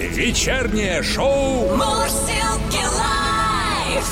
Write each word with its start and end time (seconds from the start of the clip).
Вечернее 0.00 1.02
шоу 1.02 1.76
Мурзилки 1.76 2.82
лайф. 2.96 4.06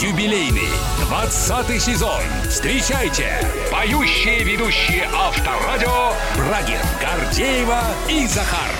юбилейный 0.00 0.68
20 1.08 1.82
сезон. 1.82 2.20
Встречайте 2.48 3.36
поющие 3.68 4.44
ведущие 4.44 5.08
Авторадио 5.12 6.12
Брагин, 6.36 6.78
Гордеева 7.00 7.80
и 8.08 8.28
Захар. 8.28 8.70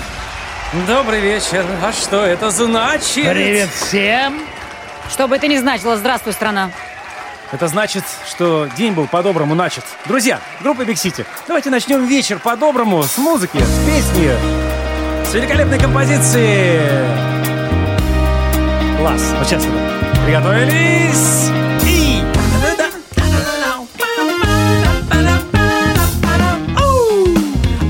Добрый 0.86 1.20
вечер. 1.20 1.66
А 1.82 1.92
что 1.92 2.24
это 2.24 2.50
значит? 2.50 3.32
Привет 3.32 3.70
всем! 3.70 4.40
Что 5.10 5.26
бы 5.26 5.34
это 5.34 5.48
ни 5.48 5.56
значило, 5.56 5.96
здравствуй, 5.96 6.34
страна. 6.34 6.70
Это 7.50 7.66
значит, 7.66 8.04
что 8.28 8.68
день 8.76 8.92
был 8.92 9.08
по-доброму 9.08 9.56
начат. 9.56 9.84
Друзья, 10.06 10.40
группа 10.60 10.82
Big 10.82 10.94
City, 10.94 11.26
давайте 11.48 11.70
начнем 11.70 12.06
вечер 12.06 12.38
по-доброму 12.38 13.02
с 13.02 13.18
музыки, 13.18 13.58
с 13.58 13.86
песни, 13.86 14.30
с 15.34 15.36
великолепной 15.36 15.80
композиции. 15.80 16.78
Класс. 18.98 19.34
Вот. 19.36 19.48
Приготовились. 20.24 21.50
И... 21.84 22.22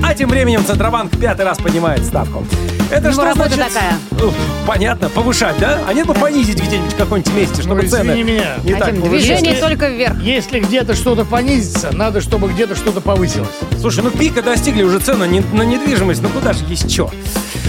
А 0.02 0.14
тем 0.14 0.30
временем 0.30 0.64
Центробанк 0.64 1.18
пятый 1.20 1.44
раз 1.44 1.58
поднимает 1.58 2.06
ставку. 2.06 2.46
Это 2.94 3.08
Ну, 3.08 3.12
что 3.12 3.24
работа 3.24 3.54
значит? 3.54 3.74
такая. 3.74 3.98
Ну, 4.12 4.32
понятно, 4.66 5.08
повышать, 5.08 5.58
да? 5.58 5.80
А 5.88 5.92
нет 5.92 6.06
бы 6.06 6.14
понизить 6.14 6.62
где-нибудь 6.62 6.92
в 6.92 6.96
каком-нибудь 6.96 7.32
месте, 7.34 7.62
чтобы 7.62 7.82
Ну, 7.82 7.88
цены 7.88 8.22
меня. 8.22 8.54
не 8.62 8.72
так 8.74 8.90
повышались. 8.90 9.10
движение 9.10 9.50
Если- 9.52 9.60
только 9.60 9.88
вверх. 9.88 10.20
Если 10.22 10.60
где-то 10.60 10.94
что-то 10.94 11.24
понизится, 11.24 11.90
надо, 11.92 12.20
чтобы 12.20 12.48
где-то 12.48 12.76
что-то 12.76 13.00
повысилось. 13.00 13.48
Слушай, 13.80 14.04
ну 14.04 14.10
пика 14.10 14.42
достигли 14.42 14.82
уже 14.84 15.00
цены 15.00 15.26
на 15.52 15.62
недвижимость, 15.62 16.22
ну 16.22 16.28
куда 16.28 16.52
же 16.52 16.64
есть 16.68 16.90
что? 16.92 17.10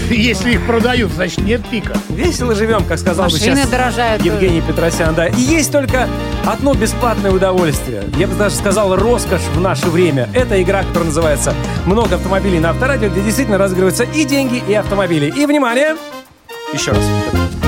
Если 0.10 0.52
их 0.52 0.66
продают, 0.66 1.12
значит 1.12 1.38
нет 1.38 1.66
пика. 1.68 1.96
Весело 2.08 2.54
живем, 2.54 2.84
как 2.84 2.98
сказал 2.98 3.26
бы 3.26 3.32
Машины 3.32 3.56
сейчас 3.56 3.68
дорожают. 3.68 4.24
Евгений 4.24 4.60
Петросян, 4.60 5.14
да. 5.14 5.26
И 5.26 5.40
есть 5.40 5.72
только 5.72 6.08
одно 6.44 6.74
бесплатное 6.74 7.32
удовольствие. 7.32 8.04
Я 8.16 8.26
бы 8.26 8.34
даже 8.34 8.54
сказал, 8.54 8.94
роскошь 8.96 9.42
в 9.54 9.60
наше 9.60 9.88
время. 9.88 10.28
Это 10.32 10.62
игра, 10.62 10.82
которая 10.82 11.06
называется 11.06 11.54
«Много 11.86 12.16
автомобилей 12.16 12.60
на 12.60 12.70
авторадио», 12.70 13.08
где 13.08 13.20
действительно 13.20 13.58
разыгрываются 13.58 14.04
и 14.04 14.24
деньги, 14.24 14.62
и 14.68 14.74
автомобили. 14.74 15.32
И, 15.36 15.46
внимание, 15.46 15.96
еще 16.72 16.92
раз. 16.92 17.02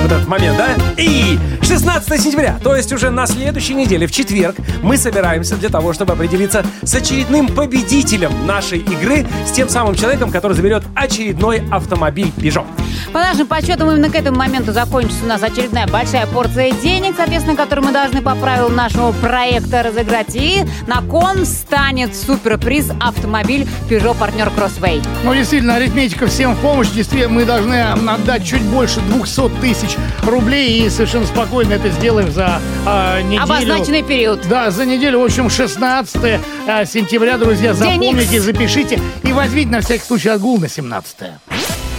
Вот 0.02 0.12
этот 0.12 0.28
момент, 0.28 0.56
да? 0.56 0.68
И 0.96 1.38
16 1.62 2.20
сентября, 2.20 2.58
то 2.62 2.74
есть 2.74 2.92
уже 2.92 3.10
на 3.10 3.26
следующей 3.26 3.74
неделе, 3.74 4.06
в 4.06 4.12
четверг, 4.12 4.56
мы 4.82 4.96
собираемся 4.96 5.56
для 5.56 5.68
того, 5.68 5.92
чтобы 5.92 6.12
определиться 6.12 6.64
с 6.82 6.94
очередным 6.94 7.48
победителем 7.48 8.46
нашей 8.46 8.78
игры, 8.78 9.26
с 9.46 9.50
тем 9.52 9.68
самым 9.68 9.94
человеком, 9.94 10.30
который 10.30 10.54
заберет 10.54 10.84
очередной 10.94 11.62
автомобиль 11.70 12.32
Peugeot. 12.36 12.66
По 13.12 13.20
нашим 13.20 13.46
подсчетам, 13.46 13.90
именно 13.90 14.10
к 14.10 14.14
этому 14.14 14.38
моменту 14.38 14.72
закончится 14.72 15.24
у 15.24 15.28
нас 15.28 15.42
очередная 15.42 15.86
большая 15.86 16.26
порция 16.26 16.72
денег, 16.72 17.14
соответственно, 17.16 17.56
которую 17.56 17.86
мы 17.86 17.92
должны 17.92 18.22
по 18.22 18.34
правилам 18.34 18.74
нашего 18.74 19.12
проекта 19.12 19.82
разыграть. 19.82 20.34
И 20.34 20.64
на 20.86 21.00
кон 21.02 21.46
станет 21.46 22.14
суперприз 22.14 22.90
автомобиль 23.00 23.66
Peugeot 23.88 24.16
партнер 24.18 24.48
Crossway. 24.48 25.02
Ну, 25.24 25.34
действительно, 25.34 25.76
арифметика 25.76 26.26
всем 26.26 26.54
в 26.54 26.58
помощь. 26.58 26.88
Действительно, 26.88 27.34
мы 27.34 27.44
должны 27.44 27.80
отдать 27.82 28.44
чуть 28.44 28.62
больше 28.62 29.00
200 29.00 29.48
тысяч 29.60 29.87
рублей 30.22 30.86
и 30.86 30.90
совершенно 30.90 31.26
спокойно 31.26 31.74
это 31.74 31.88
сделаем 31.90 32.30
за 32.30 32.60
а, 32.86 33.20
неделю. 33.22 33.42
Обозначенный 33.42 34.02
период. 34.02 34.46
Да, 34.48 34.70
за 34.70 34.84
неделю, 34.84 35.20
в 35.20 35.24
общем, 35.24 35.50
16 35.50 36.40
а, 36.66 36.84
сентября, 36.84 37.38
друзья, 37.38 37.74
запомните, 37.74 38.40
запишите 38.40 39.00
и 39.22 39.32
возьмите 39.32 39.70
на 39.70 39.80
всякий 39.80 40.04
случай 40.04 40.28
отгул 40.28 40.58
на 40.58 40.68
17 40.68 41.16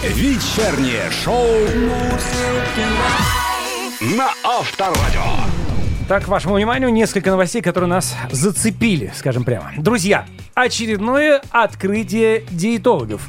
Вечернее 0.04 1.10
шоу 1.24 1.46
на 4.00 4.30
Авторадио. 4.44 5.60
Так, 6.08 6.24
к 6.24 6.28
вашему 6.28 6.54
вниманию 6.54 6.90
несколько 6.90 7.30
новостей, 7.30 7.62
которые 7.62 7.88
нас 7.88 8.16
зацепили, 8.32 9.12
скажем 9.14 9.44
прямо. 9.44 9.72
Друзья, 9.76 10.26
очередное 10.54 11.40
открытие 11.50 12.44
диетологов. 12.50 13.28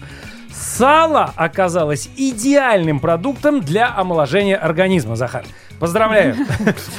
Сало 0.53 1.31
оказалось 1.35 2.09
идеальным 2.17 2.99
продуктом 2.99 3.61
для 3.61 3.93
омоложения 3.95 4.55
организма, 4.55 5.15
Захар. 5.15 5.43
Поздравляю. 5.81 6.35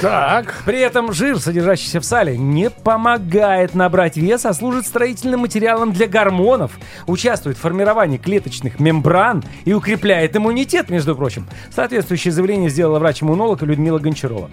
Так. 0.01 0.61
При 0.65 0.79
этом 0.79 1.13
жир, 1.13 1.39
содержащийся 1.39 2.01
в 2.01 2.05
сале, 2.05 2.37
не 2.37 2.69
помогает 2.69 3.75
набрать 3.75 4.17
вес, 4.17 4.45
а 4.45 4.53
служит 4.53 4.85
строительным 4.85 5.39
материалом 5.39 5.93
для 5.93 6.07
гормонов, 6.07 6.73
участвует 7.07 7.57
в 7.57 7.61
формировании 7.61 8.17
клеточных 8.17 8.81
мембран 8.81 9.41
и 9.63 9.71
укрепляет 9.71 10.35
иммунитет, 10.35 10.89
между 10.89 11.15
прочим. 11.15 11.47
Соответствующее 11.73 12.33
заявление 12.33 12.69
сделала 12.69 12.99
врач-иммунолог 12.99 13.61
Людмила 13.61 13.99
Гончарова. 13.99 14.49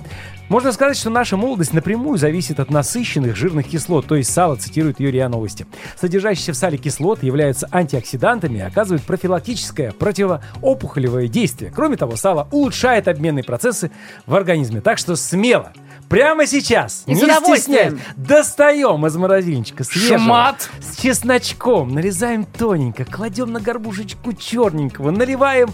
Можно 0.49 0.73
сказать, 0.73 0.97
что 0.97 1.11
наша 1.11 1.37
молодость 1.37 1.73
напрямую 1.73 2.19
зависит 2.19 2.59
от 2.59 2.71
насыщенных 2.71 3.37
жирных 3.37 3.69
кислот, 3.69 4.07
то 4.07 4.17
есть 4.17 4.33
сало, 4.33 4.57
цитирует 4.57 5.01
РИА 5.01 5.29
Новости. 5.29 5.67
Содержащиеся 5.97 6.53
в 6.53 6.57
сале 6.57 6.77
кислоты 6.77 7.27
являются 7.27 7.69
антиоксидантами 7.71 8.59
и 8.59 8.63
оказывают 8.63 9.03
профилактическое 9.03 9.93
противоопухолевое 9.93 11.29
действие. 11.29 11.73
Кроме 11.75 11.97
того, 11.97 12.17
сало 12.17 12.49
улучшает 12.51 13.07
обменные 13.07 13.45
процессы 13.45 13.93
в 14.27 14.35
организме. 14.35 14.81
Так 14.81 14.99
что 14.99 15.17
смело, 15.17 15.73
прямо 16.09 16.47
сейчас, 16.47 17.03
И 17.07 17.13
не 17.15 17.21
стесняясь, 17.21 17.95
достаем 18.17 19.07
из 19.07 19.17
морозильничка 19.17 19.85
свежего, 19.85 20.19
Шмат. 20.19 20.69
с 20.81 20.97
чесночком, 21.01 21.95
нарезаем 21.95 22.45
тоненько, 22.45 23.05
кладем 23.05 23.53
на 23.53 23.61
горбушечку 23.61 24.33
черненького, 24.33 25.11
наливаем, 25.11 25.71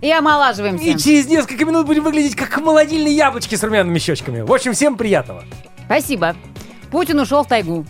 И 0.00 0.10
омолаживаемся. 0.10 0.84
и 0.84 0.96
через 0.96 1.26
несколько 1.26 1.64
минут 1.64 1.86
будем 1.86 2.04
выглядеть 2.04 2.36
как 2.36 2.58
молодильные 2.60 3.14
яблочки 3.16 3.54
с 3.54 3.62
румяными 3.62 3.98
щечками. 3.98 4.40
В 4.42 4.52
общем, 4.52 4.72
всем 4.72 4.96
приятного. 4.96 5.44
Спасибо. 5.86 6.36
Путин 6.90 7.18
ушел 7.20 7.42
в 7.44 7.48
тайгу. 7.48 7.84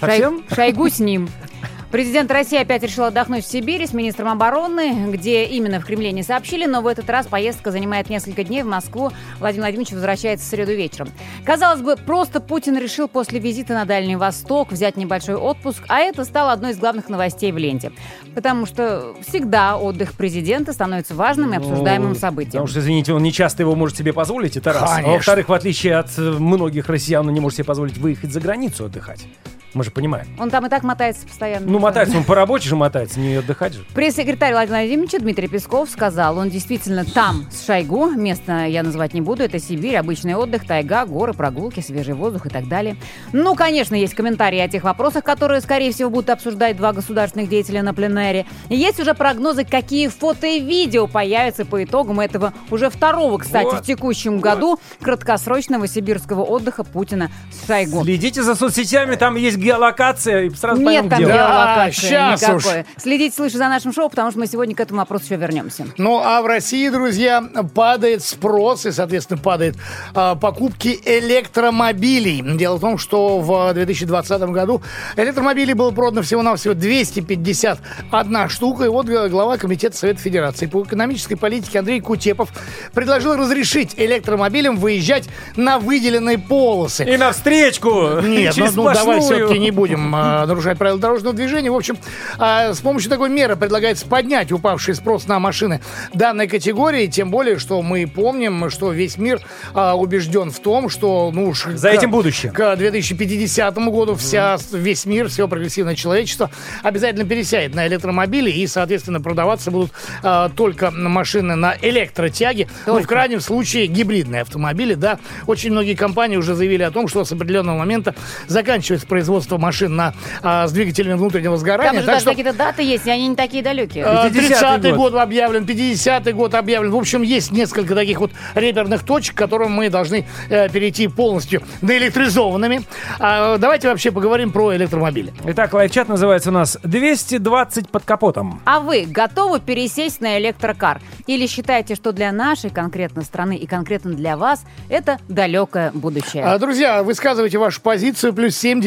Совсем? 0.00 0.44
Шой- 0.50 0.54
Шойгу 0.56 0.88
с 0.90 0.98
ним. 0.98 1.28
Президент 1.90 2.30
России 2.32 2.58
опять 2.58 2.82
решил 2.82 3.04
отдохнуть 3.04 3.44
в 3.44 3.48
Сибири 3.48 3.86
с 3.86 3.92
министром 3.92 4.28
обороны, 4.28 5.08
где 5.12 5.44
именно 5.44 5.80
в 5.80 5.84
Кремле 5.84 6.10
не 6.10 6.24
сообщили, 6.24 6.66
но 6.66 6.82
в 6.82 6.86
этот 6.88 7.08
раз 7.08 7.26
поездка 7.26 7.70
занимает 7.70 8.10
несколько 8.10 8.42
дней 8.42 8.64
в 8.64 8.66
Москву. 8.66 9.12
Владимир 9.38 9.62
Владимирович 9.64 9.92
возвращается 9.92 10.44
в 10.44 10.48
среду 10.48 10.72
вечером. 10.72 11.08
Казалось 11.44 11.80
бы, 11.80 11.96
просто 11.96 12.40
Путин 12.40 12.76
решил 12.76 13.06
после 13.06 13.38
визита 13.38 13.72
на 13.72 13.84
Дальний 13.84 14.16
Восток 14.16 14.72
взять 14.72 14.96
небольшой 14.96 15.36
отпуск, 15.36 15.84
а 15.88 16.00
это 16.00 16.24
стало 16.24 16.52
одной 16.52 16.72
из 16.72 16.78
главных 16.78 17.08
новостей 17.08 17.52
в 17.52 17.56
ленте. 17.56 17.92
Потому 18.34 18.66
что 18.66 19.14
всегда 19.26 19.76
отдых 19.76 20.14
президента 20.14 20.72
становится 20.72 21.14
важным 21.14 21.54
и 21.54 21.56
обсуждаемым 21.56 22.10
Ну, 22.10 22.14
событием. 22.16 22.52
Потому 22.52 22.66
что, 22.66 22.80
извините, 22.80 23.12
он 23.12 23.22
не 23.22 23.32
часто 23.32 23.62
его 23.62 23.76
может 23.76 23.96
себе 23.96 24.12
позволить, 24.12 24.56
это 24.56 24.72
раз. 24.72 24.82
А 24.82 24.94
Конечно. 24.96 25.12
во-вторых, 25.12 25.48
в 25.48 25.52
отличие 25.52 25.96
от 25.96 26.18
многих 26.18 26.88
россиян, 26.88 27.26
он 27.26 27.32
не 27.32 27.40
может 27.40 27.58
себе 27.58 27.64
позволить 27.64 27.96
выехать 27.96 28.32
за 28.32 28.40
границу 28.40 28.86
отдыхать. 28.86 29.24
Мы 29.74 29.84
же 29.84 29.90
понимаем. 29.90 30.26
Он 30.38 30.50
там 30.50 30.64
и 30.66 30.68
так 30.68 30.82
мотается 30.82 31.26
постоянно. 31.26 31.66
Ну, 31.70 31.78
мотается 31.78 32.16
он 32.16 32.24
по 32.24 32.34
работе 32.34 32.68
же 32.68 32.76
мотается, 32.76 33.20
не 33.20 33.34
отдыхать 33.36 33.74
же. 33.74 33.84
Пресс-секретарь 33.94 34.52
Владимира 34.52 34.80
Владимировича 34.80 35.18
Дмитрий 35.18 35.48
Песков 35.48 35.90
сказал, 35.90 36.38
он 36.38 36.48
действительно 36.48 37.04
там, 37.04 37.46
с 37.50 37.66
Шойгу, 37.66 38.10
место 38.10 38.64
я 38.66 38.82
называть 38.82 39.12
не 39.14 39.20
буду, 39.20 39.42
это 39.42 39.58
Сибирь, 39.58 39.96
обычный 39.96 40.34
отдых, 40.34 40.66
тайга, 40.66 41.04
горы, 41.04 41.34
прогулки, 41.34 41.80
свежий 41.80 42.14
воздух 42.14 42.46
и 42.46 42.48
так 42.48 42.68
далее. 42.68 42.96
Ну, 43.32 43.54
конечно, 43.54 43.94
есть 43.94 44.14
комментарии 44.14 44.58
о 44.58 44.68
тех 44.68 44.84
вопросах, 44.84 45.24
которые, 45.24 45.60
скорее 45.60 45.92
всего, 45.92 46.10
будут 46.10 46.30
обсуждать 46.30 46.76
два 46.76 46.92
государственных 46.92 47.48
деятеля 47.48 47.82
на 47.82 47.92
пленэре. 47.92 48.46
Есть 48.68 49.00
уже 49.00 49.14
прогнозы, 49.14 49.64
какие 49.64 50.08
фото 50.08 50.46
и 50.46 50.60
видео 50.60 51.06
появятся 51.06 51.64
по 51.64 51.82
итогам 51.84 52.20
этого 52.20 52.52
уже 52.70 52.88
второго, 52.90 53.38
кстати, 53.38 53.64
Вот. 53.66 53.82
в 53.82 53.86
текущем 53.86 54.40
году 54.40 54.78
краткосрочного 55.00 55.88
сибирского 55.88 56.42
отдыха 56.42 56.84
Путина 56.84 57.30
с 57.52 57.66
Шойгу. 57.66 58.04
Следите 58.04 58.42
за 58.42 58.54
соцсетями, 58.54 59.16
там 59.16 59.36
есть 59.36 59.56
геолокация, 59.66 60.44
и 60.44 60.50
сразу 60.50 60.82
поймем, 60.82 61.02
Нет 61.02 61.10
там 61.10 61.18
где 61.18 61.32
он. 61.32 61.38
Да, 61.38 61.46
геолокации 61.46 62.08
щас 62.08 62.42
уж. 62.42 62.64
никакой. 62.64 62.84
Следите, 62.96 63.34
слушайте 63.34 63.58
за 63.58 63.68
нашим 63.68 63.92
шоу, 63.92 64.08
потому 64.08 64.30
что 64.30 64.40
мы 64.40 64.46
сегодня 64.46 64.74
к 64.74 64.80
этому 64.80 65.00
вопросу 65.00 65.24
еще 65.24 65.36
вернемся. 65.36 65.86
Ну, 65.98 66.20
а 66.22 66.40
в 66.42 66.46
России, 66.46 66.88
друзья, 66.88 67.42
падает 67.74 68.22
спрос 68.22 68.86
и, 68.86 68.92
соответственно, 68.92 69.40
падает 69.40 69.76
а, 70.14 70.34
покупки 70.36 70.98
электромобилей. 71.04 72.42
Дело 72.56 72.76
в 72.76 72.80
том, 72.80 72.98
что 72.98 73.40
в 73.40 73.74
2020 73.74 74.40
году 74.42 74.82
электромобилей 75.16 75.74
было 75.74 75.90
продано 75.90 76.22
всего-навсего 76.22 76.74
251 76.74 78.48
штука. 78.48 78.84
И 78.84 78.88
вот 78.88 79.06
глава 79.06 79.56
Комитета 79.56 79.96
Совета 79.96 80.20
Федерации 80.20 80.66
по 80.66 80.82
экономической 80.82 81.36
политике 81.36 81.80
Андрей 81.80 82.00
Кутепов 82.00 82.50
предложил 82.92 83.36
разрешить 83.36 83.94
электромобилям 83.96 84.76
выезжать 84.76 85.28
на 85.56 85.78
выделенные 85.78 86.38
полосы. 86.38 87.04
И 87.04 87.16
навстречку! 87.16 88.20
Нет, 88.22 88.22
ну, 88.22 88.52
через 88.52 88.74
ну, 88.74 88.84
давай 88.84 89.16
сплошную. 89.20 89.45
Все-таки 89.46 89.58
не 89.60 89.70
будем 89.70 90.14
а, 90.14 90.46
нарушать 90.46 90.78
правила 90.78 90.98
дорожного 90.98 91.34
движения. 91.34 91.70
В 91.70 91.76
общем, 91.76 91.96
а, 92.38 92.72
с 92.74 92.80
помощью 92.80 93.10
такой 93.10 93.28
меры 93.28 93.56
предлагается 93.56 94.06
поднять 94.06 94.52
упавший 94.52 94.94
спрос 94.94 95.26
на 95.26 95.38
машины 95.38 95.80
данной 96.12 96.48
категории, 96.48 97.06
тем 97.06 97.30
более, 97.30 97.58
что 97.58 97.80
мы 97.82 98.06
помним, 98.06 98.70
что 98.70 98.92
весь 98.92 99.18
мир 99.18 99.40
а, 99.74 99.94
убежден 99.96 100.50
в 100.50 100.58
том, 100.60 100.88
что 100.88 101.30
ну 101.32 101.48
уж 101.48 101.64
За 101.64 101.90
к- 101.90 101.94
этим 101.94 102.10
будущее. 102.10 102.52
К 102.52 102.76
2050 102.76 103.76
году 103.88 104.14
вся, 104.16 104.56
весь 104.72 105.06
мир, 105.06 105.28
все 105.28 105.48
прогрессивное 105.48 105.94
человечество 105.94 106.50
обязательно 106.82 107.24
пересядет 107.24 107.74
на 107.74 107.86
электромобили 107.86 108.50
и, 108.50 108.66
соответственно, 108.66 109.20
продаваться 109.20 109.70
будут 109.70 109.92
а, 110.22 110.48
только 110.48 110.90
машины 110.90 111.54
на 111.56 111.76
электротяге. 111.80 112.68
Ну, 112.86 113.00
в 113.00 113.06
крайнем 113.06 113.40
случае, 113.40 113.86
гибридные 113.86 114.42
автомобили, 114.42 114.94
да. 114.94 115.18
Очень 115.46 115.72
многие 115.72 115.94
компании 115.94 116.36
уже 116.36 116.54
заявили 116.54 116.82
о 116.82 116.90
том, 116.90 117.08
что 117.08 117.24
с 117.24 117.32
определенного 117.32 117.78
момента 117.78 118.14
заканчивается 118.46 119.06
производство 119.06 119.35
машин 119.58 119.96
на, 119.96 120.14
а, 120.42 120.66
с 120.66 120.72
двигателями 120.72 121.14
внутреннего 121.14 121.54
Там 121.54 121.60
сгорания. 121.60 122.00
же 122.00 122.06
Так 122.06 122.14
даже 122.14 122.20
что 122.20 122.30
какие-то 122.30 122.52
даты 122.52 122.82
есть, 122.82 123.06
и 123.06 123.10
они 123.10 123.28
не 123.28 123.36
такие 123.36 123.62
далекие. 123.62 124.04
э, 124.04 124.28
50-й 124.28 124.50
30-й 124.50 124.90
год. 124.92 125.12
год 125.12 125.14
объявлен, 125.20 125.64
50-й 125.64 126.32
год 126.32 126.54
объявлен. 126.54 126.90
В 126.90 126.96
общем, 126.96 127.22
есть 127.22 127.52
несколько 127.52 127.94
таких 127.94 128.20
вот 128.20 128.30
реперных 128.54 129.04
точек, 129.04 129.34
к 129.34 129.38
которым 129.38 129.72
мы 129.72 129.88
должны 129.90 130.26
э, 130.48 130.68
перейти 130.68 131.08
полностью 131.08 131.62
наэлектризованными. 131.82 132.82
А, 133.18 133.58
давайте 133.58 133.88
вообще 133.88 134.10
поговорим 134.10 134.52
про 134.52 134.74
электромобили. 134.76 135.32
Итак, 135.44 135.72
лайфчат 135.74 136.08
называется 136.08 136.50
у 136.50 136.52
нас 136.52 136.78
220 136.82 137.88
под 137.88 138.04
капотом. 138.04 138.60
А 138.64 138.80
вы 138.80 139.06
готовы 139.08 139.60
пересесть 139.60 140.20
на 140.20 140.38
электрокар? 140.38 141.00
Или 141.26 141.46
считаете, 141.46 141.94
что 141.94 142.12
для 142.12 142.32
нашей 142.32 142.70
конкретно 142.70 143.22
страны 143.22 143.56
и 143.56 143.66
конкретно 143.66 144.12
для 144.12 144.36
вас 144.36 144.64
это 144.88 145.18
далекое 145.28 145.90
будущее? 145.92 146.44
А, 146.44 146.58
Друзья, 146.58 147.02
высказывайте 147.02 147.58
вашу 147.58 147.80
позицию. 147.80 148.32
Плюс 148.32 148.56
7 148.56 148.80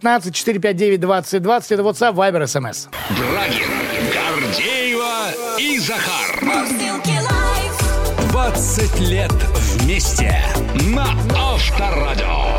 915 0.00 0.32
459 0.32 1.00
20 1.00 1.42
20. 1.42 1.72
Это 1.72 1.82
WhatsApp, 1.82 2.14
Viber, 2.14 2.42
SMS. 2.42 2.88
Брагин, 3.10 3.70
Гордеева 4.12 5.58
и 5.58 5.78
Захар. 5.78 6.42
Мурзилки 6.42 7.18
лайф. 7.20 8.30
20 8.30 9.00
лет 9.00 9.32
вместе 9.32 10.42
на 10.94 11.06
Авторадио. 11.36 12.51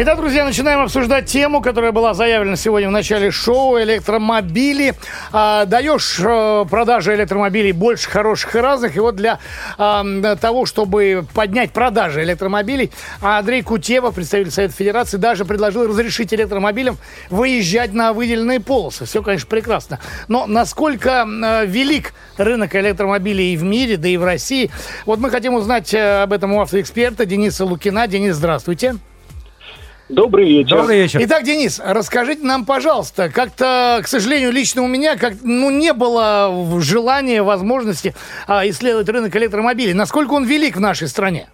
Итак, 0.00 0.16
друзья, 0.18 0.44
начинаем 0.44 0.78
обсуждать 0.78 1.26
тему, 1.26 1.60
которая 1.60 1.90
была 1.90 2.14
заявлена 2.14 2.54
сегодня 2.54 2.88
в 2.88 2.92
начале 2.92 3.32
шоу 3.32 3.80
«Электромобили». 3.80 4.94
А, 5.32 5.64
даешь 5.64 6.20
э, 6.20 6.64
продажи 6.70 7.16
электромобилей 7.16 7.72
больше 7.72 8.08
хороших 8.08 8.54
и 8.54 8.60
разных. 8.60 8.94
И 8.94 9.00
вот 9.00 9.16
для 9.16 9.40
а, 9.76 10.36
того, 10.36 10.66
чтобы 10.66 11.26
поднять 11.34 11.72
продажи 11.72 12.22
электромобилей, 12.22 12.92
Андрей 13.20 13.62
Кутева, 13.62 14.12
представитель 14.12 14.52
Совета 14.52 14.74
Федерации, 14.74 15.16
даже 15.16 15.44
предложил 15.44 15.88
разрешить 15.88 16.32
электромобилям 16.32 16.96
выезжать 17.28 17.92
на 17.92 18.12
выделенные 18.12 18.60
полосы. 18.60 19.04
Все, 19.04 19.20
конечно, 19.20 19.48
прекрасно. 19.48 19.98
Но 20.28 20.46
насколько 20.46 21.26
э, 21.26 21.66
велик 21.66 22.14
рынок 22.36 22.76
электромобилей 22.76 23.52
и 23.52 23.56
в 23.56 23.64
мире, 23.64 23.96
да 23.96 24.06
и 24.06 24.16
в 24.16 24.22
России, 24.22 24.70
вот 25.06 25.18
мы 25.18 25.28
хотим 25.28 25.54
узнать 25.54 25.92
э, 25.92 26.22
об 26.22 26.32
этом 26.32 26.52
у 26.52 26.60
автоэксперта 26.60 27.26
Дениса 27.26 27.64
Лукина. 27.64 28.06
Денис, 28.06 28.36
здравствуйте. 28.36 28.94
Добрый 30.08 30.48
вечер. 30.48 30.78
Добрый 30.78 31.02
вечер. 31.02 31.20
Итак, 31.22 31.44
Денис, 31.44 31.80
расскажите 31.84 32.42
нам, 32.44 32.64
пожалуйста, 32.64 33.28
как-то, 33.28 34.00
к 34.02 34.08
сожалению, 34.08 34.52
лично 34.52 34.82
у 34.82 34.86
меня 34.86 35.16
как, 35.16 35.34
ну, 35.42 35.70
не 35.70 35.92
было 35.92 36.80
желания, 36.80 37.42
возможности 37.42 38.14
а, 38.46 38.66
исследовать 38.68 39.08
рынок 39.08 39.36
электромобилей. 39.36 39.92
Насколько 39.92 40.32
он 40.32 40.44
велик 40.44 40.76
в 40.76 40.80
нашей 40.80 41.08
стране? 41.08 41.48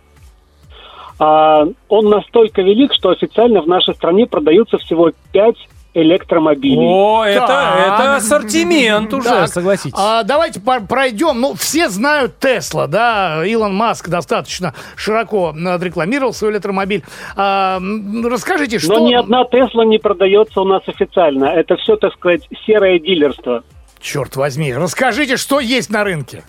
А, 1.18 1.66
он 1.88 2.08
настолько 2.08 2.62
велик, 2.62 2.92
что 2.94 3.10
официально 3.10 3.60
в 3.60 3.66
нашей 3.66 3.94
стране 3.94 4.26
продаются 4.26 4.78
всего 4.78 5.10
5 5.32 5.56
электромобилей. 5.94 6.76
О, 6.86 7.24
это, 7.24 7.46
Так. 7.46 8.00
это 8.00 8.16
ассортимент 8.16 9.12
уже, 9.14 9.28
Так, 9.28 9.48
согласитесь. 9.48 9.94
а, 9.96 10.22
давайте 10.24 10.60
по- 10.60 10.80
пройдем. 10.80 11.40
Ну, 11.40 11.54
все 11.54 11.88
знают 11.88 12.38
Тесла, 12.38 12.86
да. 12.86 13.44
Илон 13.46 13.74
Маск 13.74 14.08
достаточно 14.08 14.74
широко 14.96 15.54
отрекламировал 15.66 16.34
свой 16.34 16.52
электромобиль. 16.52 17.04
А, 17.36 17.80
расскажите, 18.24 18.78
что... 18.78 18.98
Но 18.98 19.06
ни 19.08 19.14
одна 19.14 19.44
Тесла 19.44 19.84
не 19.84 19.98
продается 19.98 20.60
у 20.60 20.64
нас 20.64 20.82
официально. 20.86 21.46
Это 21.46 21.76
все, 21.76 21.96
так 21.96 22.12
сказать, 22.14 22.42
серое 22.66 22.98
дилерство. 22.98 23.62
Черт 24.00 24.36
возьми, 24.36 24.74
расскажите, 24.74 25.36
что 25.36 25.60
есть 25.60 25.88
на 25.90 26.04
рынке. 26.04 26.44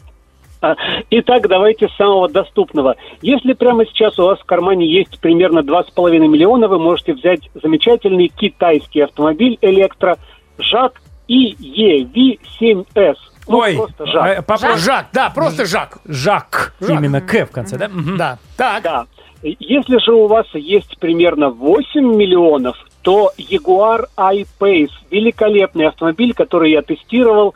Итак, 1.09 1.47
давайте 1.47 1.87
с 1.89 1.95
самого 1.95 2.27
доступного. 2.29 2.95
Если 3.21 3.53
прямо 3.53 3.85
сейчас 3.85 4.17
у 4.19 4.23
вас 4.25 4.39
в 4.39 4.45
кармане 4.45 4.85
есть 4.87 5.19
примерно 5.19 5.59
2,5 5.59 6.17
миллиона, 6.27 6.67
вы 6.67 6.79
можете 6.79 7.13
взять 7.13 7.41
замечательный 7.61 8.27
китайский 8.29 9.01
автомобиль 9.01 9.57
электро 9.61 10.17
ЖАК 10.57 11.01
EV7S. 11.29 13.15
Ну, 13.47 13.57
Ой, 13.59 13.75
просто 13.75 14.05
ЖАК. 14.07 14.25
э, 14.27 14.41
попро- 14.41 14.77
Жак, 14.77 15.05
да, 15.13 15.29
просто 15.29 15.65
Жак. 15.65 15.99
Жак. 16.05 16.73
Жак. 16.79 16.89
Именно 16.89 17.21
К 17.21 17.45
в 17.45 17.51
конце, 17.51 17.77
да? 17.77 17.87
Мгм. 17.89 18.17
Да, 18.17 18.37
так. 18.57 18.83
Да. 18.83 19.05
Если 19.43 19.99
же 20.03 20.11
у 20.13 20.25
вас 20.25 20.47
есть 20.55 20.97
примерно 20.99 21.49
8 21.51 22.15
миллионов, 22.15 22.75
то 23.03 23.31
Jaguar 23.37 24.05
I-Pace– 24.17 24.89
великолепный 25.11 25.85
автомобиль, 25.87 26.33
который 26.33 26.71
я 26.71 26.81
тестировал. 26.81 27.53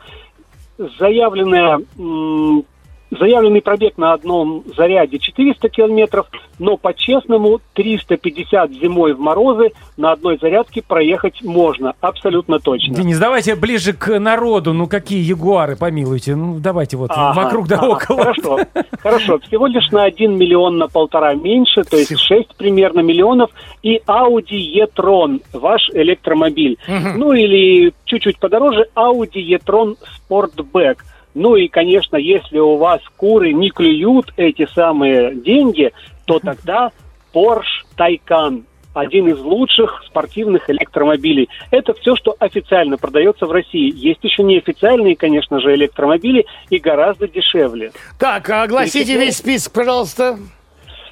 Заявленная, 1.00 1.80
м, 1.98 2.64
заявленный 3.10 3.60
пробег 3.60 3.98
на 3.98 4.12
одном 4.12 4.64
заряде 4.76 5.18
400 5.18 5.68
километров, 5.68 6.26
но 6.58 6.76
по-честному 6.76 7.60
350 7.74 8.72
зимой 8.72 9.14
в 9.14 9.20
морозы 9.20 9.70
на 9.96 10.12
одной 10.12 10.38
зарядке 10.38 10.82
проехать 10.82 11.42
можно, 11.42 11.94
абсолютно 12.00 12.58
точно. 12.58 12.94
Денис, 12.94 13.18
давайте 13.18 13.56
ближе 13.56 13.92
к 13.92 14.18
народу. 14.18 14.72
Ну, 14.72 14.86
какие 14.86 15.22
ягуары, 15.22 15.76
помилуйте. 15.76 16.36
Ну, 16.36 16.58
давайте 16.58 16.96
вот 16.96 17.10
Ага, 17.12 17.42
вокруг 17.42 17.68
да 17.68 17.76
ага, 17.76 17.86
около. 17.88 18.18
Хорошо, 18.18 18.58
хорошо. 19.00 19.38
Всего 19.40 19.66
лишь 19.66 19.90
на 19.90 20.04
1 20.04 20.36
миллион 20.36 20.78
на 20.78 20.88
полтора 20.88 21.34
меньше, 21.34 21.82
то 21.84 21.96
есть 21.96 22.18
6 22.18 22.56
примерно 22.56 23.00
миллионов. 23.00 23.50
И 23.82 24.00
Audi 24.06 24.56
e-tron, 24.56 25.42
ваш 25.52 25.88
электромобиль. 25.92 26.78
Ну 27.16 27.32
или 27.32 27.92
чуть-чуть 28.04 28.38
подороже 28.38 28.86
Audi 28.94 29.40
e-tron 29.40 29.96
Sportback. 30.28 30.98
Ну 31.34 31.56
и, 31.56 31.68
конечно, 31.68 32.16
если 32.16 32.58
у 32.58 32.76
вас 32.76 33.00
куры 33.16 33.52
не 33.52 33.70
клюют 33.70 34.32
эти 34.36 34.66
самые 34.74 35.34
деньги, 35.34 35.92
то 36.24 36.38
тогда 36.38 36.90
Porsche 37.32 37.84
Taycan. 37.96 38.64
Один 38.92 39.28
из 39.28 39.38
лучших 39.38 40.02
спортивных 40.04 40.68
электромобилей. 40.68 41.48
Это 41.70 41.94
все, 41.94 42.16
что 42.16 42.34
официально 42.40 42.96
продается 42.96 43.46
в 43.46 43.52
России. 43.52 43.92
Есть 43.94 44.18
еще 44.24 44.42
неофициальные, 44.42 45.14
конечно 45.14 45.60
же, 45.60 45.72
электромобили 45.76 46.44
и 46.70 46.78
гораздо 46.78 47.28
дешевле. 47.28 47.92
Так, 48.18 48.50
огласите 48.50 49.16
весь 49.16 49.36
список, 49.36 49.72
пожалуйста. 49.74 50.40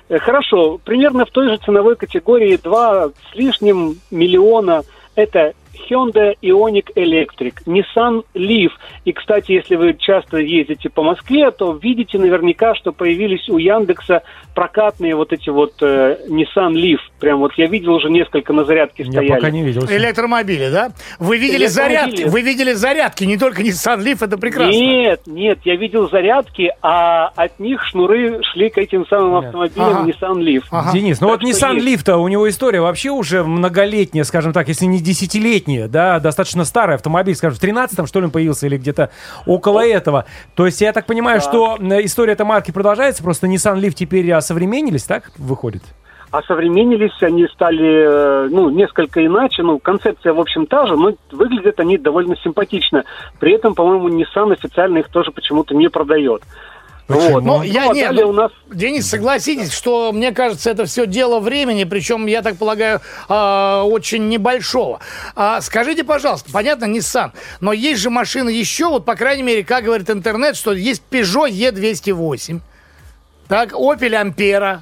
Э, 0.09 0.19
Хорошо, 0.19 0.81
примерно 0.85 1.25
в 1.25 1.31
той 1.31 1.51
же 1.51 1.57
ценовой 1.59 1.95
категории 1.95 2.57
2 2.57 3.11
с 3.11 3.35
лишним 3.35 4.01
миллиона 4.11 4.83
это 5.15 5.53
Hyundai 5.89 6.35
Ioniq 6.43 6.93
Electric, 6.95 7.55
Nissan 7.67 8.23
Leaf. 8.35 8.71
И, 9.05 9.13
кстати, 9.13 9.53
если 9.53 9.77
вы 9.77 9.95
часто 9.99 10.39
ездите 10.39 10.89
по 10.89 11.03
Москве, 11.03 11.51
то 11.51 11.73
видите 11.73 12.19
наверняка, 12.19 12.75
что 12.75 12.93
появились 12.93 13.49
у 13.49 13.59
Яндекса 13.59 14.23
прокатные 14.55 15.15
вот 15.15 15.33
эти 15.33 15.51
вот 15.51 15.75
э, 15.83 16.19
Nissan 16.29 16.73
Leaf. 16.73 16.99
Прям 17.21 17.39
вот 17.41 17.53
я 17.57 17.67
видел 17.67 17.95
уже 17.95 18.11
несколько 18.11 18.53
на 18.53 18.65
зарядке 18.65 19.05
Я 19.05 19.13
стояли. 19.13 19.29
пока 19.41 19.51
не 19.51 19.63
видел. 19.63 19.83
Электромобили, 19.89 20.71
да? 20.71 20.91
Вы 21.19 21.39
видели 21.39 21.67
зарядки? 21.67 22.25
Вы 22.25 22.43
видели 22.43 22.73
зарядки, 22.73 23.25
не 23.25 23.37
только 23.37 23.63
Nissan 23.63 23.99
Leaf, 24.03 24.19
это 24.25 24.37
прекрасно. 24.39 24.73
Нет, 24.73 25.21
нет, 25.27 25.59
я 25.65 25.77
видел 25.77 26.09
зарядки, 26.09 26.73
а 26.83 27.29
от 27.37 27.59
них 27.61 27.85
шнуры 27.85 28.41
шли 28.53 28.71
к 28.71 28.79
этим 28.79 29.07
самым 29.07 29.35
Нет. 29.37 29.45
автомобилям 29.47 29.89
Ага. 29.99 30.09
Nissan 30.11 30.39
Leaf. 30.43 30.63
Ага. 30.71 30.93
Денис, 30.93 31.21
ну 31.21 31.29
Так 31.29 31.41
вот 31.43 31.49
Nissan. 31.49 31.79
Leaf-то, 31.79 32.17
у 32.17 32.27
него 32.29 32.49
история 32.49 32.81
вообще 32.81 33.11
уже 33.11 33.45
многолетняя, 33.45 34.25
скажем 34.25 34.53
так, 34.53 34.69
если 34.69 34.87
не 34.87 35.01
десятилетняя, 35.01 35.68
да, 35.89 36.21
достаточно 36.21 36.65
старый 36.65 36.95
автомобиль, 36.97 37.35
скажем, 37.35 37.59
в 37.59 37.63
13-м, 37.63 38.07
что 38.07 38.21
ли, 38.21 38.27
он 38.27 38.31
появился, 38.31 38.67
или 38.67 38.79
где-то 38.79 39.11
около 39.47 39.85
этого. 39.85 40.25
То 40.55 40.67
есть 40.67 40.81
я 40.81 40.93
так 40.93 41.07
понимаю, 41.07 41.41
что 41.41 41.77
э, 41.79 42.05
история 42.05 42.33
этой 42.33 42.47
марки 42.47 42.71
продолжается, 42.71 43.23
просто 43.23 43.47
Nissan 43.47 43.81
Leaf 43.81 43.93
теперь 43.93 44.33
осовременились, 44.33 45.05
так 45.05 45.31
выходит? 45.37 45.83
осовременились, 46.31 47.23
они 47.23 47.47
стали, 47.49 48.47
э, 48.47 48.49
ну, 48.51 48.69
несколько 48.71 49.25
иначе, 49.25 49.63
ну, 49.63 49.79
концепция, 49.79 50.33
в 50.33 50.41
общем, 50.41 50.67
та 50.67 50.87
же, 50.87 50.97
но 50.97 51.15
выглядят 51.33 51.81
они 51.81 51.97
довольно 51.97 52.37
симпатично. 52.37 53.05
При 53.41 53.53
этом, 53.53 53.75
по-моему, 53.75 54.09
Nissan 54.09 54.53
официально 54.53 54.99
их 54.99 55.09
тоже 55.09 55.31
почему-то 55.31 55.75
не 55.75 55.89
продает. 55.89 56.43
Вот. 57.09 57.43
Ну, 57.43 57.59
Ну, 57.59 57.63
я 57.63 57.91
а 57.91 57.95
не, 57.95 58.11
ну, 58.11 58.29
у 58.29 58.33
нас 58.33 58.53
Денис, 58.71 59.09
согласитесь, 59.09 59.73
что, 59.73 60.13
мне 60.13 60.33
кажется, 60.33 60.71
это 60.71 60.85
все 60.85 61.07
дело 61.07 61.41
времени, 61.41 61.85
причем, 61.85 62.27
я 62.27 62.43
так 62.43 62.59
полагаю, 62.59 63.01
а, 63.29 63.83
очень 63.85 64.29
небольшого. 64.29 65.01
А, 65.35 65.63
скажите, 65.63 66.05
пожалуйста, 66.05 66.51
понятно, 66.53 66.85
Nissan, 66.85 67.33
но 67.61 67.73
есть 67.73 68.03
же 68.03 68.11
машины 68.11 68.51
еще, 68.51 68.89
вот, 68.89 69.07
по 69.07 69.17
крайней 69.17 69.43
мере, 69.43 69.65
как 69.65 69.85
говорит 69.85 70.11
интернет, 70.11 70.55
что 70.55 70.75
есть 70.75 71.03
Peugeot 71.11 71.51
E208, 71.51 72.61
так, 73.49 73.73
Opel 73.73 74.23
Ampera, 74.23 74.81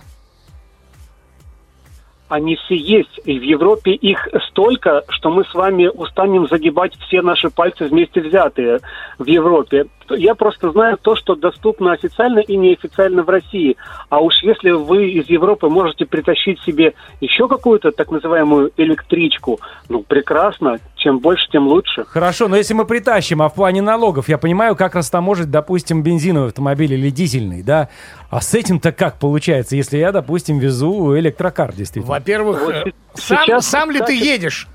они 2.28 2.56
все 2.56 2.76
есть. 2.76 3.20
И 3.24 3.38
в 3.38 3.42
Европе 3.42 3.92
их 3.92 4.28
столько, 4.48 5.02
что 5.08 5.30
мы 5.30 5.44
с 5.44 5.54
вами 5.54 5.88
устанем 5.88 6.48
загибать 6.48 6.94
все 7.06 7.22
наши 7.22 7.50
пальцы 7.50 7.84
вместе 7.84 8.20
взятые 8.20 8.80
в 9.18 9.26
Европе. 9.26 9.86
Я 10.10 10.34
просто 10.34 10.70
знаю 10.70 10.98
то, 11.00 11.16
что 11.16 11.34
доступно 11.34 11.92
официально 11.92 12.38
и 12.38 12.56
неофициально 12.56 13.22
в 13.22 13.28
России. 13.28 13.76
А 14.08 14.20
уж 14.20 14.34
если 14.42 14.70
вы 14.70 15.10
из 15.10 15.28
Европы 15.28 15.68
можете 15.68 16.06
притащить 16.06 16.60
себе 16.60 16.94
еще 17.20 17.48
какую-то 17.48 17.90
так 17.90 18.10
называемую 18.10 18.70
электричку, 18.76 19.60
ну, 19.88 20.02
прекрасно. 20.02 20.78
Чем 20.96 21.18
больше, 21.18 21.46
тем 21.52 21.68
лучше. 21.68 22.04
Хорошо, 22.04 22.48
но 22.48 22.56
если 22.56 22.72
мы 22.72 22.86
притащим, 22.86 23.42
а 23.42 23.48
в 23.48 23.54
плане 23.54 23.82
налогов, 23.82 24.28
я 24.28 24.38
понимаю, 24.38 24.74
как 24.76 24.94
растаможить, 24.94 25.50
допустим, 25.50 26.02
бензиновый 26.02 26.48
автомобиль 26.48 26.94
или 26.94 27.10
дизельный, 27.10 27.62
да? 27.62 27.90
А 28.30 28.40
с 28.40 28.54
этим-то 28.54 28.92
как 28.92 29.18
получается, 29.18 29.76
если 29.76 29.98
я, 29.98 30.10
допустим, 30.10 30.58
везу 30.58 31.16
электрокар, 31.18 31.74
действительно? 31.74 32.14
Во-первых, 32.14 32.62
Вот 32.62 32.74
э, 32.74 32.92
сейчас, 33.14 33.46
сам, 33.46 33.80
сам 33.80 33.90
ли 33.90 33.98
ты 33.98 34.14
кстати, 34.14 34.24
едешь? 34.24 34.68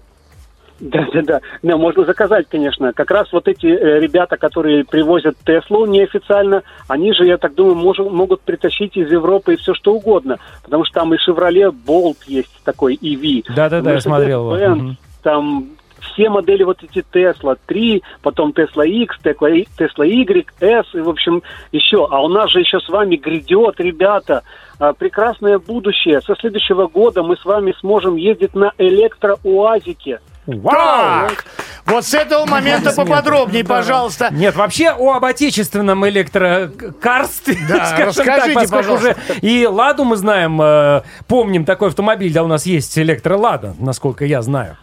Да, 0.79 1.07
да, 1.13 1.21
да. 1.21 1.41
Да, 1.61 1.77
можно 1.77 2.05
заказать, 2.05 2.47
конечно. 2.49 2.91
Как 2.93 3.11
раз 3.11 3.31
вот 3.31 3.47
эти 3.47 3.67
э, 3.67 3.99
ребята, 3.99 4.37
которые 4.37 4.83
привозят 4.83 5.37
Теслу 5.45 5.85
неофициально, 5.85 6.63
они 6.87 7.13
же, 7.13 7.25
я 7.25 7.37
так 7.37 7.53
думаю, 7.53 7.75
мож- 7.75 8.09
могут 8.09 8.41
притащить 8.41 8.97
из 8.97 9.11
Европы 9.11 9.57
все 9.57 9.73
что 9.73 9.93
угодно. 9.93 10.37
Потому 10.63 10.85
что 10.85 10.95
там 10.95 11.13
и 11.13 11.17
Chevrolet 11.17 11.71
Bolt 11.71 12.17
есть 12.25 12.51
такой 12.63 12.95
EV. 12.95 13.45
Да-да-да, 13.55 13.91
я 13.91 13.97
Mercedes-Benz, 13.97 14.01
смотрел 14.01 14.55
его. 14.55 14.95
Там 15.21 15.69
все 16.01 16.29
модели 16.29 16.63
вот 16.63 16.83
эти 16.83 17.03
Tesla 17.13 17.57
3, 17.65 18.03
потом 18.21 18.51
Tesla 18.51 18.85
X, 18.87 19.17
Tesla, 19.23 19.49
Y- 19.49 19.67
Tesla 19.77 20.05
Y, 20.07 20.45
S, 20.59 20.85
и, 20.93 20.99
в 20.99 21.09
общем, 21.09 21.41
еще. 21.71 22.07
А 22.09 22.21
у 22.21 22.27
нас 22.27 22.49
же 22.51 22.59
еще 22.59 22.79
с 22.79 22.89
вами 22.89 23.15
грядет, 23.15 23.79
ребята, 23.79 24.43
а, 24.79 24.93
прекрасное 24.93 25.59
будущее. 25.59 26.21
Со 26.21 26.35
следующего 26.35 26.87
года 26.87 27.23
мы 27.23 27.37
с 27.37 27.45
вами 27.45 27.73
сможем 27.79 28.15
ездить 28.15 28.55
на 28.55 28.71
электроуазике. 28.77 30.19
Так, 30.63 31.45
вот 31.85 32.03
с 32.03 32.13
этого 32.15 32.45
момента 32.45 32.91
поподробнее, 32.95 33.63
пожалуйста. 33.63 34.29
Нет, 34.31 34.55
вообще 34.55 34.89
о 34.89 35.13
об 35.13 35.25
отечественном 35.25 36.07
электрокарстве, 36.09 37.57
Да, 37.69 37.95
расскажите, 38.05 38.53
так, 38.53 38.53
поскольку 38.55 38.93
пожалуйста. 38.93 39.15
уже 39.31 39.39
и 39.41 39.67
Ладу 39.67 40.03
мы 40.03 40.15
знаем, 40.15 40.59
э, 40.61 41.03
помним 41.27 41.63
такой 41.63 41.89
автомобиль, 41.89 42.33
да, 42.33 42.43
у 42.43 42.47
нас 42.47 42.65
есть 42.65 42.97
электролада, 42.97 43.75
насколько 43.79 44.25
я 44.25 44.41
знаю. 44.41 44.77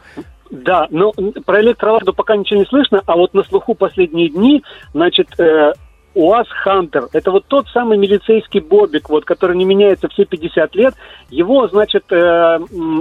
Да, 0.51 0.87
но 0.91 1.13
про 1.45 1.61
электроладу 1.61 2.13
пока 2.13 2.37
ничего 2.37 2.61
не 2.61 2.67
слышно, 2.67 3.03
а 3.07 3.17
вот 3.17 3.35
на 3.35 3.43
слуху 3.45 3.75
последние 3.75 4.29
дни, 4.29 4.63
значит, 4.93 5.29
э, 5.39 5.73
УАЗ 6.15 6.49
Хантер, 6.49 7.09
это 7.13 7.31
вот 7.31 7.47
тот 7.47 7.69
самый 7.69 7.99
милицейский 7.99 8.61
бобик, 8.61 9.09
вот, 9.09 9.25
который 9.25 9.57
не 9.57 9.65
меняется 9.65 10.09
все 10.09 10.25
50 10.25 10.75
лет, 10.75 10.95
его, 11.31 11.69
значит, 11.69 12.05
э, 12.11 12.59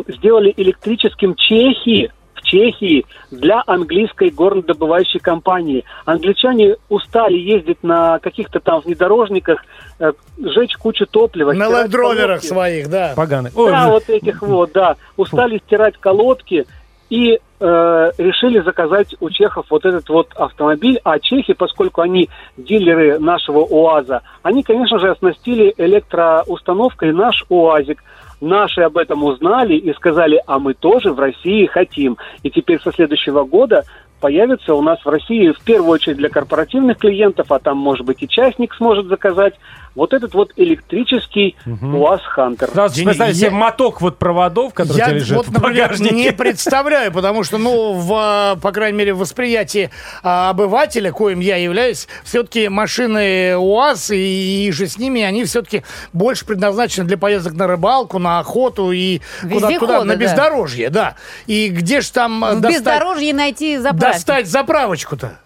сделали 0.08 0.54
электрическим 0.56 1.36
Чехии, 1.36 2.12
в 2.36 2.42
Чехии 2.44 3.06
для 3.32 3.64
английской 3.66 4.30
горнодобывающей 4.30 5.20
компании. 5.20 5.84
Англичане 6.06 6.76
устали 6.90 7.38
ездить 7.38 7.82
на 7.82 8.20
каких-то 8.20 8.60
там 8.60 8.82
внедорожниках, 8.82 9.66
э, 10.00 10.12
жечь 10.38 10.76
кучу 10.78 11.08
топлива. 11.08 11.54
На 11.54 11.70
лендроверах 11.70 12.42
колодки. 12.42 12.46
своих, 12.46 12.90
да. 12.90 13.14
Поганый. 13.16 13.52
Ой, 13.56 13.72
Да, 13.72 13.86
ну, 13.86 13.92
вот 13.94 14.10
этих 14.10 14.42
вот, 14.42 14.72
да. 14.74 14.96
Устали 15.16 15.60
стирать 15.66 15.98
колодки 15.98 16.66
и 17.10 17.40
э, 17.60 18.12
решили 18.18 18.60
заказать 18.60 19.16
у 19.20 19.30
чехов 19.30 19.66
вот 19.70 19.86
этот 19.86 20.08
вот 20.10 20.34
автомобиль. 20.36 21.00
А 21.04 21.20
чехи, 21.20 21.54
поскольку 21.54 22.02
они 22.02 22.30
дилеры 22.58 23.20
нашего 23.20 23.60
УАЗа, 23.60 24.22
они, 24.44 24.64
конечно 24.64 25.00
же, 25.00 25.12
оснастили 25.12 25.74
электроустановкой 25.78 27.14
наш 27.14 27.46
УАЗик. 27.50 28.04
Наши 28.40 28.82
об 28.82 28.98
этом 28.98 29.24
узнали 29.24 29.76
и 29.76 29.92
сказали, 29.94 30.42
а 30.46 30.60
мы 30.60 30.76
тоже 30.76 31.12
в 31.12 31.20
России 31.20 31.66
хотим. 31.66 32.18
И 32.44 32.52
теперь 32.52 32.80
со 32.82 32.92
следующего 32.92 33.46
года 33.46 33.84
появится 34.20 34.74
у 34.74 34.82
нас 34.82 35.00
в 35.04 35.10
России 35.10 35.52
в 35.52 35.62
первую 35.64 35.92
очередь 35.92 36.18
для 36.18 36.30
корпоративных 36.30 36.98
клиентов, 36.98 37.52
а 37.52 37.60
там, 37.60 37.78
может 37.78 38.06
быть, 38.06 38.22
и 38.22 38.28
частник 38.28 38.74
сможет 38.76 39.08
заказать, 39.08 39.56
вот 39.98 40.14
этот 40.14 40.34
вот 40.36 40.52
электрический 40.56 41.56
УАЗ 41.66 42.22
Хантер. 42.22 42.70
Сразу 42.70 42.96
себе 42.96 43.34
я- 43.34 43.52
моток 43.52 44.00
вот 44.00 44.18
проводов, 44.18 44.74
который 44.74 44.98
Я 45.00 45.10
лежит 45.10 45.36
вот, 45.38 45.48
в 45.48 45.52
например, 45.52 45.88
багажнике. 45.90 46.16
не 46.16 46.32
представляю, 46.32 47.12
потому 47.12 47.44
что, 47.44 47.58
ну, 47.58 47.94
в, 47.94 48.14
а, 48.14 48.56
по 48.58 48.72
крайней 48.72 48.98
мере, 49.00 49.14
в 49.14 49.18
восприятии 49.18 49.90
а, 50.24 50.52
обывателя, 50.52 51.12
коим 51.12 51.40
я 51.40 51.58
являюсь, 51.58 52.08
все-таки 52.24 52.70
машины 52.70 53.58
УАЗ 53.58 54.12
и, 54.12 54.68
и 54.68 54.72
же 54.72 54.88
с 54.88 55.00
ними, 55.00 55.24
они 55.24 55.44
все-таки 55.46 55.84
больше 56.14 56.46
предназначены 56.46 57.08
для 57.08 57.18
поездок 57.18 57.54
на 57.54 57.66
рыбалку, 57.66 58.20
на 58.20 58.38
охоту 58.40 58.92
и 58.92 59.20
куда-то 59.42 59.80
туда, 59.80 60.04
на 60.04 60.14
да. 60.14 60.22
бездорожье, 60.22 60.90
да. 60.92 61.16
И 61.48 61.70
где 61.70 62.02
же 62.02 62.12
там 62.12 62.40
В 62.42 62.62
достать, 62.62 62.72
бездорожье 62.82 63.34
найти 63.34 63.78
заправки. 63.78 64.14
достать 64.16 64.48
заправочку-то? 64.48 65.40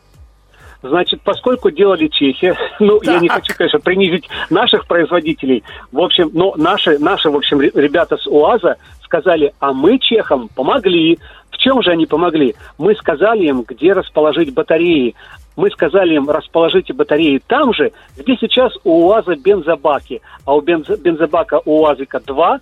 Значит, 0.84 1.22
поскольку 1.24 1.70
делали 1.70 2.08
чехи, 2.08 2.56
ну, 2.80 3.00
я 3.04 3.20
не 3.20 3.28
Так. 3.28 3.38
хочу, 3.38 3.54
конечно, 3.56 3.80
принизить 3.80 4.28
наших 4.50 4.88
производителей, 4.88 5.64
в 5.92 6.00
общем, 6.00 6.32
но 6.34 6.54
наши, 6.58 6.98
наши, 6.98 7.30
в 7.30 7.36
общем, 7.36 7.60
ре- 7.60 7.72
ребята 7.76 8.18
с 8.18 8.26
УАЗа 8.28 8.78
сказали, 9.04 9.54
а 9.60 9.74
мы 9.74 10.00
чехам 10.00 10.50
помогли. 10.56 11.20
В 11.52 11.58
чем 11.58 11.84
же 11.84 11.92
они 11.92 12.06
помогли? 12.08 12.56
Мы 12.80 12.96
сказали 12.96 13.44
им, 13.46 13.64
где 13.68 13.94
расположить 13.94 14.54
батареи. 14.54 15.14
Мы 15.58 15.70
сказали 15.70 16.16
им, 16.16 16.30
расположите 16.30 16.94
батареи 16.94 17.42
там 17.46 17.74
же, 17.74 17.92
где 18.18 18.36
сейчас 18.38 18.74
у 18.84 19.08
УАЗа 19.08 19.36
бензобаки. 19.36 20.22
А 20.46 20.56
у 20.56 20.62
бензо- 20.62 20.98
бензобака 20.98 21.60
у 21.66 21.82
УАЗика 21.82 22.22
два, 22.22 22.60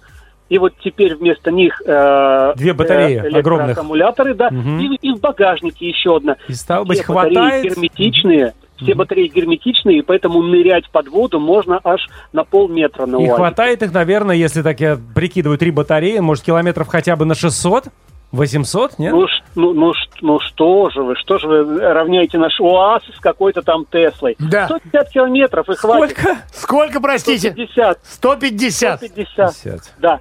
и 0.49 0.57
вот 0.57 0.73
теперь 0.83 1.15
вместо 1.15 1.51
них 1.51 1.81
э, 1.85 2.53
Две 2.55 2.73
батареи 2.73 3.17
э, 3.17 3.19
огромных. 3.39 3.67
электроаккумуляторы, 3.69 4.33
да, 4.33 4.49
Мгм. 4.49 4.79
и, 4.79 4.95
и 5.01 5.13
в 5.13 5.19
багажнике 5.19 5.87
еще 5.87 6.17
одна. 6.17 6.35
И 6.47 6.53
стало 6.53 6.83
Все 6.85 6.89
быть, 6.89 7.07
батареи 7.07 7.33
хватает? 7.35 7.63
герметичные, 7.65 8.53
все 8.81 8.95
батареи 8.95 9.27
герметичные, 9.27 9.99
и 9.99 10.01
поэтому 10.01 10.41
нырять 10.41 10.89
под 10.89 11.07
воду 11.09 11.39
можно 11.39 11.79
аж 11.83 12.07
на 12.33 12.43
полметра 12.43 13.05
на 13.05 13.15
И 13.17 13.19
УАЗике. 13.19 13.35
хватает 13.35 13.83
их, 13.83 13.93
наверное, 13.93 14.35
если 14.35 14.61
так 14.61 14.79
я 14.79 14.97
прикидываю, 15.15 15.57
три 15.57 15.71
батареи, 15.71 16.19
может, 16.19 16.43
километров 16.43 16.87
хотя 16.87 17.15
бы 17.15 17.25
на 17.25 17.35
600? 17.35 17.85
800, 18.31 18.99
нет? 18.99 19.11
Ну, 19.11 19.25
ну, 19.55 19.73
ну, 19.73 19.93
ну 20.21 20.39
что 20.39 20.91
же 20.91 21.01
вы, 21.01 21.15
что 21.15 21.39
же 21.39 21.47
вы 21.47 21.79
равняете 21.79 22.37
наш 22.37 22.59
УАЗ 22.59 23.01
с 23.17 23.19
какой-то 23.19 23.63
там 23.63 23.85
Теслой? 23.91 24.35
Да. 24.37 24.67
150 24.67 25.09
километров 25.09 25.67
и 25.67 25.73
хватит. 25.73 26.15
Сколько? 26.15 26.37
Сколько, 26.53 27.01
простите? 27.01 27.49
150. 27.49 27.99
150. 28.03 28.97
150. 28.99 29.55
50. 29.55 29.93
Да. 29.97 30.19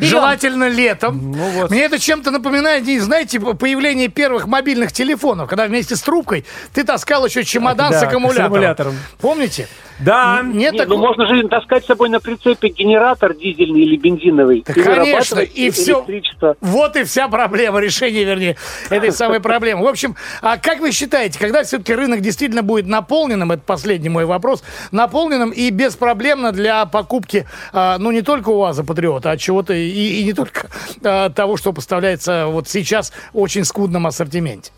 Желательно 0.00 0.68
летом. 0.68 1.32
Ну 1.32 1.50
вот. 1.50 1.70
Мне 1.70 1.82
это 1.84 1.98
чем-то 1.98 2.30
напоминает, 2.30 2.86
не 2.86 2.98
знаете, 3.00 3.38
появление 3.38 4.08
первых 4.08 4.46
мобильных 4.46 4.92
телефонов, 4.92 5.48
когда 5.48 5.66
вместе 5.66 5.94
с 5.96 6.00
трубкой 6.00 6.44
ты 6.72 6.84
таскал 6.84 7.26
еще 7.26 7.44
чемодан 7.44 7.90
Да, 7.90 7.98
с 7.98 8.00
с 8.00 8.04
аккумулятором. 8.04 8.46
аккумулятором. 8.46 8.94
Помните? 9.20 9.68
Да. 10.00 10.40
Нет 10.42 10.54
Нет, 10.54 10.72
ну 10.72 10.78
такого? 10.78 10.98
можно 10.98 11.26
же 11.26 11.48
таскать 11.48 11.84
с 11.84 11.86
собой 11.86 12.08
на 12.08 12.20
прицепе 12.20 12.68
генератор 12.68 13.34
дизельный 13.34 13.82
или 13.82 13.96
бензиновый. 13.96 14.64
Да, 14.66 14.72
и 14.72 14.82
конечно, 14.82 15.40
и 15.40 15.70
все. 15.70 15.98
электричество. 15.98 16.56
Вот 16.60 16.96
и 16.96 17.04
вся 17.04 17.28
проблема, 17.28 17.80
решение, 17.80 18.24
вернее, 18.24 18.56
этой 18.90 19.12
самой 19.12 19.40
проблемы. 19.40 19.84
В 19.84 19.88
общем, 19.88 20.16
а 20.42 20.56
как 20.56 20.80
вы 20.80 20.92
считаете, 20.92 21.38
когда 21.38 21.62
все-таки 21.62 21.94
рынок 21.94 22.20
действительно 22.20 22.62
будет 22.62 22.86
наполненным, 22.86 23.52
это 23.52 23.62
последний 23.64 24.08
мой 24.08 24.24
вопрос, 24.24 24.64
наполненным 24.90 25.50
и 25.50 25.70
беспроблемно 25.70 26.52
для 26.52 26.86
покупки, 26.86 27.46
а, 27.72 27.98
ну, 27.98 28.10
не 28.10 28.22
только 28.22 28.48
УАЗа 28.48 28.84
Патриота, 28.84 29.30
а 29.30 29.36
чего-то 29.36 29.74
и, 29.74 29.88
и 29.88 30.24
не 30.24 30.32
только 30.32 30.68
а, 31.02 31.30
того, 31.30 31.56
что 31.56 31.72
поставляется 31.72 32.46
вот 32.46 32.68
сейчас 32.68 33.12
в 33.32 33.38
очень 33.38 33.64
скудном 33.64 34.06
ассортименте? 34.06 34.72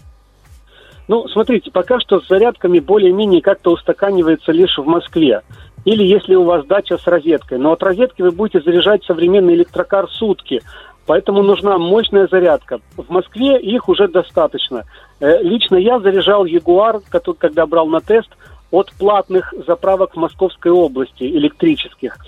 Ну, 1.08 1.28
смотрите, 1.28 1.70
пока 1.70 2.00
что 2.00 2.20
с 2.20 2.26
зарядками 2.26 2.80
более-менее 2.80 3.40
как-то 3.40 3.72
устаканивается 3.72 4.52
лишь 4.52 4.76
в 4.76 4.86
Москве. 4.86 5.42
Или 5.84 6.02
если 6.02 6.34
у 6.34 6.42
вас 6.42 6.66
дача 6.66 6.98
с 6.98 7.06
розеткой. 7.06 7.58
Но 7.58 7.72
от 7.72 7.82
розетки 7.82 8.22
вы 8.22 8.32
будете 8.32 8.60
заряжать 8.60 9.04
современный 9.04 9.54
электрокар 9.54 10.10
сутки. 10.10 10.62
Поэтому 11.06 11.42
нужна 11.42 11.78
мощная 11.78 12.26
зарядка. 12.26 12.80
В 12.96 13.08
Москве 13.08 13.60
их 13.60 13.88
уже 13.88 14.08
достаточно. 14.08 14.84
Э, 15.20 15.40
Лично 15.42 15.76
я 15.76 16.00
заряжал 16.00 16.44
Ягуар, 16.44 17.00
когда 17.38 17.66
брал 17.66 17.86
на 17.86 18.00
тест, 18.00 18.28
от 18.72 18.92
платных 18.94 19.54
заправок 19.66 20.14
в 20.14 20.16
Московской 20.16 20.72
области, 20.72 21.22
электрических. 21.22 22.18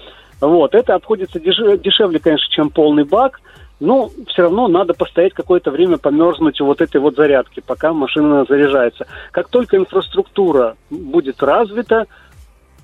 Вот. 0.40 0.76
Это 0.76 0.94
обходится 0.94 1.40
деш- 1.40 1.78
дешевле, 1.78 2.20
конечно, 2.20 2.49
чем 2.50 2.70
полный 2.70 3.02
бак, 3.02 3.40
но 3.80 4.11
все 4.26 4.42
равно 4.42 4.68
надо 4.68 4.94
постоять 4.94 5.35
какое-то 5.35 5.70
время, 5.70 5.99
померзнуть 5.99 6.61
у 6.61 6.66
вот 6.66 6.80
этой 6.80 7.00
вот 7.00 7.16
зарядки, 7.16 7.62
пока 7.64 7.92
машина 7.92 8.44
заряжается. 8.49 9.06
Как 9.30 9.49
только 9.49 9.76
инфраструктура 9.76 10.76
будет 10.90 11.42
развита, 11.42 12.06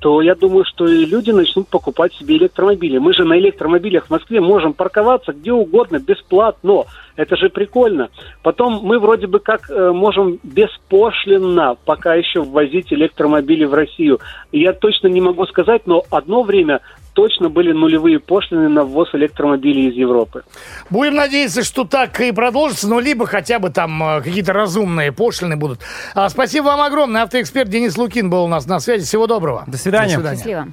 то 0.05 0.21
я 0.21 0.35
думаю, 0.35 0.67
что 0.67 0.87
и 0.87 1.07
люди 1.07 1.31
начнут 1.31 1.69
покупать 1.69 2.13
себе 2.13 2.37
электромобили. 2.37 2.99
Мы 2.99 3.15
же 3.15 3.25
на 3.25 3.39
электромобилях 3.39 4.05
в 4.05 4.11
Москве 4.11 4.39
можем 4.39 4.75
парковаться 4.75 5.33
где 5.33 5.51
угодно, 5.51 5.99
бесплатно. 5.99 6.85
Это 7.17 7.37
же 7.37 7.49
прикольно. 7.49 8.11
Потом 8.43 8.81
мы 8.83 8.99
вроде 8.99 9.29
бы 9.29 9.39
как 9.39 9.71
э, 9.71 9.93
можем 9.93 10.39
беспошлинно 10.43 11.77
пока 11.87 12.17
еще 12.17 12.43
ввозить 12.43 12.93
электромобили 12.93 13.65
в 13.65 13.73
Россию. 13.73 14.21
Я 14.53 14.75
точно 14.75 15.07
не 15.07 15.23
могу 15.23 15.47
сказать, 15.47 15.87
но 15.87 16.03
одно 16.11 16.43
время 16.43 16.81
точно 17.15 17.49
были 17.49 17.73
нулевые 17.73 18.19
пошлины 18.19 18.69
на 18.69 18.85
ввоз 18.85 19.09
электромобилей 19.15 19.89
из 19.89 19.95
Европы. 19.95 20.45
Будем 20.91 21.15
надеяться, 21.15 21.65
что 21.65 21.85
так 21.85 22.21
и 22.21 22.33
продолжится, 22.33 22.89
ну, 22.89 23.01
либо 23.01 23.27
хотя 23.27 23.59
бы 23.59 23.71
там 23.71 24.03
э, 24.03 24.23
какие-то 24.23 24.53
разумные 24.53 25.13
пошлины 25.13 25.57
будут. 25.57 25.81
А, 26.15 26.29
спасибо 26.29 26.67
вам 26.67 26.81
огромное. 26.81 27.23
Автоэксперт 27.23 27.69
Денис 27.69 27.97
Лукин 27.97 28.29
был 28.29 28.45
у 28.45 28.49
нас 28.49 28.67
на 28.67 28.81
связи. 28.81 29.05
Всего 29.05 29.27
доброго. 29.27 29.65
До 29.67 29.79
свидания. 29.79 30.21
Счастливо. 30.21 30.69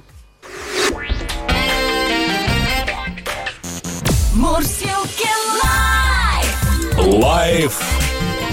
Мурзилки 4.34 5.28
Live. 5.62 7.22
Live 7.22 7.80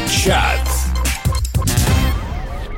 чат. 0.08 0.69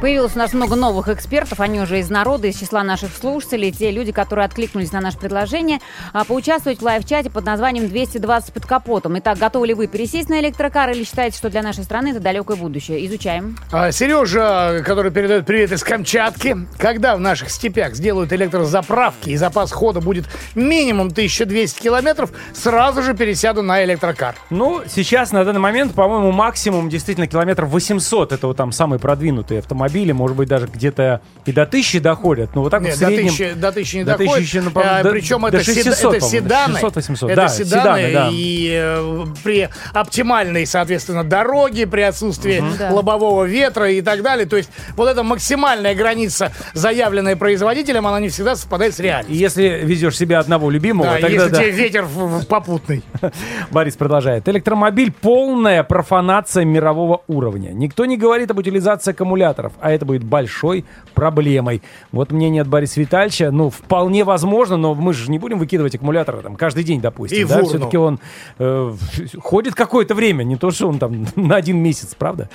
Появилось 0.01 0.35
у 0.35 0.39
нас 0.39 0.51
много 0.53 0.75
новых 0.75 1.09
экспертов, 1.09 1.59
они 1.59 1.79
уже 1.79 1.99
из 1.99 2.09
народа, 2.09 2.47
из 2.47 2.57
числа 2.57 2.81
наших 2.81 3.15
слушателей, 3.15 3.71
те 3.71 3.91
люди, 3.91 4.11
которые 4.11 4.45
откликнулись 4.45 4.91
на 4.91 4.99
наше 4.99 5.19
предложение, 5.19 5.77
а, 6.11 6.23
поучаствовать 6.25 6.79
в 6.79 6.81
live 6.81 7.00
-чате 7.00 7.29
под 7.29 7.45
названием 7.45 7.85
«220 7.85 8.51
под 8.51 8.65
капотом». 8.65 9.19
Итак, 9.19 9.37
готовы 9.37 9.67
ли 9.67 9.73
вы 9.75 9.85
пересесть 9.85 10.27
на 10.27 10.39
электрокар 10.39 10.89
или 10.89 11.03
считаете, 11.03 11.37
что 11.37 11.51
для 11.51 11.61
нашей 11.61 11.83
страны 11.83 12.09
это 12.09 12.19
далекое 12.19 12.57
будущее? 12.57 13.05
Изучаем. 13.05 13.55
А, 13.71 13.91
Сережа, 13.91 14.81
который 14.83 15.11
передает 15.11 15.45
привет 15.45 15.71
из 15.71 15.83
Камчатки. 15.83 16.57
Когда 16.79 17.15
в 17.15 17.19
наших 17.19 17.51
степях 17.51 17.93
сделают 17.93 18.33
электрозаправки 18.33 19.29
и 19.29 19.37
запас 19.37 19.71
хода 19.71 20.01
будет 20.01 20.25
минимум 20.55 21.09
1200 21.09 21.79
километров, 21.79 22.31
сразу 22.53 23.03
же 23.03 23.13
пересяду 23.13 23.61
на 23.61 23.83
электрокар. 23.83 24.33
Ну, 24.49 24.81
сейчас, 24.87 25.31
на 25.31 25.45
данный 25.45 25.59
момент, 25.59 25.93
по-моему, 25.93 26.31
максимум 26.31 26.89
действительно 26.89 27.27
километров 27.27 27.69
800. 27.69 28.31
Это 28.31 28.47
вот 28.47 28.57
там 28.57 28.71
самые 28.71 28.99
продвинутые 28.99 29.61
автомобили. 29.91 30.11
Может 30.11 30.37
быть, 30.37 30.47
даже 30.49 30.67
где-то 30.67 31.21
и 31.45 31.51
до 31.51 31.63
1000 31.63 31.99
доходят. 31.99 32.55
Но 32.55 32.61
вот 32.63 32.69
так 32.69 32.81
Нет, 32.81 32.91
вот 32.91 32.97
в 32.97 32.99
до, 33.01 33.05
среднем... 33.07 33.27
тысячи, 33.29 33.53
до 33.53 33.71
тысячи 33.71 33.95
не 33.97 34.03
до 34.03 34.11
доходит. 34.17 34.35
тысячи, 34.45 34.57
ну, 34.57 34.71
А, 34.75 35.03
до- 35.03 35.09
причем 35.11 35.41
до 35.41 35.47
это, 35.47 35.63
седа- 35.63 35.83
600, 35.83 36.15
это 36.15 36.25
седаны. 36.25 36.79
600-800. 36.79 37.27
Это 37.27 37.35
Да, 37.35 37.47
седаны, 37.49 37.65
седаны, 38.01 38.13
да. 38.13 38.29
и 38.31 38.69
э, 38.73 39.25
при 39.43 39.69
оптимальной, 39.93 40.65
соответственно, 40.65 41.23
дороге, 41.23 41.87
при 41.87 42.01
отсутствии 42.01 42.63
Да. 42.77 42.91
лобового 42.91 43.43
ветра 43.45 43.89
и 43.91 44.01
так 44.01 44.21
далее. 44.21 44.45
То 44.45 44.57
есть 44.57 44.69
вот 44.95 45.07
эта 45.09 45.23
максимальная 45.23 45.95
граница, 45.95 46.51
заявленная 46.73 47.35
производителем, 47.35 48.07
она 48.07 48.19
не 48.19 48.29
всегда 48.29 48.55
совпадает 48.55 48.95
с 48.95 48.99
И 48.99 49.03
реальностью. 49.03 49.35
если 49.37 49.63
везешь 49.83 50.17
себя 50.17 50.39
одного 50.39 50.69
любимого, 50.69 51.05
Да, 51.09 51.13
тогда 51.15 51.27
если 51.29 51.49
да. 51.49 51.57
тебе 51.57 51.71
ветер 51.71 52.03
в- 52.03 52.41
в 52.41 52.47
попутный. 52.47 53.03
Борис 53.71 53.95
продолжает. 53.95 54.47
Электромобиль– 54.47 55.11
полная 55.21 55.83
профанация 55.83 56.65
мирового 56.65 57.21
уровня. 57.27 57.69
Никто 57.71 58.05
не 58.05 58.17
говорит 58.17 58.51
об 58.51 58.57
утилизации 58.59 59.11
аккумуляторов, 59.11 59.73
а 59.81 59.91
это 59.91 60.05
будет 60.05 60.23
большой 60.23 60.85
проблемой. 61.13 61.81
Вот 62.11 62.31
мнение 62.31 62.61
от 62.61 62.67
Бориса 62.67 62.99
Витальевича. 62.99 63.51
Ну, 63.51 63.69
вполне 63.69 64.23
возможно, 64.23 64.77
но 64.77 64.95
мы 64.95 65.13
же 65.13 65.29
не 65.29 65.39
будем 65.39 65.59
выкидывать 65.59 65.95
аккумуляторы 65.95 66.41
там 66.41 66.55
каждый 66.55 66.83
день, 66.83 67.01
допустим. 67.01 67.45
И 67.45 67.45
да? 67.45 67.63
Все-таки 67.63 67.97
он 67.97 68.19
э, 68.59 68.93
ходит 69.41 69.75
какое-то 69.75 70.15
время, 70.15 70.43
не 70.43 70.55
то, 70.55 70.71
что 70.71 70.87
он 70.87 70.99
там 70.99 71.27
на 71.35 71.55
один 71.55 71.77
месяц, 71.77 72.15
правда? 72.17 72.49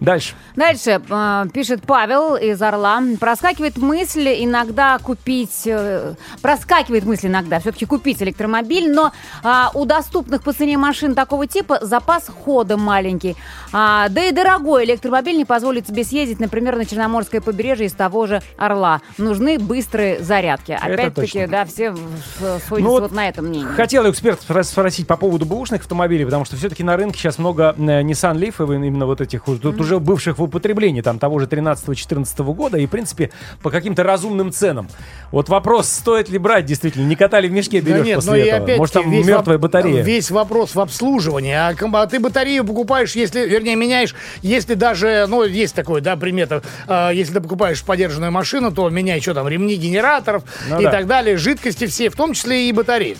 Дальше. 0.00 0.34
Дальше 0.54 1.00
э, 1.08 1.44
пишет 1.52 1.82
Павел 1.86 2.36
из 2.36 2.60
Орла. 2.62 3.02
Проскакивает 3.18 3.76
мысль 3.76 4.28
иногда 4.38 4.98
купить... 4.98 5.66
э, 5.66 6.14
проскакивает 6.42 7.04
мысль 7.04 7.28
иногда 7.28 7.60
все-таки 7.60 7.86
купить 7.86 8.22
электромобиль, 8.22 8.92
но 8.92 9.12
а, 9.42 9.70
у 9.74 9.84
доступных 9.84 10.42
по 10.42 10.52
цене 10.52 10.78
машин 10.78 11.14
такого 11.14 11.46
типа 11.46 11.78
запас 11.82 12.28
хода 12.28 12.76
маленький. 12.76 13.36
А, 13.72 14.08
да 14.08 14.24
и 14.24 14.32
дорогой 14.32 14.84
электромобиль 14.84 15.36
не 15.36 15.44
позволит 15.44 15.86
себе 15.86 16.04
съездить, 16.04 16.40
например, 16.40 16.65
на 16.74 16.84
Черноморское 16.84 17.40
побережье 17.40 17.86
из 17.86 17.92
того 17.92 18.26
же 18.26 18.42
Орла. 18.56 19.00
Нужны 19.16 19.58
быстрые 19.58 20.22
зарядки. 20.22 20.72
Опять-таки, 20.72 21.46
да, 21.46 21.64
все 21.64 21.94
сходятся 21.94 22.74
Ну 22.78 22.90
вот 22.90 23.06
вот 23.08 23.12
на 23.16 23.28
этом 23.28 23.46
мнении. 23.46 23.66
Хотел 23.74 24.04
спро- 24.06 24.62
спросить 24.62 25.06
по 25.06 25.16
поводу 25.16 25.46
бэушных 25.46 25.82
автомобилей, 25.82 26.24
потому 26.24 26.44
что 26.44 26.56
все-таки 26.56 26.82
на 26.82 26.96
рынке 26.96 27.18
сейчас 27.18 27.38
много 27.38 27.74
э, 27.76 28.02
Nissan 28.02 28.36
Leaf, 28.36 28.54
именно 28.74 29.06
вот 29.06 29.20
этих 29.20 29.46
вот 29.46 29.62
тут 29.62 29.80
уже 29.80 29.98
бывших 29.98 30.38
в 30.38 30.42
употреблении, 30.42 31.00
там 31.00 31.18
того 31.18 31.38
же 31.38 31.46
13-14 31.46 32.54
года, 32.54 32.78
и, 32.78 32.86
в 32.86 32.90
принципе, 32.90 33.30
по 33.62 33.70
каким-то 33.70 34.02
разумным 34.02 34.52
ценам. 34.52 34.88
Вот 35.30 35.48
вопрос, 35.48 35.88
стоит 35.88 36.28
ли 36.28 36.38
брать, 36.38 36.66
действительно, 36.66 37.06
не 37.06 37.16
катали 37.16 37.48
в 37.48 37.52
мешке 37.52 37.80
Да 37.80 37.90
берешь 37.90 38.06
нет, 38.06 38.16
после 38.16 38.30
ну 38.32 38.36
и 38.36 38.40
этого. 38.42 38.64
опять 38.64 38.78
Может, 38.78 38.94
там 38.94 39.10
мертвая 39.10 39.58
батарея. 39.58 40.02
Весь 40.02 40.30
вопрос 40.30 40.74
в 40.74 40.80
обслуживании. 40.80 41.52
А, 41.52 41.74
а 41.92 42.06
ты 42.06 42.20
батарею 42.20 42.64
покупаешь, 42.64 43.14
если, 43.14 43.46
вернее, 43.46 43.76
меняешь, 43.76 44.14
если 44.42 44.74
даже, 44.74 45.26
ну, 45.28 45.44
есть 45.44 45.74
такое, 45.74 46.00
да, 46.00 46.16
примета, 46.16 46.55
а, 46.86 47.10
если 47.10 47.34
ты 47.34 47.40
покупаешь 47.40 47.82
подержанную 47.82 48.32
машину, 48.32 48.72
то 48.72 48.88
меняй, 48.90 49.20
что 49.20 49.34
там, 49.34 49.48
ремни 49.48 49.76
генераторов 49.76 50.42
Ну 50.68 50.80
и 50.80 50.84
да. 50.84 50.90
так 50.90 51.06
далее, 51.06 51.36
жидкости 51.36 51.86
все, 51.86 52.10
в 52.10 52.16
том 52.16 52.34
числе 52.34 52.68
и 52.68 52.72
батареи. 52.72 53.16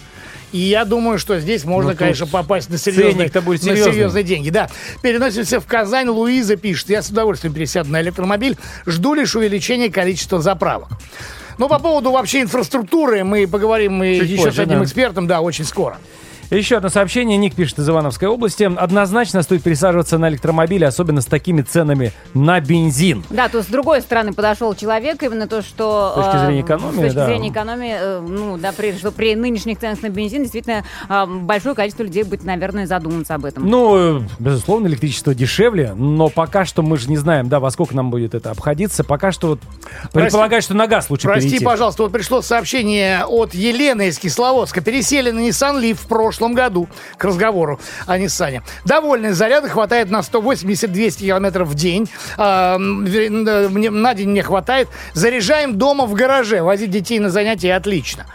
И 0.53 0.59
я 0.59 0.85
думаю, 0.85 1.19
что 1.19 1.39
здесь 1.41 1.65
можно, 1.65 1.91
Ну, 1.91 1.97
конечно, 1.97 2.27
попасть 2.27 2.71
на 2.71 2.79
серьезные, 2.79 3.29
будет 3.43 3.65
на 3.65 3.77
серьезные 3.77 4.25
деньги. 4.25 4.51
Да. 4.51 4.69
Переносимся 5.03 5.61
в 5.61 5.67
Казань. 5.67 6.09
Луиза 6.09 6.57
пишет, 6.57 6.89
я 6.89 7.03
с 7.03 7.11
удовольствием 7.11 7.53
пересяду 7.53 7.91
на 7.91 8.01
электромобиль, 8.01 8.57
жду 8.87 9.15
лишь 9.15 9.35
увеличения 9.35 9.91
количества 9.91 10.41
заправок. 10.41 10.89
Ну, 11.59 11.69
по 11.69 11.79
поводу 11.79 12.11
вообще 12.11 12.43
инфраструктуры 12.43 13.25
мы 13.25 13.49
поговорим 13.49 14.01
Чуть 14.03 14.29
еще 14.29 14.45
позже, 14.45 14.57
с 14.57 14.59
одним 14.61 14.79
да. 14.79 14.85
экспертом, 14.85 15.27
да, 15.27 15.41
очень 15.41 15.65
скоро. 15.65 15.99
Еще 16.51 16.77
одно 16.77 16.89
сообщение. 16.89 17.37
Ник 17.37 17.55
пишет 17.55 17.79
из 17.79 17.89
Ивановской 17.89 18.29
области. 18.29 18.65
Однозначно 18.65 19.43
стоит 19.43 19.63
пересаживаться 19.63 20.19
на 20.19 20.29
электромобили, 20.29 20.85
особенно 20.85 21.21
с 21.21 21.27
такими 21.27 21.63
ценами 21.63 22.13
на 22.35 22.61
бензин. 22.61 23.25
Да, 23.31 23.49
то 23.49 23.63
с 23.63 23.67
другой 23.67 24.01
стороны 24.01 24.33
подошел 24.33 24.75
человек, 24.75 25.23
именно 25.23 25.49
то, 25.49 25.63
что... 25.63 26.13
С 26.13 26.25
точки 26.25 26.37
э, 26.37 26.47
зрения 26.47 26.61
экономии, 26.61 26.93
С 26.93 27.01
точки 27.01 27.15
да. 27.15 27.27
зрения 27.27 27.49
экономии, 27.51 27.95
э, 27.99 28.21
ну, 28.21 28.57
да, 28.59 28.73
при, 28.73 28.93
что 28.93 29.11
при 29.11 29.35
нынешних 29.35 29.79
ценах 29.79 30.03
на 30.03 30.09
бензин 30.09 30.43
действительно 30.43 30.85
э, 31.09 31.27
большое 31.27 31.75
количество 31.75 32.05
людей 32.05 32.23
будет, 32.23 32.45
наверное, 32.45 32.87
задуматься 32.87 33.35
об 33.35 33.45
этом. 33.45 33.69
Ну, 33.69 34.23
безусловно, 34.39 34.87
электричество 34.87 35.35
дешевле, 35.35 35.95
но 35.95 36.29
пока 36.29 36.65
что 36.65 36.83
мы 36.83 36.97
же 36.97 37.11
не 37.11 37.17
знаем, 37.17 37.49
да, 37.49 37.59
во 37.61 37.71
сколько 37.71 37.97
нам 37.97 38.11
будет 38.11 38.35
это 38.35 38.53
обходиться. 38.53 39.03
Пока 39.03 39.33
что 39.33 39.49
вот 39.49 39.61
предполагаю, 40.13 40.63
что 40.63 40.75
на 40.75 40.87
газ 40.87 41.11
лучше 41.11 41.27
Прости, 41.27 41.49
перейти. 41.49 41.65
пожалуйста, 41.65 42.05
вот 42.05 42.13
пришло 42.13 42.41
сообщение 42.43 43.25
от 43.25 43.55
Елены 43.55 44.09
из 44.09 44.19
Кисловодска. 44.19 44.81
Пересели 44.81 45.31
на 45.31 45.41
Nissan 45.41 45.81
Leaf 45.81 45.95
в 45.95 46.07
прошлом 46.07 46.36
году 46.41 46.89
к 47.17 47.25
разговору 47.25 47.79
о 48.07 48.19
Ниссане. 48.19 48.63
Довольны, 48.85 49.33
заряда 49.33 49.69
хватает 49.69 50.11
на 50.11 50.21
180-200 50.21 51.19
километров 51.27 51.69
в 51.69 51.75
день. 51.75 52.09
А, 52.37 52.79
мне- 52.79 53.91
на 53.91 54.15
день 54.15 54.31
мне 54.31 54.43
хватает. 54.43 54.89
Заряжаем 55.15 55.77
дома 55.77 56.07
в 56.07 56.15
гараже. 56.15 56.63
Возить 56.63 56.91
детей 56.91 57.19
на 57.19 57.31
занятия 57.31 57.75
отлично. 57.75 58.27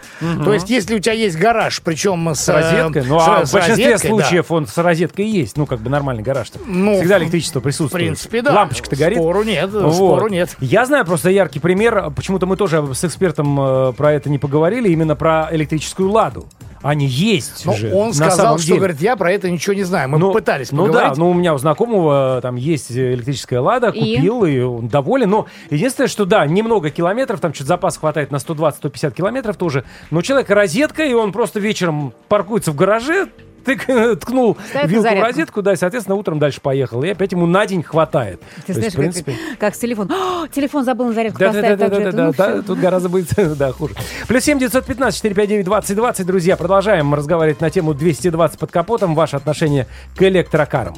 То 0.44 0.52
есть, 0.54 0.70
если 0.70 0.94
у 0.96 0.98
тебя 0.98 1.14
есть 1.14 1.36
гараж, 1.38 1.80
причем 1.82 2.34
с, 2.34 2.40
С 2.44 2.48
розеткой. 2.48 3.04
Ну, 3.04 3.18
с- 3.18 3.28
а 3.28 3.46
с 3.46 3.50
в 3.50 3.52
большинстве 3.52 3.92
розеткой, 3.92 4.10
да. 4.10 4.16
случаев 4.24 4.50
он 4.50 4.66
с 4.66 4.78
розеткой 4.78 5.26
есть. 5.28 5.56
Ну, 5.56 5.66
как 5.66 5.80
бы 5.80 5.90
нормальный 5.90 6.22
гараж-то. 6.22 6.58
Ну, 6.66 6.96
Всегда 6.96 7.18
в- 7.18 7.22
электричество 7.22 7.60
В 7.60 7.62
присутствует. 7.62 8.04
принципе, 8.04 8.42
да. 8.42 8.52
Лампочка-то 8.52 8.96
горит. 8.96 9.18
Спору 9.18 9.42
нет, 9.42 9.70
Вот. 9.72 9.94
спору 9.94 10.28
нет. 10.28 10.56
Я 10.60 10.86
знаю 10.86 11.04
просто 11.04 11.30
яркий 11.30 11.58
пример. 11.60 12.10
Почему-то 12.14 12.46
мы 12.46 12.56
тоже 12.56 12.82
с 12.94 13.04
экспертом 13.04 13.58
э, 13.60 13.92
про 13.94 14.12
это 14.12 14.30
не 14.30 14.38
поговорили. 14.38 14.88
Именно 14.88 15.16
про 15.16 15.48
электрическую 15.52 16.10
ладу. 16.10 16.46
Они 16.82 17.06
есть 17.06 17.64
Но 17.64 17.72
же. 17.74 17.92
он 17.94 18.08
на 18.08 18.12
сказал, 18.14 18.36
самом 18.36 18.58
что, 18.58 18.66
деле. 18.66 18.78
говорит, 18.78 19.00
я 19.00 19.16
про 19.16 19.30
это 19.32 19.48
ничего 19.50 19.74
не 19.74 19.84
знаю. 19.84 20.08
Мы 20.08 20.18
Ну, 20.18 20.32
пытались 20.32 20.72
Ну 20.72 20.86
поговорить. 20.86 21.14
да, 21.14 21.18
ну 21.18 21.30
у 21.30 21.34
меня 21.34 21.54
у 21.54 21.58
знакомого 21.58 22.40
там 22.42 22.56
есть 22.56 22.90
электрическая 22.92 23.60
лада, 23.60 23.88
И? 23.90 24.16
купил, 24.16 24.44
и 24.44 24.58
он 24.60 24.88
доволен. 24.88 25.30
Но 25.30 25.46
единственное, 25.70 26.08
что 26.08 26.24
да, 26.24 26.44
немного 26.46 26.90
километров, 26.90 27.40
там 27.40 27.54
что-то 27.54 27.68
запас 27.68 27.96
хватает 27.98 28.30
на 28.32 28.36
120-150 28.36 29.12
километров 29.14 29.56
тоже. 29.56 29.84
Но 30.10 30.18
у 30.18 30.22
человека 30.22 30.54
розетка, 30.54 31.04
и 31.04 31.12
он 31.14 31.32
просто 31.32 31.60
вечером 31.60 32.12
паркуется 32.28 32.72
в 32.72 32.76
гараже, 32.76 33.28
тык- 33.66 34.16
ткнул 34.16 34.56
Ставит 34.70 34.90
вилку 34.90 35.08
в 35.08 35.20
розетку, 35.22 35.62
да, 35.62 35.72
и, 35.72 35.76
соответственно, 35.76 36.16
утром 36.16 36.38
дальше 36.38 36.60
поехал. 36.60 37.02
И 37.02 37.08
опять 37.08 37.32
ему 37.32 37.46
на 37.46 37.66
день 37.66 37.82
хватает. 37.82 38.40
Ты 38.40 38.46
То 38.46 38.62
есть, 38.68 38.74
знаешь, 38.78 38.92
в 38.92 38.96
принципе... 38.96 39.36
как, 39.52 39.58
как 39.58 39.74
с 39.74 39.78
телефоном. 39.78 40.12
О, 40.12 40.46
телефон 40.48 40.84
забыл 40.84 41.06
на 41.06 41.12
зарядку 41.12 41.38
Да, 41.38 41.46
да, 41.46 41.52
поставить. 41.52 41.78
да, 41.78 41.88
да, 41.88 41.98
да, 41.98 42.12
да, 42.12 42.24
ну, 42.26 42.32
да, 42.36 42.52
всё. 42.52 42.62
тут 42.62 42.78
гораздо 42.78 43.08
будет 43.08 43.28
да, 43.58 43.72
хуже. 43.72 43.94
Плюс 44.28 44.44
7 44.44 44.58
915 44.58 45.16
459 45.16 45.64
20 45.64 45.96
20, 45.96 46.26
друзья, 46.26 46.56
продолжаем 46.56 47.14
разговаривать 47.14 47.60
на 47.60 47.70
тему 47.70 47.94
220 47.94 48.58
под 48.58 48.70
капотом, 48.70 49.14
ваше 49.14 49.36
отношение 49.36 49.86
к 50.16 50.22
электрокарам. 50.22 50.96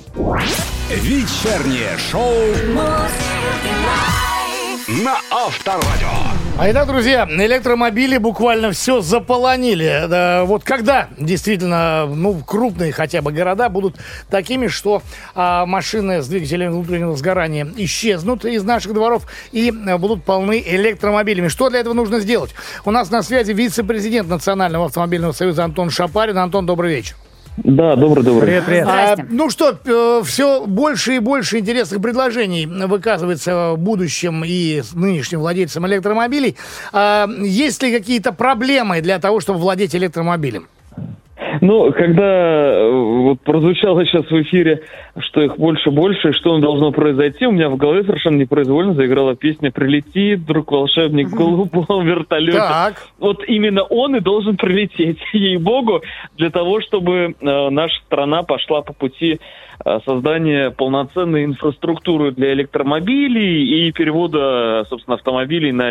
Вечернее 0.91 1.97
шоу. 2.11 2.33
На 4.89 5.17
Авторадио. 5.31 6.09
А 6.57 6.71
итак, 6.71 6.87
друзья, 6.87 7.27
электромобили 7.29 8.19
буквально 8.19 8.71
все 8.71 9.01
заполонили. 9.01 10.05
Да, 10.09 10.45
вот 10.45 10.63
когда 10.63 11.09
действительно, 11.19 12.07
ну, 12.07 12.41
крупные 12.47 12.93
хотя 12.93 13.23
бы 13.23 13.33
города 13.33 13.69
будут 13.69 13.97
такими, 14.31 14.69
что 14.69 15.03
а, 15.35 15.67
машины 15.67 16.23
с 16.23 16.29
двигателями 16.29 16.71
внутреннего 16.71 17.17
сгорания 17.17 17.67
исчезнут 17.77 18.45
из 18.45 18.63
наших 18.63 18.93
дворов 18.95 19.27
и 19.53 19.73
а, 19.87 19.99
будут 19.99 20.23
полны 20.25 20.63
электромобилями. 20.65 21.49
Что 21.49 21.71
для 21.71 21.81
этого 21.81 21.95
нужно 21.95 22.21
сделать? 22.21 22.55
У 22.85 22.91
нас 22.91 23.11
на 23.11 23.23
связи 23.23 23.53
вице-президент 23.53 24.29
Национального 24.29 24.87
автомобильного 24.87 25.33
союза 25.33 25.65
Антон 25.65 25.91
Шапарин. 25.91 26.39
Антон, 26.39 26.67
добрый 26.67 26.95
вечер. 26.95 27.17
Да, 27.57 27.95
добрый-добрый. 27.95 28.47
Привет, 28.47 28.65
привет. 28.65 28.89
А, 28.89 29.17
ну 29.31 29.49
что, 29.49 29.79
все 30.25 30.67
больше 30.67 31.17
и 31.17 31.19
больше 31.21 31.59
интересных 31.59 32.03
предложений 32.03 32.67
выказывается 32.67 33.75
будущим 33.77 34.43
и 34.45 34.83
нынешним 34.93 35.39
владельцам 35.39 35.87
электромобилей. 35.87 36.57
А, 36.93 37.29
есть 37.29 37.81
ли 37.83 37.97
какие-то 37.97 38.33
проблемы 38.33 39.01
для 39.03 39.21
того, 39.21 39.39
чтобы 39.39 39.61
владеть 39.61 39.95
электромобилем? 39.95 40.67
Ну, 41.61 41.93
когда 41.93 42.23
э, 42.23 42.91
вот 42.91 43.41
прозвучало 43.41 44.05
сейчас 44.05 44.25
в 44.27 44.43
эфире, 44.43 44.83
что 45.19 45.43
их 45.43 45.57
больше 45.57 45.91
больше, 45.91 46.31
и 46.31 46.33
что 46.33 46.59
должно 46.59 46.93
произойти, 46.93 47.47
у 47.47 47.53
меня 47.53 47.69
в 47.69 47.77
голове 47.77 48.05
совершенно 48.05 48.37
непроизвольно 48.37 48.95
заиграла 48.95 49.35
песня 49.35 49.71
«Прилети, 49.71 50.37
друг 50.37 50.73
волшебник 50.73 51.29
в 51.29 51.35
голубом 51.35 52.07
вертолете». 52.07 52.59
Так. 52.59 52.95
Вот 53.19 53.45
именно 53.47 53.83
он 53.83 54.17
и 54.17 54.21
должен 54.21 54.57
прилететь, 54.57 55.19
ей-богу, 55.33 56.03
для 56.37 56.51
того, 56.51 56.81
чтобы 56.81 57.35
э, 57.39 57.69
наша 57.71 57.97
страна 58.07 58.43
пошла 58.43 58.83
по 58.83 58.93
пути 58.93 59.41
э, 59.85 59.99
создания 60.05 60.71
полноценной 60.71 61.45
инфраструктуры 61.45 62.33
для 62.33 62.53
электромобилей 62.53 63.89
и 63.89 63.93
перевода, 63.93 64.85
собственно, 64.89 65.17
автомобилей 65.17 65.73
на 65.73 65.89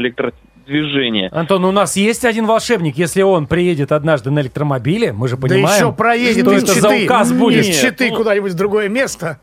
электродвижение. 0.67 1.29
Антон, 1.29 1.65
у 1.65 1.71
нас 1.71 1.95
есть 1.95 2.25
один 2.25 2.45
волшебник. 2.45 2.97
Если 2.97 3.21
он 3.21 3.47
приедет 3.47 3.91
однажды 3.91 4.31
на 4.31 4.39
электромобиле, 4.41 5.13
мы 5.13 5.27
же 5.27 5.35
Да 5.35 5.47
понимаем, 5.47 5.87
еще 5.87 5.91
проедет 5.93 6.45
что 6.45 6.53
из 6.53 6.63
это 6.63 6.73
за 6.73 6.89
Читы. 6.89 7.05
указ 7.05 7.31
будет. 7.31 7.65
Из 7.65 7.81
Читы 7.81 8.09
Ну, 8.09 8.17
куда-нибудь 8.17 8.51
в 8.51 8.57
другое 8.57 8.89
место. 8.89 9.39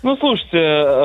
Ну, 0.00 0.16
слушайте, 0.16 0.58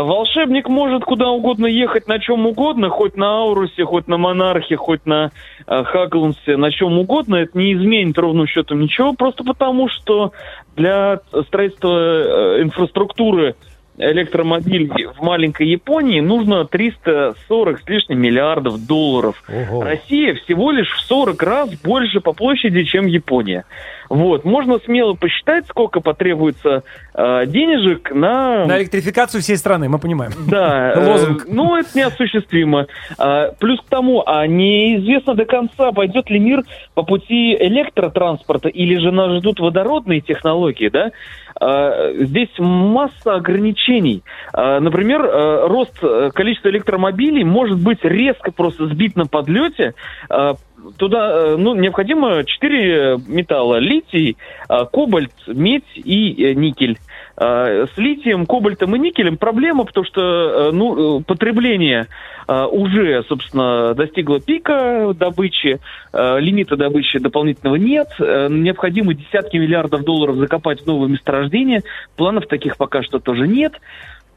волшебник 0.04 0.70
может 0.70 1.04
куда 1.04 1.30
угодно 1.30 1.66
ехать 1.66 2.08
на 2.08 2.20
чем 2.20 2.46
угодно, 2.46 2.90
хоть 2.90 3.18
на 3.18 3.40
Аурусе, 3.40 3.86
хоть 3.86 4.08
на 4.08 4.18
Монархе, 4.18 4.76
хоть 4.76 5.04
на 5.08 5.32
э, 5.66 5.84
Хаглансе, 5.84 6.58
на 6.58 6.72
чем 6.72 7.00
угодно. 7.00 7.38
Это 7.38 7.58
не 7.58 7.74
изменит 7.74 8.16
ровным 8.20 8.46
счетом 8.46 8.82
ничего, 8.82 9.14
просто 9.14 9.44
потому 9.44 9.90
что 9.90 10.32
для 10.76 11.22
строительства 11.48 11.90
э, 11.90 12.62
инфраструктуры 12.62 13.56
электромобилей 13.98 15.08
в 15.08 15.22
маленькой 15.22 15.68
Японии 15.68 16.20
нужно 16.20 16.66
340 16.66 17.80
с 17.82 17.88
лишним 17.88 18.20
миллиардов 18.20 18.86
долларов. 18.86 19.44
Ого. 19.48 19.84
Россия 19.84 20.36
всего 20.36 20.72
лишь 20.72 20.90
в 20.92 21.02
40 21.02 21.44
раз 21.44 21.70
больше 21.82 22.20
по 22.20 22.34
площади, 22.34 22.84
чем 22.84 23.06
Япония. 23.06 23.66
Вот, 24.10 24.44
можно 24.46 24.80
смело 24.80 25.14
посчитать, 25.14 25.66
сколько 25.68 26.00
потребуется 26.00 26.84
э, 27.16 27.46
денежек 27.48 28.12
на 28.14 28.66
На 28.66 28.78
электрификацию 28.80 29.42
всей 29.42 29.58
страны, 29.58 29.90
мы 29.90 29.98
понимаем. 29.98 30.32
да, 30.48 30.94
э, 30.96 31.10
Лозунг. 31.10 31.46
ну, 31.48 31.76
это 31.78 31.90
неосуществимо. 31.98 32.88
А, 33.18 33.54
плюс 33.60 33.80
к 33.80 33.86
тому, 33.90 34.24
а 34.26 34.46
неизвестно 34.46 35.36
до 35.36 35.46
конца, 35.46 35.92
пойдет 35.92 36.30
ли 36.30 36.40
мир 36.40 36.64
по 36.94 37.04
пути 37.04 37.56
электротранспорта 37.56 38.70
или 38.70 38.98
же 38.98 39.12
нас 39.12 39.40
ждут 39.40 39.60
водородные 39.60 40.22
технологии, 40.22 40.90
да? 40.90 41.12
А, 41.60 42.12
здесь 42.14 42.50
масса 42.58 43.36
ограничений. 43.36 44.24
А, 44.54 44.80
например, 44.80 45.24
э, 45.24 45.68
рост 45.68 45.98
э, 46.02 46.32
количества 46.34 46.70
электромобилей 46.70 47.44
может 47.44 47.80
быть 47.80 48.04
резко 48.04 48.52
просто 48.52 48.88
сбит 48.88 49.16
на 49.16 49.26
подлете. 49.26 49.94
А, 50.30 50.56
Туда 50.98 51.32
э, 51.32 51.56
ну, 51.58 51.76
необходимо 51.76 52.44
четыре 52.44 53.18
металла. 53.26 53.78
Литий, 53.80 54.36
кобальт, 54.68 55.32
медь 55.48 55.84
и 55.96 56.54
никель. 56.56 56.98
А, 57.36 57.88
С 57.88 57.98
литием, 57.98 58.46
кобальтом 58.46 58.96
и 58.96 59.00
никелем 59.00 59.38
проблема, 59.38 59.86
потому 59.86 60.06
что 60.06 60.22
э, 60.22 60.72
ну, 60.72 61.20
э, 61.20 61.24
потребление 61.24 62.08
а, 62.46 62.68
уже, 62.68 63.24
собственно, 63.24 63.96
достигло 63.96 64.40
пика 64.40 65.14
добычи, 65.16 65.80
э, 66.12 66.40
лимита 66.40 66.76
добычи 66.76 67.18
дополнительного 67.18 67.76
нет, 67.76 68.10
Э, 68.20 68.48
необходимо 68.50 69.14
десятки 69.14 69.58
миллиардов 69.58 70.04
долларов 70.04 70.36
закопать 70.36 70.82
в 70.82 70.86
новые 70.86 71.12
месторождения, 71.12 71.82
планов 72.16 72.48
таких 72.48 72.78
пока 72.78 73.02
что 73.02 73.20
тоже 73.20 73.48
нет. 73.48 73.74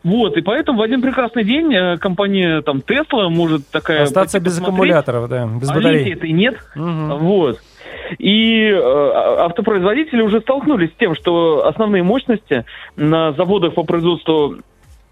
Вот, 0.02 0.36
и 0.36 0.40
поэтому 0.40 0.78
в 0.78 0.82
один 0.82 1.02
прекрасный 1.02 1.42
день 1.42 1.98
компания 1.98 2.62
там 2.62 2.78
Tesla 2.78 3.28
может 3.28 3.68
такая... 3.68 4.02
Остаться 4.04 4.38
без 4.38 4.58
аккумуляторов, 4.60 5.28
да, 5.28 5.46
без 5.46 5.68
а 5.68 5.74
батарей. 5.74 5.98
лития-то 5.98 6.26
и 6.26 6.32
нет. 6.32 6.56
Мгм. 6.76 7.18
Вот. 7.18 7.60
И 8.18 8.68
э, 8.68 8.76
автопроизводители 8.78 10.22
уже 10.22 10.40
столкнулись 10.40 10.90
с 10.90 10.96
тем, 10.98 11.14
что 11.14 11.66
основные 11.66 12.02
мощности 12.02 12.64
на 12.96 13.32
заводах 13.32 13.74
по 13.74 13.82
производству 13.82 14.56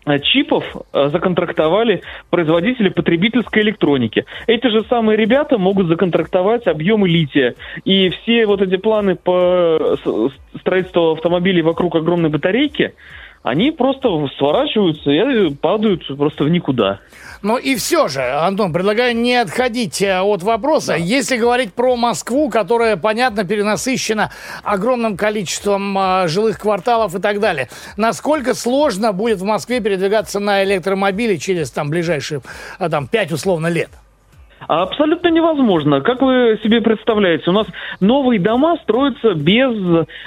э, 0.07 0.19
чипов 0.21 0.65
э, 0.93 1.09
законтрактовали 1.09 2.03
производители 2.31 2.89
потребительской 2.89 3.63
электроники. 3.63 4.25
Эти 4.47 4.69
же 4.69 4.83
самые 4.85 5.17
ребята 5.17 5.59
могут 5.59 5.89
законтрактовать 5.89 6.67
объемы 6.67 7.09
лития. 7.09 7.55
И 7.85 8.11
все 8.11 8.47
вот 8.47 8.63
эти 8.63 8.77
планы 8.77 9.17
по 9.17 9.97
с- 10.03 10.59
строительству 10.61 11.13
автомобилей 11.13 11.63
вокруг 11.63 11.97
огромной 11.97 12.31
батарейки, 12.31 12.95
они 13.45 13.73
просто 13.73 14.09
сворачиваются 14.39 15.11
и 15.11 15.55
падают 15.55 16.05
просто 16.17 16.45
в 16.45 16.49
никуда. 16.49 17.01
Ну 17.43 17.59
и 17.59 17.77
все 17.77 18.09
же, 18.09 18.23
Антон, 18.23 18.73
предлагаю 18.73 19.15
не 19.15 19.37
отходить 19.37 20.01
э, 20.01 20.19
от 20.19 20.43
вопроса. 20.43 20.95
Если 20.95 21.37
говорить 21.37 21.75
про 21.75 21.95
Москву, 21.95 22.49
которая, 22.49 22.97
понятно, 22.97 23.45
перенасыщена 23.45 24.31
огромным 24.63 25.19
количеством 25.19 25.97
э, 25.99 26.27
жилых 26.27 26.59
кварталов 26.59 27.15
и 27.15 27.21
так 27.21 27.39
далее, 27.39 27.69
насколько 27.99 28.55
сложно 28.55 29.13
будет 29.13 29.41
в 29.41 29.45
Москве 29.45 29.81
передвигаться 29.81 30.41
на 30.41 30.65
электромобиле 30.65 31.39
через 31.39 31.71
там 31.71 31.91
ближайшие 31.91 32.41
э, 32.79 32.89
там, 32.89 33.07
5 33.07 33.33
условно 33.33 33.67
лет? 33.67 33.91
Абсолютно 34.69 35.29
невозможно. 35.29 36.01
Как 36.01 36.23
вы 36.23 36.59
себе 36.63 36.81
представляете, 36.81 37.51
у 37.51 37.53
нас 37.53 37.67
новые 38.01 38.41
дома 38.41 38.77
строятся 38.83 39.35
без, 39.35 39.73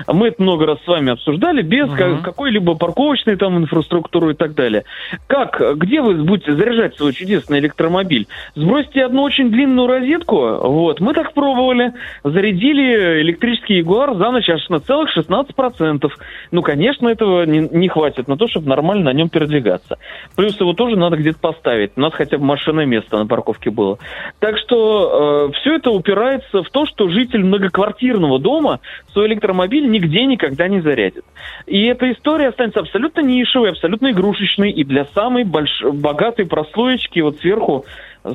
мы 0.08 0.28
это 0.28 0.42
много 0.42 0.66
раз 0.66 0.80
с 0.84 0.88
вами 0.88 1.14
обсуждали, 1.14 1.62
без 1.62 1.90
ка- 1.92 2.20
какой-либо 2.24 2.76
парковочной 2.76 3.36
там 3.36 3.58
инфраструктуры 3.58 4.32
и 4.34 4.36
так 4.36 4.54
далее. 4.54 4.84
Как, 5.28 5.62
где 5.78 6.02
вы 6.02 6.16
будете 6.16 6.54
заряжать 6.54 6.96
свой 6.96 7.14
чудесный 7.14 7.60
электромобиль? 7.60 8.28
Сбросьте 8.56 9.06
одну 9.06 9.24
очень 9.24 9.50
длинную 9.50 9.88
розетку, 9.88 10.38
вот, 10.38 11.00
мы 11.00 11.14
так 11.14 11.34
пробовали, 11.34 11.94
зарядили 12.24 13.22
электрический 13.22 13.78
Ягуар 13.78 14.16
за 14.16 14.32
ночь 14.32 14.50
аж 14.50 14.68
на 14.70 14.80
целых 14.80 15.10
16%. 15.16 16.10
Ну, 16.52 16.62
конечно, 16.62 17.08
этого 17.08 17.46
не, 17.46 17.68
не 17.72 17.88
хватит 17.88 18.28
на 18.28 18.38
то, 18.38 18.48
чтобы 18.48 18.68
нормально 18.68 19.06
на 19.06 19.14
нем 19.14 19.30
передвигаться. 19.30 19.98
Плюс 20.36 20.60
его 20.60 20.74
тоже 20.74 20.96
надо 20.96 21.18
где-то 21.18 21.40
поставить. 21.40 21.92
У 21.96 22.02
нас 22.02 22.14
хотя 22.14 22.38
бы 22.38 22.46
машинное 22.46 22.86
место 22.86 23.18
на 23.18 23.26
парковке 23.26 23.70
было. 23.70 23.98
Так 24.40 24.58
что 24.58 25.52
все 25.62 25.76
это 25.76 25.92
упирается 25.92 26.64
в 26.64 26.70
то, 26.70 26.86
что 26.86 27.10
житель 27.10 27.44
многоквартирного 27.44 28.40
дома 28.40 28.80
свой 29.14 29.28
электромобиль 29.28 29.90
нигде 29.90 30.26
никогда 30.26 30.68
не 30.68 30.82
зарядит. 30.82 31.26
И 31.66 31.86
эта 31.86 32.12
история 32.12 32.50
останется 32.50 32.80
абсолютно 32.80 33.22
нишевой, 33.22 33.72
абсолютно 33.72 34.12
игрушечной 34.12 34.72
и 34.72 34.84
для 34.84 35.06
самой 35.06 35.44
больш... 35.44 35.84
богатой 35.84 36.46
прослоечки 36.46 37.20
вот 37.20 37.38
сверху 37.40 37.86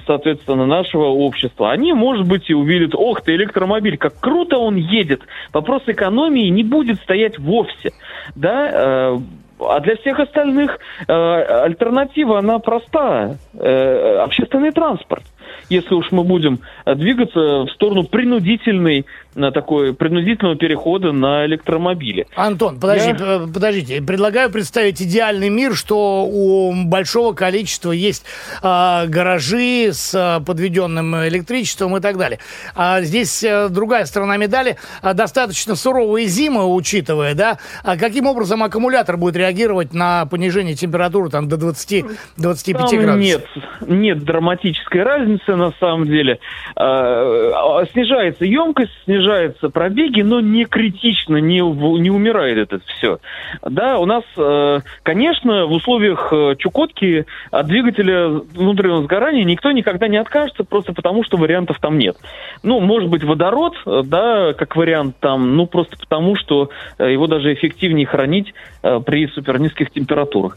соответственно, 0.07 0.67
нашего 0.67 1.07
общества. 1.07 1.71
Они, 1.71 1.93
может 1.93 2.27
быть, 2.27 2.49
и 2.49 2.55
увидят, 2.55 2.95
ох 2.95 3.23
ты, 3.23 3.35
электромобиль, 3.35 3.99
как 3.99 4.19
круто 4.21 4.59
он 4.59 4.77
едет. 4.77 5.23
Вопрос 5.53 5.83
экономии 5.87 6.49
не 6.49 6.65
будет 6.65 6.99
стоять 7.01 7.39
вовсе. 7.39 7.93
Да, 8.35 8.71
э, 8.73 9.19
а 9.61 9.81
для 9.81 9.97
всех 9.97 10.19
остальных 10.19 10.79
э, 11.07 11.13
альтернатива, 11.13 12.39
она 12.39 12.59
проста. 12.59 13.37
Э, 13.55 14.19
общественный 14.25 14.73
транспорт. 14.73 15.25
Если 15.69 15.95
уж 15.95 16.11
мы 16.11 16.25
будем 16.25 16.61
э, 16.85 16.95
двигаться 16.95 17.65
в 17.65 17.69
сторону 17.71 18.05
принудительной, 18.05 19.07
на 19.35 19.51
такой 19.51 19.95
принудительного 19.95 20.57
перехода 20.57 21.13
на 21.13 21.47
электромобили. 21.47 22.27
Антон, 22.37 22.79
подожди, 22.79 23.11
Я- 23.11 23.17
э, 23.19 23.47
подождите. 23.53 24.03
Предлагаю 24.03 24.51
представить 24.51 25.01
идеальный 25.01 25.49
мир, 25.49 25.75
что 25.75 26.25
у 26.25 26.73
большого 26.87 27.33
количества 27.33 27.93
есть 27.93 28.25
а, 28.63 29.07
гаражи 29.07 29.91
с 29.93 30.15
а, 30.15 30.41
подведенным 30.41 31.27
электричеством 31.29 31.97
и 31.97 32.01
так 32.01 32.19
далее. 32.19 32.39
А 32.75 33.01
здесь 33.03 33.43
э, 33.43 33.69
другая 33.71 34.05
сторона 34.05 34.37
медали. 34.37 34.77
А, 35.01 35.15
достаточно 35.15 35.77
суровые 35.77 36.27
зимы, 36.27 36.67
учитывая, 36.75 37.35
да, 37.35 37.59
а 37.83 37.97
каким 37.97 38.27
образом 38.27 38.63
аккумулятор 38.63 39.17
будет 39.17 39.37
реагировать 39.37 39.95
на 39.95 40.27
понижение 40.27 40.75
температуры 40.75 41.31
там, 41.31 41.49
до 41.49 41.57
20-25 41.57 42.05
Там 42.37 43.01
градусов? 43.01 43.17
нет, 43.17 43.45
нет 43.89 44.25
драматической 44.25 45.03
разницы 45.03 45.42
на 45.49 45.73
самом 45.81 46.07
деле. 46.07 46.39
А, 46.77 47.85
Снижается 47.93 48.45
емкость, 48.45 48.93
снижаются 49.05 49.69
пробеги, 49.69 50.23
но 50.23 50.41
не 50.41 50.65
критично, 50.65 51.37
не, 51.37 51.61
не 52.01 52.11
умирает 52.11 52.59
это 52.59 52.81
все. 52.87 53.19
Да, 53.63 53.99
у 53.99 54.07
нас, 54.07 54.25
э, 54.37 54.81
конечно, 55.03 55.67
в 55.67 55.73
условиях 55.73 56.33
э, 56.33 56.57
Чукотки 56.59 57.27
от 57.51 57.67
двигателя 57.67 58.29
внутреннего 58.29 59.03
сгорания 59.03 59.45
никто 59.45 59.71
никогда 59.73 60.09
не 60.09 60.17
откажется, 60.17 60.65
просто 60.65 60.93
потому 60.93 61.25
что 61.25 61.37
вариантов 61.37 61.79
там 61.81 61.99
нет. 61.99 62.17
Ну, 62.63 62.81
может 62.81 63.11
быть, 63.11 63.25
водород, 63.25 63.75
э, 63.87 64.03
да, 64.05 64.53
как 64.53 64.77
вариант 64.77 65.17
там, 65.21 65.57
ну, 65.57 65.67
просто 65.67 65.97
потому 65.97 66.37
что 66.37 66.71
его 66.99 67.27
даже 67.27 67.53
эффективнее 67.53 68.07
хранить 68.07 68.55
при 68.83 69.27
супернизких 69.29 69.91
температурах. 69.91 70.57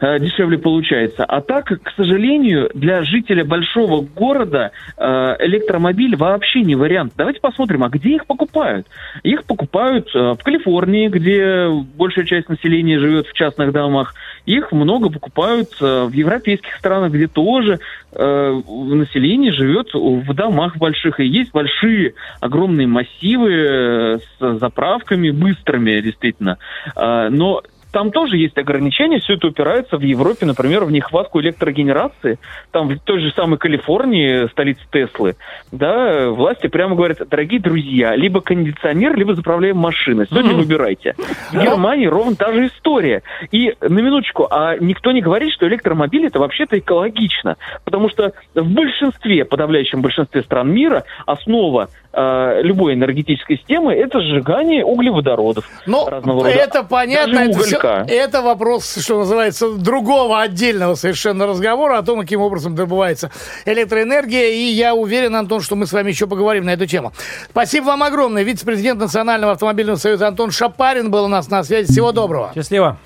Э, 0.00 0.18
дешевле 0.18 0.58
получается. 0.58 1.24
А 1.24 1.40
так, 1.40 1.66
к 1.66 1.90
сожалению, 1.96 2.70
для 2.74 3.02
жителя 3.02 3.44
большого 3.44 4.02
города 4.02 4.72
э, 4.96 5.36
электромобиль 5.40 6.16
вообще 6.16 6.62
не 6.62 6.74
вариант. 6.74 7.12
Давайте 7.16 7.40
посмотрим, 7.40 7.84
а 7.84 7.88
где 7.88 8.16
их 8.16 8.26
покупают? 8.26 8.86
Их 9.22 9.44
покупают 9.44 10.08
э, 10.14 10.18
в 10.18 10.38
Калифорнии, 10.42 11.08
где 11.08 11.68
большая 11.96 12.24
часть 12.24 12.48
населения 12.48 12.98
живет 12.98 13.26
в 13.26 13.32
частных 13.32 13.72
домах. 13.72 14.14
Их 14.46 14.72
много 14.72 15.10
покупают 15.10 15.70
э, 15.80 16.04
в 16.04 16.12
европейских 16.12 16.74
странах, 16.76 17.12
где 17.12 17.26
тоже 17.26 17.78
э, 18.12 18.60
население 18.66 19.52
живет 19.52 19.92
в 19.92 20.34
домах 20.34 20.76
больших. 20.76 21.20
И 21.20 21.26
есть 21.26 21.52
большие, 21.52 22.14
огромные 22.40 22.86
массивы 22.86 23.52
э, 23.52 24.18
с 24.18 24.58
заправками 24.58 25.30
быстрыми, 25.30 26.00
действительно. 26.00 26.58
Э, 26.96 27.28
но 27.30 27.62
там 27.92 28.10
тоже 28.10 28.36
есть 28.36 28.56
ограничения, 28.58 29.20
все 29.20 29.34
это 29.34 29.48
упирается 29.48 29.96
в 29.96 30.02
Европе, 30.02 30.46
например, 30.46 30.84
в 30.84 30.90
нехватку 30.90 31.40
электрогенерации. 31.40 32.38
Там 32.70 32.88
в 32.88 32.98
той 33.00 33.20
же 33.20 33.30
самой 33.32 33.58
Калифорнии, 33.58 34.48
столице 34.50 34.80
Теслы, 34.92 35.36
да, 35.72 36.30
власти 36.30 36.66
прямо 36.66 36.94
говорят, 36.94 37.18
дорогие 37.28 37.60
друзья, 37.60 38.14
либо 38.14 38.40
кондиционер, 38.40 39.16
либо 39.16 39.34
заправляем 39.34 39.76
машины. 39.76 40.26
Сегодня 40.28 40.54
выбирайте. 40.54 41.14
В 41.50 41.54
Германии 41.54 42.06
ровно 42.06 42.36
та 42.36 42.52
же 42.52 42.66
история. 42.66 43.22
И 43.50 43.74
на 43.80 43.98
минуточку, 43.98 44.46
а 44.50 44.76
никто 44.78 45.12
не 45.12 45.20
говорит, 45.20 45.52
что 45.52 45.66
электромобиль 45.66 46.26
это 46.26 46.38
вообще-то 46.38 46.78
экологично. 46.78 47.56
Потому 47.84 48.08
что 48.10 48.32
в 48.54 48.70
большинстве, 48.70 49.44
подавляющем 49.44 50.02
большинстве 50.02 50.42
стран 50.42 50.70
мира, 50.72 51.04
основа 51.26 51.88
э, 52.18 52.62
любой 52.62 52.94
энергетической 52.94 53.56
системы 53.58 53.94
это 53.94 54.20
сжигание 54.20 54.84
углеводородов 54.84 55.64
Ну, 55.86 56.08
разного 56.08 56.44
рода. 56.44 56.50
это 56.50 56.82
понятно, 56.82 57.38
это, 57.38 57.50
уголька. 57.58 58.06
это 58.08 58.42
вопрос, 58.42 58.96
что 59.02 59.18
называется, 59.18 59.70
другого 59.76 60.40
отдельного 60.40 60.94
совершенно 60.94 61.46
разговора 61.46 61.98
о 61.98 62.02
том, 62.02 62.20
каким 62.20 62.40
образом 62.40 62.74
добывается 62.74 63.30
электроэнергия. 63.66 64.48
И 64.50 64.64
я 64.72 64.94
уверен, 64.94 65.36
Антон, 65.36 65.60
что 65.60 65.76
мы 65.76 65.86
с 65.86 65.92
вами 65.92 66.10
еще 66.10 66.26
поговорим 66.26 66.64
на 66.64 66.70
эту 66.70 66.86
тему. 66.86 67.12
Спасибо 67.50 67.86
вам 67.86 68.02
огромное. 68.02 68.42
Вице-президент 68.42 69.00
Национального 69.00 69.52
автомобильного 69.52 69.96
союза 69.96 70.28
Антон 70.28 70.50
Шапарин 70.50 71.10
был 71.10 71.24
у 71.24 71.28
нас 71.28 71.48
на 71.50 71.62
связи. 71.62 71.90
Всего 71.92 72.12
доброго. 72.12 72.50
Счастливо. 72.54 72.98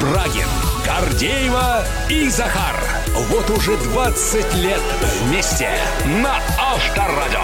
Брагин, 0.00 0.48
Гордеева 0.86 1.84
и 2.08 2.28
Захар. 2.28 2.99
Вот 3.28 3.50
уже 3.50 3.76
20 3.76 4.54
лет 4.54 4.80
вместе 5.22 5.68
на 6.22 6.36
Авторадио. 6.58 7.40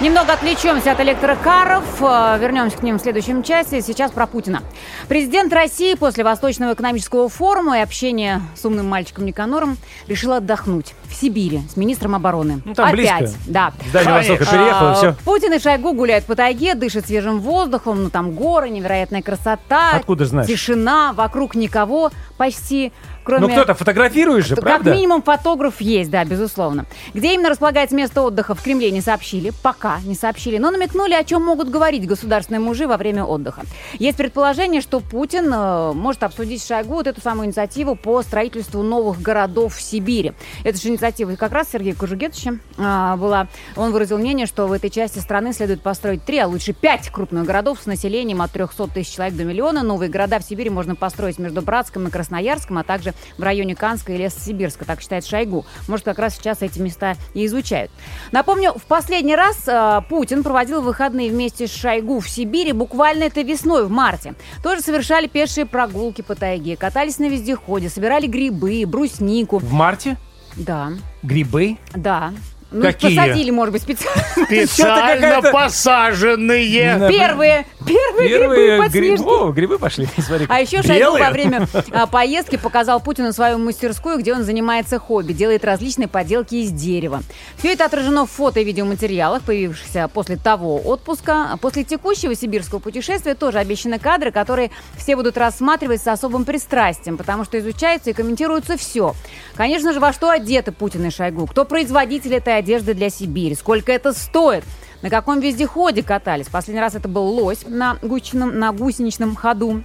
Немного 0.00 0.32
отвлечемся 0.34 0.92
от 0.92 1.00
электрокаров, 1.00 1.82
э, 2.00 2.38
вернемся 2.40 2.76
к 2.78 2.84
ним 2.84 2.98
в 2.98 3.02
следующем 3.02 3.42
часе. 3.42 3.80
Сейчас 3.82 4.12
про 4.12 4.28
Путина. 4.28 4.62
Президент 5.08 5.52
России 5.52 5.94
после 5.94 6.22
Восточного 6.22 6.74
экономического 6.74 7.28
форума 7.28 7.78
и 7.78 7.82
общения 7.82 8.40
с 8.54 8.64
умным 8.64 8.88
мальчиком 8.88 9.26
Никанором 9.26 9.76
решил 10.06 10.32
отдохнуть 10.34 10.94
в 11.08 11.14
Сибири 11.14 11.62
с 11.68 11.76
министром 11.76 12.14
обороны. 12.14 12.62
Ну, 12.64 12.74
там 12.74 12.86
Опять, 12.92 13.22
близко. 13.22 13.38
да. 13.46 13.72
Востока 13.92 14.44
и 14.44 14.46
А, 14.70 14.94
все. 14.94 15.16
Путин 15.24 15.52
и 15.54 15.58
Шойгу 15.58 15.92
гуляют 15.92 16.26
по 16.26 16.36
тайге, 16.36 16.76
дышат 16.76 17.06
свежим 17.06 17.40
воздухом, 17.40 18.04
ну 18.04 18.08
там 18.10 18.30
горы, 18.36 18.68
невероятная 18.70 19.22
красота. 19.22 19.90
Откуда 19.94 20.26
знаешь? 20.26 20.46
Тишина, 20.46 21.12
вокруг 21.12 21.56
никого 21.56 22.12
почти, 22.36 22.92
кроме... 23.28 23.46
Ну 23.46 23.52
кто-то 23.52 23.74
фотографируешь 23.74 24.46
же, 24.46 24.54
Как 24.54 24.64
правда? 24.64 24.94
минимум 24.94 25.22
фотограф 25.22 25.82
есть, 25.82 26.10
да, 26.10 26.24
безусловно. 26.24 26.86
Где 27.12 27.34
именно 27.34 27.50
располагается 27.50 27.94
место 27.94 28.22
отдыха 28.22 28.54
в 28.54 28.62
Кремле 28.62 28.90
не 28.90 29.02
сообщили, 29.02 29.52
пока 29.62 30.00
не 30.04 30.14
сообщили, 30.14 30.56
но 30.56 30.70
намекнули, 30.70 31.12
о 31.12 31.22
чем 31.24 31.44
могут 31.44 31.68
говорить 31.68 32.06
государственные 32.06 32.60
мужи 32.60 32.86
во 32.86 32.96
время 32.96 33.24
отдыха. 33.24 33.62
Есть 33.98 34.16
предположение, 34.16 34.80
что 34.80 35.00
Путин 35.00 35.52
э, 35.52 35.92
может 35.92 36.22
обсудить 36.22 36.66
Шойгу 36.66 36.94
вот 36.94 37.06
эту 37.06 37.20
самую 37.20 37.46
инициативу 37.46 37.96
по 37.96 38.22
строительству 38.22 38.82
новых 38.82 39.20
городов 39.20 39.76
в 39.76 39.82
Сибири. 39.82 40.32
Это 40.64 40.78
же 40.78 40.88
инициатива 40.88 41.34
как 41.36 41.52
раз 41.52 41.68
Сергея 41.70 41.94
Кожугетовича 41.94 42.54
а, 42.78 43.16
была. 43.16 43.48
Он 43.76 43.92
выразил 43.92 44.16
мнение, 44.16 44.46
что 44.46 44.66
в 44.66 44.72
этой 44.72 44.88
части 44.88 45.18
страны 45.18 45.52
следует 45.52 45.82
построить 45.82 46.24
три, 46.24 46.38
а 46.38 46.46
лучше 46.46 46.72
пять 46.72 47.10
крупных 47.10 47.44
городов 47.44 47.80
с 47.82 47.86
населением 47.86 48.40
от 48.40 48.52
300 48.52 48.88
тысяч 48.88 49.14
человек 49.14 49.36
до 49.36 49.44
миллиона. 49.44 49.82
Новые 49.82 50.08
города 50.08 50.38
в 50.38 50.44
Сибири 50.44 50.70
можно 50.70 50.94
построить 50.94 51.38
между 51.38 51.60
Братском 51.60 52.08
и 52.08 52.10
Красноярском, 52.10 52.78
а 52.78 52.84
также 52.84 53.12
в 53.36 53.42
районе 53.42 53.74
Канска 53.74 54.12
и 54.12 54.16
Лесосибирска, 54.18 54.84
так 54.84 55.00
считает 55.00 55.26
Шойгу. 55.26 55.66
Может, 55.86 56.04
как 56.04 56.18
раз 56.18 56.34
сейчас 56.36 56.62
эти 56.62 56.78
места 56.78 57.16
и 57.34 57.46
изучают. 57.46 57.90
Напомню, 58.32 58.72
в 58.74 58.82
последний 58.84 59.36
раз 59.36 59.62
э, 59.66 60.00
Путин 60.08 60.42
проводил 60.42 60.82
выходные 60.82 61.30
вместе 61.30 61.66
с 61.66 61.74
Шойгу 61.74 62.20
в 62.20 62.28
Сибири 62.28 62.72
буквально 62.72 63.24
это 63.24 63.42
весной, 63.42 63.86
в 63.86 63.90
марте. 63.90 64.34
Тоже 64.62 64.80
совершали 64.80 65.26
пешие 65.26 65.66
прогулки 65.66 66.22
по 66.22 66.34
тайге, 66.34 66.76
катались 66.76 67.18
на 67.18 67.28
вездеходе, 67.28 67.88
собирали 67.88 68.26
грибы, 68.26 68.84
бруснику. 68.86 69.58
В 69.58 69.72
марте 69.72 70.16
Да, 70.56 70.90
грибы. 71.22 71.76
да. 71.94 72.32
Ну, 72.70 72.82
Какие? 72.82 73.16
посадили, 73.16 73.50
может 73.50 73.72
быть, 73.72 73.82
специально. 73.84 74.22
Специально 74.46 75.52
посаженные. 75.52 76.96
Да. 76.98 77.08
Первые, 77.08 77.66
первые, 77.86 78.28
грибы 78.28 78.28
Первые 78.28 78.78
подснежники. 78.82 79.16
грибы. 79.16 79.30
О, 79.30 79.52
грибы 79.52 79.78
пошли. 79.78 80.08
Смотри. 80.18 80.46
А 80.48 80.60
еще 80.60 80.82
Шойгу 80.82 81.18
во 81.18 81.30
время 81.30 81.66
а, 81.92 82.06
поездки 82.06 82.56
показал 82.56 83.00
Путину 83.00 83.32
свою 83.32 83.58
мастерскую, 83.58 84.18
где 84.18 84.34
он 84.34 84.44
занимается 84.44 84.98
хобби, 84.98 85.32
делает 85.32 85.64
различные 85.64 86.08
поделки 86.08 86.56
из 86.56 86.70
дерева. 86.70 87.22
Все 87.56 87.72
это 87.72 87.86
отражено 87.86 88.26
в 88.26 88.30
фото 88.30 88.60
и 88.60 88.64
видеоматериалах, 88.64 89.42
появившихся 89.42 90.08
после 90.12 90.36
того 90.36 90.76
отпуска. 90.84 91.48
А 91.52 91.56
После 91.56 91.84
текущего 91.84 92.34
сибирского 92.34 92.78
путешествия 92.80 93.34
тоже 93.34 93.58
обещаны 93.58 93.98
кадры, 93.98 94.30
которые 94.30 94.70
все 94.96 95.16
будут 95.16 95.38
рассматривать 95.38 96.02
с 96.02 96.06
особым 96.06 96.44
пристрастием, 96.44 97.16
потому 97.16 97.44
что 97.44 97.58
изучается 97.58 98.10
и 98.10 98.12
комментируется 98.12 98.76
все. 98.76 99.14
Конечно 99.56 99.92
же, 99.92 100.00
во 100.00 100.12
что 100.12 100.30
одеты 100.30 100.72
Путин 100.72 101.06
и 101.06 101.10
Шойгу, 101.10 101.46
кто 101.46 101.64
производитель 101.64 102.34
этой 102.34 102.57
одежды 102.58 102.94
для 102.94 103.10
Сибири, 103.10 103.54
сколько 103.54 103.92
это 103.92 104.12
стоит, 104.12 104.64
на 105.02 105.10
каком 105.10 105.40
вездеходе 105.40 106.02
катались. 106.02 106.46
Последний 106.48 106.80
раз 106.80 106.94
это 106.94 107.08
был 107.08 107.24
лось 107.24 107.64
на, 107.66 107.98
гусеничном- 108.02 108.52
на 108.52 108.72
гусеничном 108.72 109.34
ходу. 109.36 109.82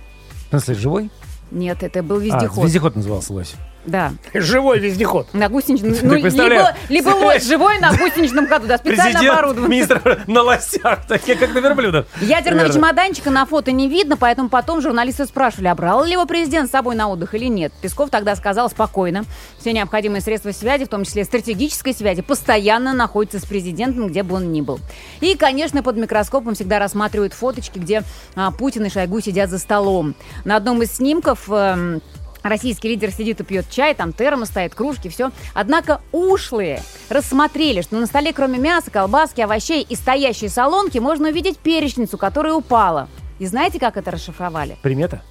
В 0.47 0.49
смысле, 0.49 0.75
живой? 0.75 1.09
Нет, 1.51 1.83
это 1.83 2.01
был 2.03 2.17
А, 2.17 2.19
вездеход. 2.19 2.63
вездеход 2.65 2.95
назывался 2.95 3.33
лось. 3.33 3.53
Да. 3.85 4.13
Живой 4.33 4.79
вездеход. 4.79 5.33
На 5.33 5.49
гусеничном... 5.49 5.93
Ну, 6.01 6.15
либо, 6.15 6.75
либо 6.89 7.09
лось 7.09 7.45
живой 7.45 7.79
на 7.79 7.91
гусеничном 7.91 8.47
ходу, 8.47 8.67
да, 8.67 8.77
специально 8.77 9.19
оборудован. 9.19 9.69
министр 9.69 10.23
на 10.27 10.41
лосях, 10.41 11.05
такие 11.07 11.37
как 11.37 11.53
на 11.53 11.59
верблюдах. 11.59 12.05
Ядерного 12.21 12.71
чемоданчика 12.71 13.29
на 13.29 13.45
фото 13.45 13.71
не 13.71 13.89
видно, 13.89 14.17
поэтому 14.17 14.49
потом 14.49 14.81
журналисты 14.81 15.25
спрашивали, 15.25 15.67
а 15.67 15.75
брал 15.75 16.05
ли 16.05 16.13
его 16.13 16.25
президент 16.25 16.69
с 16.69 16.71
собой 16.71 16.95
на 16.95 17.09
отдых 17.09 17.33
или 17.35 17.45
нет. 17.45 17.73
Песков 17.81 18.09
тогда 18.09 18.35
сказал 18.35 18.69
спокойно. 18.69 19.25
Все 19.59 19.73
необходимые 19.73 20.21
средства 20.21 20.51
связи, 20.51 20.85
в 20.85 20.89
том 20.89 21.03
числе 21.03 21.23
стратегической 21.25 21.93
связи, 21.93 22.21
постоянно 22.21 22.93
находятся 22.93 23.39
с 23.39 23.45
президентом, 23.45 24.07
где 24.07 24.23
бы 24.23 24.35
он 24.35 24.51
ни 24.51 24.61
был. 24.61 24.79
И, 25.19 25.35
конечно, 25.35 25.83
под 25.83 25.97
микроскопом 25.97 26.55
всегда 26.55 26.79
рассматривают 26.79 27.33
фоточки, 27.33 27.79
где 27.79 28.03
а, 28.35 28.51
Путин 28.51 28.85
и 28.85 28.89
Шойгу 28.89 29.19
сидят 29.19 29.49
за 29.49 29.59
столом. 29.59 30.15
На 30.45 30.55
одном 30.55 30.81
из 30.81 30.93
снимков... 30.93 31.49
эм, 31.49 32.01
Российский 32.43 32.89
лидер 32.89 33.09
сидит 33.11 33.39
и 33.39 33.43
пьет 33.43 33.69
чай, 33.69 33.95
там 33.95 34.11
термос 34.11 34.49
стоит, 34.49 34.75
кружки, 34.75 35.07
все. 35.07 35.31
Однако 35.53 36.01
ушлые 36.11 36.81
рассмотрели, 37.09 37.81
что 37.81 37.95
на 37.95 38.05
столе 38.05 38.33
кроме 38.33 38.59
мяса, 38.59 38.91
колбаски, 38.91 39.41
овощей 39.41 39.81
и 39.87 39.95
стоящей 39.95 40.49
солонки 40.49 40.97
можно 40.97 41.29
увидеть 41.29 41.57
перечницу, 41.57 42.17
которая 42.17 42.53
упала. 42.53 43.07
И 43.39 43.45
знаете, 43.45 43.79
как 43.79 43.97
это 43.97 44.11
расшифровали? 44.11 44.77
Примета? 44.81 45.21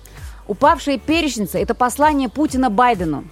Упавшая 0.49 0.99
перечница– 0.99 1.59
это 1.61 1.75
послание 1.75 2.29
Путина 2.29 2.69
Байдену. 2.69 3.25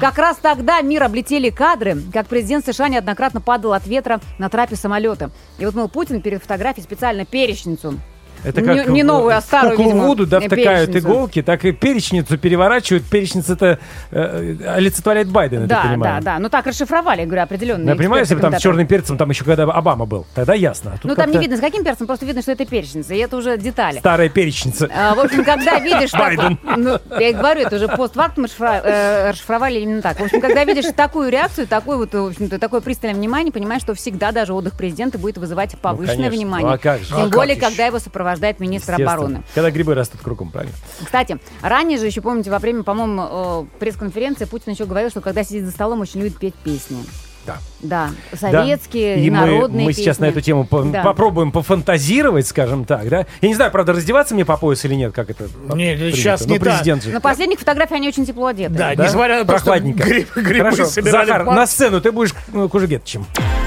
Как 0.00 0.16
раз 0.18 0.36
тогда 0.36 0.80
мир 0.80 1.02
облетели 1.02 1.50
кадры, 1.50 2.00
как 2.12 2.28
президент 2.28 2.64
США 2.64 2.88
неоднократно 2.88 3.40
падал 3.40 3.72
от 3.72 3.86
ветра 3.86 4.20
на 4.38 4.48
трапе 4.48 4.76
самолета. 4.76 5.30
И 5.58 5.64
вот, 5.64 5.74
мол, 5.74 5.88
Путин 5.88 6.20
перед 6.20 6.40
фотографией 6.40 6.84
специально 6.84 7.24
перечницу. 7.24 7.98
Это 8.44 8.60
Не- 8.60 8.66
как 8.66 8.88
не 8.88 9.02
в- 9.02 9.06
новую, 9.06 9.36
а 9.36 9.40
старую, 9.40 9.76
куклу 9.76 9.84
видимо, 9.92 10.06
Вуду, 10.06 10.26
да, 10.26 10.40
втыкают 10.40 10.90
перечницу. 10.90 10.98
иголки, 11.08 11.42
так 11.42 11.64
и 11.64 11.72
перечницу 11.72 12.38
переворачивают. 12.38 13.04
Перечница 13.04 13.52
это 13.54 13.78
э, 14.10 14.56
олицетворяет 14.76 15.28
Байдена, 15.28 15.66
Да, 15.66 15.82
понимаю. 15.82 16.22
да, 16.22 16.32
да. 16.34 16.38
Ну 16.38 16.48
так 16.48 16.66
расшифровали, 16.66 17.24
говорю, 17.24 17.42
определенно. 17.42 17.90
Я 17.90 17.96
понимаю, 17.96 18.20
если 18.22 18.34
бы 18.34 18.40
там 18.40 18.56
с 18.56 18.60
черным 18.60 18.86
перцем, 18.86 19.16
там 19.16 19.30
еще 19.30 19.44
когда 19.44 19.64
Обама 19.64 20.06
был, 20.06 20.26
тогда 20.34 20.54
ясно. 20.54 20.92
А 20.94 20.98
Ну 21.06 21.14
там 21.14 21.30
не 21.30 21.38
видно, 21.38 21.56
с 21.56 21.60
каким 21.60 21.84
перцем, 21.84 22.06
просто 22.06 22.26
видно, 22.26 22.42
что 22.42 22.52
это 22.52 22.64
перечница, 22.66 23.14
и 23.14 23.18
это 23.18 23.36
уже 23.36 23.56
детали. 23.58 23.98
Старая 23.98 24.28
перечница. 24.28 24.88
А, 24.94 25.14
в 25.14 25.20
общем, 25.20 25.44
когда 25.44 25.78
видишь. 25.78 26.12
Байден. 26.12 26.58
Ну, 26.76 26.98
я 27.18 27.32
говорю, 27.32 27.62
это 27.62 27.76
уже 27.76 27.88
постфактум 27.88 28.46
э, 28.46 29.30
расшифровали 29.30 29.78
именно 29.80 30.02
так. 30.02 30.18
В 30.18 30.24
общем, 30.24 30.40
когда 30.40 30.64
видишь 30.64 30.84
такую 30.96 31.30
реакцию, 31.30 31.66
такой 31.66 31.96
вот, 31.96 32.12
в 32.12 32.26
общем-то, 32.26 32.58
такое 32.58 32.80
пристальное 32.80 33.18
внимание, 33.18 33.52
понимаешь, 33.52 33.82
что 33.82 33.94
всегда 33.94 34.32
даже 34.32 34.52
отдых 34.52 34.76
президента 34.76 35.18
будет 35.18 35.38
вызывать 35.38 35.76
повышенное 35.80 36.16
конечно. 36.16 36.36
внимание. 36.36 36.68
Ну, 36.68 36.74
а 36.74 36.78
как 36.78 37.00
же? 37.00 37.06
Тем 37.08 37.16
А 37.18 37.20
как 37.24 37.30
более, 37.34 37.56
когда 37.56 37.86
его 37.86 37.98
сопровождает 38.32 38.60
министр 38.60 38.94
обороны. 38.94 39.42
Когда 39.54 39.70
грибы 39.70 39.94
растут 39.94 40.20
кругом, 40.22 40.50
правильно? 40.50 40.74
Кстати, 41.04 41.38
ранее 41.60 41.98
же, 41.98 42.06
еще 42.06 42.20
помните, 42.20 42.50
во 42.50 42.58
время, 42.58 42.82
по-моему, 42.82 43.66
э, 43.72 43.78
пресс-конференции 43.78 44.44
Путин 44.46 44.72
еще 44.72 44.84
говорил, 44.86 45.10
что 45.10 45.20
когда 45.20 45.44
сидит 45.44 45.64
за 45.64 45.70
столом, 45.70 46.00
очень 46.00 46.20
любит 46.20 46.38
петь 46.38 46.54
песни. 46.54 46.98
Да. 47.44 47.56
Да, 47.80 48.10
Да. 48.30 48.38
советские, 48.38 49.24
И 49.24 49.28
мы, 49.28 49.38
народные 49.38 49.84
мы 49.86 49.92
сейчас 49.92 50.20
на 50.20 50.26
эту 50.26 50.40
тему 50.40 50.64
по- 50.64 50.84
Да. 50.84 51.02
попробуем 51.02 51.50
пофантазировать, 51.50 52.46
скажем 52.46 52.84
так, 52.84 53.08
да? 53.08 53.26
Я 53.40 53.48
не 53.48 53.54
знаю, 53.56 53.72
правда, 53.72 53.92
раздеваться 53.94 54.34
мне 54.34 54.44
по 54.44 54.56
пояс 54.56 54.84
или 54.84 54.94
нет, 54.94 55.12
как 55.12 55.28
это 55.28 55.48
Нет, 55.74 55.98
принято. 55.98 56.16
сейчас 56.16 56.46
Ну, 56.46 56.52
не 56.52 56.58
так. 56.60 56.68
президент 56.68 57.02
же. 57.02 57.10
На 57.10 57.20
последних 57.20 57.58
фотографиях 57.58 57.96
они 57.98 58.06
очень 58.08 58.24
тепло 58.24 58.46
одеты. 58.46 58.74
Да, 58.74 58.94
Да? 58.94 59.06
несмотря 59.06 59.38
на 59.40 59.44
то, 59.44 59.58
что 59.58 59.64
Прохладненько. 59.64 60.04
гриб- 60.08 60.28
грибы 60.36 60.70
Хорошо, 60.70 60.84
собирали 60.86 61.26
Захар, 61.26 61.44
на 61.46 61.66
сцену 61.66 62.00
ты 62.00 62.12
будешь 62.12 62.32
ну, 62.52 62.68
Кужегетчем. 62.68 63.26
Мурзилки 63.26 63.61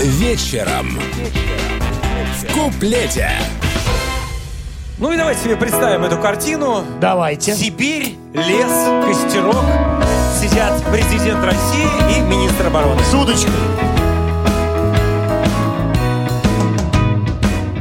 Вечером. 0.00 0.98
В 2.38 2.54
куплете. 2.54 3.32
Ну 4.96 5.12
и 5.12 5.16
давайте 5.18 5.42
себе 5.42 5.56
представим 5.56 6.04
эту 6.04 6.16
картину. 6.16 6.82
Давайте. 7.02 7.54
Сибирь, 7.54 8.16
лес, 8.32 8.72
костерок. 9.06 9.62
Сидят 10.40 10.82
президент 10.90 11.44
России 11.44 12.16
и 12.16 12.20
министр 12.22 12.68
обороны. 12.68 13.02
С 13.04 13.12
удочкой. 13.12 13.52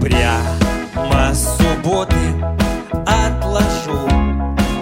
Прямо 0.02 1.34
с 1.34 1.58
субботы 1.58 2.16
отложу 3.08 4.10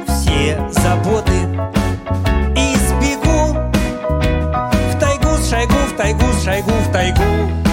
все 0.08 0.60
заботы 0.72 1.47
шайгу, 6.08 6.26
в 6.26 6.44
тайгу 6.44 6.72
с 6.94 7.67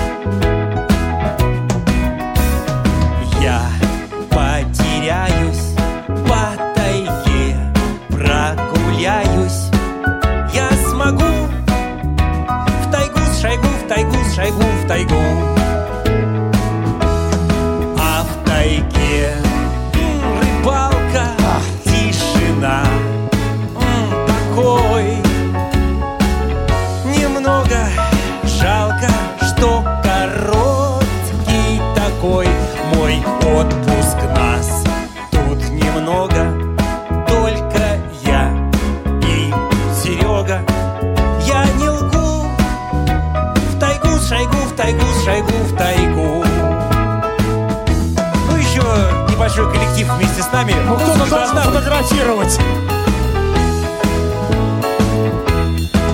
небольшой 49.54 49.72
коллектив 49.72 50.08
вместе 50.16 50.42
с 50.42 50.52
нами. 50.52 50.74
Ну, 50.86 50.96
кто-то 50.96 51.30
должна 51.30 51.62
фотографировать. 51.62 52.58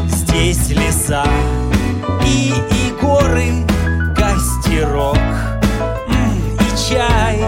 Здесь 0.09 0.69
леса 0.69 1.25
и, 2.25 2.53
и 2.71 2.93
горы, 3.01 3.67
костерок 4.17 5.19
и 6.59 6.89
чай. 6.89 7.39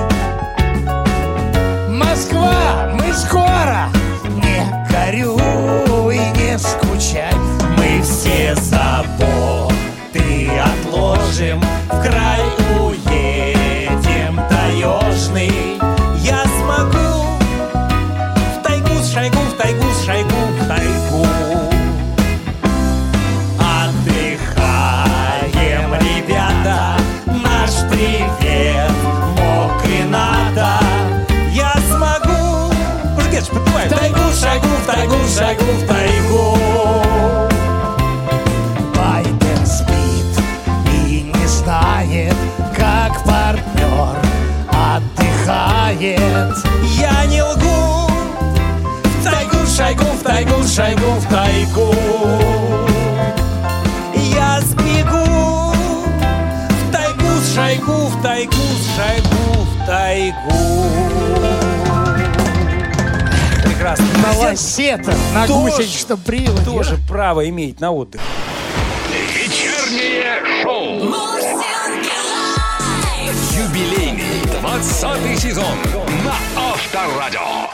Москва, 1.88 2.90
мы 2.94 3.12
скоро. 3.12 3.88
Не 4.36 4.64
горюй, 4.90 6.18
не 6.18 6.58
скучай. 6.58 7.34
Мы 7.76 8.02
все 8.02 8.54
заботы 8.54 10.50
отложим, 10.58 11.60
в 11.90 12.02
край 12.02 12.41
шагу, 35.52 35.72
в 35.72 35.86
тайгу. 35.86 36.58
Байден 38.96 39.66
спит 39.66 40.44
и 40.86 41.32
не 41.34 41.46
знает, 41.46 42.36
как 42.76 43.24
партнер 43.24 44.16
отдыхает. 44.70 46.54
Я 46.98 47.24
не 47.26 47.42
лгу, 47.42 48.10
в 49.04 49.24
тайгу, 49.24 49.66
шайгу, 49.66 50.04
в 50.04 50.22
тайгу, 50.22 50.64
шайгу, 50.64 51.12
в 51.20 51.26
тайгу. 51.28 51.94
Я 54.14 54.60
сбегу 54.60 55.74
в 56.68 56.92
тайгу, 56.92 57.40
с 57.42 57.54
шайгу, 57.54 57.92
в 57.92 58.22
тайгу, 58.22 58.52
с 58.54 58.96
шайгу, 58.96 59.64
в 59.64 59.86
тайгу. 59.86 61.61
Прекрасно. 64.52 65.14
На 65.34 65.46
Тоже- 65.46 65.76
гусеничном 65.76 66.18
приводе. 66.20 66.64
Тоже 66.64 66.98
право 67.08 67.48
имеет 67.48 67.80
на 67.80 67.90
отдых. 67.90 68.20
Вечернее 69.34 70.42
шоу. 70.62 70.98
Юбилейный 73.56 74.42
20 74.60 75.38
сезон 75.40 75.76
на 76.24 76.34
Авторадио. 76.56 77.71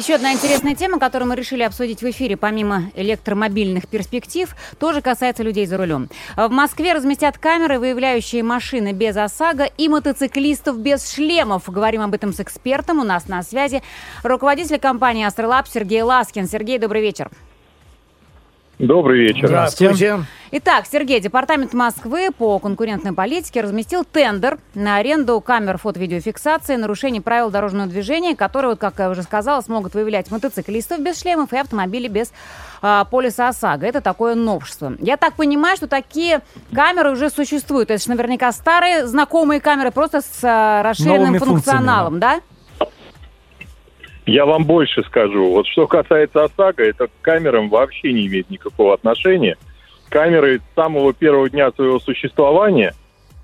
Еще 0.00 0.14
одна 0.14 0.32
интересная 0.32 0.74
тема, 0.74 0.98
которую 0.98 1.28
мы 1.28 1.36
решили 1.36 1.62
обсудить 1.62 2.00
в 2.00 2.08
эфире, 2.08 2.38
помимо 2.38 2.90
электромобильных 2.94 3.86
перспектив, 3.86 4.48
тоже 4.78 5.02
касается 5.02 5.42
людей 5.42 5.66
за 5.66 5.76
рулем. 5.76 6.08
В 6.38 6.48
Москве 6.48 6.94
разместят 6.94 7.36
камеры, 7.36 7.78
выявляющие 7.78 8.42
машины 8.42 8.92
без 8.92 9.14
ОСАГО 9.18 9.64
и 9.76 9.90
мотоциклистов 9.90 10.78
без 10.78 11.12
шлемов. 11.12 11.68
Говорим 11.68 12.00
об 12.00 12.14
этом 12.14 12.32
с 12.32 12.40
экспертом. 12.40 13.00
У 13.00 13.04
нас 13.04 13.28
на 13.28 13.42
связи 13.42 13.82
руководитель 14.22 14.78
компании 14.78 15.26
«Астролаб» 15.26 15.68
Сергей 15.68 16.00
Ласкин. 16.00 16.48
Сергей, 16.48 16.78
добрый 16.78 17.02
вечер. 17.02 17.30
Добрый 18.80 19.20
вечер. 19.20 19.48
Здравствуйте. 19.48 20.24
Итак, 20.52 20.86
Сергей, 20.90 21.20
Департамент 21.20 21.74
Москвы 21.74 22.30
по 22.36 22.58
конкурентной 22.58 23.12
политике 23.12 23.60
разместил 23.60 24.04
тендер 24.04 24.58
на 24.74 24.96
аренду 24.96 25.38
камер 25.42 25.76
фото-видеофиксации 25.76 26.76
нарушений 26.76 27.20
правил 27.20 27.50
дорожного 27.50 27.88
движения, 27.88 28.34
которые, 28.34 28.70
вот, 28.70 28.80
как 28.80 28.98
я 28.98 29.10
уже 29.10 29.22
сказала, 29.22 29.60
смогут 29.60 29.92
выявлять 29.92 30.30
мотоциклистов 30.30 31.00
без 31.00 31.20
шлемов 31.20 31.52
и 31.52 31.58
автомобили 31.58 32.08
без 32.08 32.32
а, 32.80 33.04
полиса 33.04 33.48
ОСАГО. 33.48 33.86
Это 33.86 34.00
такое 34.00 34.34
новшество. 34.34 34.94
Я 34.98 35.18
так 35.18 35.34
понимаю, 35.34 35.76
что 35.76 35.86
такие 35.86 36.40
камеры 36.74 37.12
уже 37.12 37.28
существуют. 37.28 37.90
Это 37.90 38.02
же 38.02 38.08
наверняка 38.08 38.50
старые 38.50 39.06
знакомые 39.06 39.60
камеры, 39.60 39.90
просто 39.90 40.22
с 40.22 40.40
а, 40.42 40.82
расширенным 40.82 41.34
Новыми 41.34 41.38
функционалом, 41.38 42.18
да? 42.18 42.40
Я 44.30 44.46
вам 44.46 44.64
больше 44.64 45.02
скажу. 45.02 45.50
Вот 45.50 45.66
что 45.66 45.88
касается 45.88 46.44
ОСАГО, 46.44 46.84
это 46.84 47.08
к 47.08 47.10
камерам 47.20 47.68
вообще 47.68 48.12
не 48.12 48.28
имеет 48.28 48.48
никакого 48.48 48.94
отношения. 48.94 49.56
Камеры 50.08 50.60
с 50.60 50.74
самого 50.76 51.12
первого 51.12 51.50
дня 51.50 51.72
своего 51.72 51.98
существования, 51.98 52.94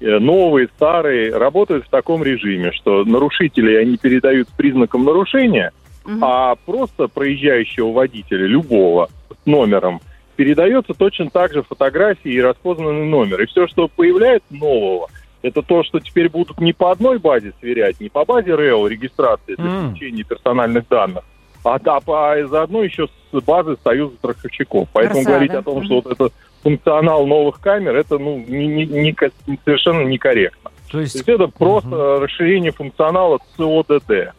э, 0.00 0.18
новые, 0.20 0.68
старые, 0.76 1.36
работают 1.36 1.86
в 1.86 1.90
таком 1.90 2.22
режиме, 2.22 2.70
что 2.70 3.04
нарушителей 3.04 3.80
они 3.80 3.96
передают 3.96 4.48
с 4.48 4.52
признаком 4.52 5.04
нарушения, 5.04 5.72
Мгм. 6.04 6.22
а 6.22 6.54
просто 6.54 7.08
проезжающего 7.08 7.90
водителя, 7.90 8.46
любого, 8.46 9.08
с 9.42 9.44
номером, 9.44 10.00
передается 10.36 10.94
точно 10.94 11.30
так 11.30 11.52
же 11.52 11.64
фотографии 11.64 12.30
и 12.30 12.40
распознанный 12.40 13.06
номер. 13.06 13.42
И 13.42 13.46
все, 13.46 13.66
что 13.66 13.88
появляется 13.88 14.54
нового, 14.54 15.08
это 15.46 15.62
то, 15.62 15.84
что 15.84 16.00
теперь 16.00 16.28
будут 16.28 16.60
не 16.60 16.72
по 16.72 16.90
одной 16.90 17.18
базе 17.18 17.52
сверять, 17.60 18.00
не 18.00 18.08
по 18.08 18.24
базе 18.24 18.54
РЭО, 18.54 18.88
регистрации 18.88 19.54
для 19.54 19.64
М. 19.66 19.88
получения 19.90 20.24
персональных 20.24 20.88
данных, 20.88 21.22
а, 21.64 21.78
да, 21.78 22.00
по, 22.00 22.34
заодно 22.48 22.82
еще 22.82 23.06
с 23.32 23.40
базы 23.42 23.76
Союза 23.84 24.16
страховщиков. 24.16 24.88
Поэтому 24.92 25.20
Красава, 25.22 25.32
говорить 25.34 25.52
да? 25.52 25.58
о 25.58 25.62
том, 25.62 25.84
что 25.84 25.94
вот 26.00 26.06
это 26.06 26.28
функционал 26.62 27.26
новых 27.26 27.60
камер, 27.60 27.94
это 27.96 28.18
ну, 28.18 28.38
не- 28.46 28.66
не- 28.66 28.86
не 28.86 29.16
совершенно 29.64 30.02
некорректно. 30.02 30.70
То 30.86 30.92
То 30.92 31.00
есть, 31.00 31.14
есть 31.14 31.28
это 31.28 31.46
просто 31.48 32.18
расширение 32.20 32.72
функционала 32.72 33.38
СОДД, 33.56 34.32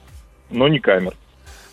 но 0.51 0.67
не 0.67 0.79
камер. 0.79 1.13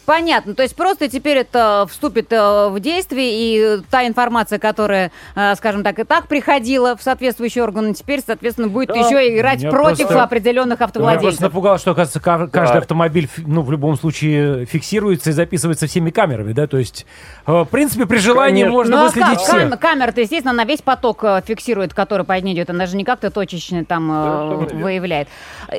Понятно. 0.07 0.55
То 0.55 0.63
есть 0.63 0.77
просто 0.77 1.09
теперь 1.09 1.39
это 1.39 1.87
вступит 1.91 2.33
э, 2.33 2.69
в 2.69 2.79
действие, 2.81 3.31
и 3.33 3.81
та 3.91 4.07
информация, 4.07 4.59
которая, 4.59 5.11
э, 5.35 5.55
скажем 5.57 5.83
так, 5.83 5.99
и 5.99 6.05
так 6.05 6.27
приходила 6.29 6.97
в 6.97 7.03
соответствующие 7.03 7.65
органы, 7.65 7.95
теперь, 7.95 8.21
соответственно, 8.25 8.69
будет 8.69 8.89
Да. 8.89 8.97
еще 8.97 9.35
играть 9.35 9.63
Я 9.63 9.71
против 9.71 10.07
просто- 10.09 10.23
определенных 10.23 10.79
Меня 10.81 10.89
просто 10.89 11.01
автовладельцев. 11.01 11.41
напугало, 11.41 11.79
что, 11.79 11.93
оказывается, 11.93 12.21
ка- 12.21 12.49
каждый 12.49 12.75
Да. 12.75 12.79
автомобиль, 12.81 13.29
ну, 13.39 13.63
в 13.63 13.71
любом 13.73 13.97
случае, 13.97 14.67
фиксируется 14.67 15.31
и 15.31 15.33
записывается 15.33 15.87
всеми 15.87 16.11
камерами, 16.11 16.53
да, 16.53 16.67
то 16.67 16.77
есть, 16.79 17.07
э, 17.47 17.53
в 17.53 17.65
принципе, 17.67 18.07
при 18.07 18.19
желании 18.19 18.63
Конечно. 18.63 18.73
можно 18.73 18.97
Ну 18.97 19.03
а 19.03 19.07
выследить 19.07 19.41
всех. 19.41 19.71
Кам- 19.71 19.79
камера-то, 19.79 20.21
естественно, 20.21 20.53
на 20.55 20.65
весь 20.65 20.83
поток 20.83 21.25
фиксирует, 21.47 21.95
который 21.95 22.25
по 22.27 22.33
ней 22.35 22.55
идет. 22.55 22.69
Она 22.71 22.87
же 22.87 22.97
не 22.97 23.05
как-то 23.05 23.31
точечно 23.31 23.85
там 23.85 24.07
верно. 24.09 24.85
выявляет. 24.85 25.29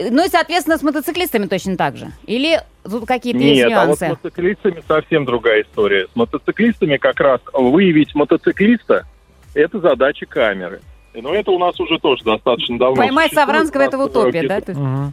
Ну 0.09 0.25
и, 0.25 0.29
соответственно, 0.29 0.77
с 0.77 0.81
мотоциклистами 0.81 1.45
точно 1.45 1.77
так 1.77 1.95
же. 1.97 2.11
Или 2.25 2.61
тут 2.89 3.05
какие-то 3.05 3.39
есть 3.39 3.63
Нет, 3.63 3.71
а 3.73 3.85
вот 3.85 3.85
нюансы? 3.87 4.05
с 4.05 4.09
мотоциклистами 4.09 4.83
совсем 4.87 5.25
другая 5.25 5.63
история. 5.63 6.07
С 6.11 6.15
мотоциклистами 6.15 6.97
как 6.97 7.19
раз 7.19 7.41
выявить 7.53 8.13
мотоциклиста– 8.15 9.05
это 9.53 9.79
задача 9.79 10.25
камеры. 10.25 10.81
Но 11.13 11.33
это 11.33 11.51
у 11.51 11.59
нас 11.59 11.79
уже 11.79 11.97
тоже 11.99 12.23
достаточно 12.23 12.77
давно 12.77 12.97
Поймать. 12.97 13.33
Савранского 13.33 13.83
это 13.83 13.97
утопия, 13.97 14.39
где-то 14.39 14.73
да? 14.73 15.11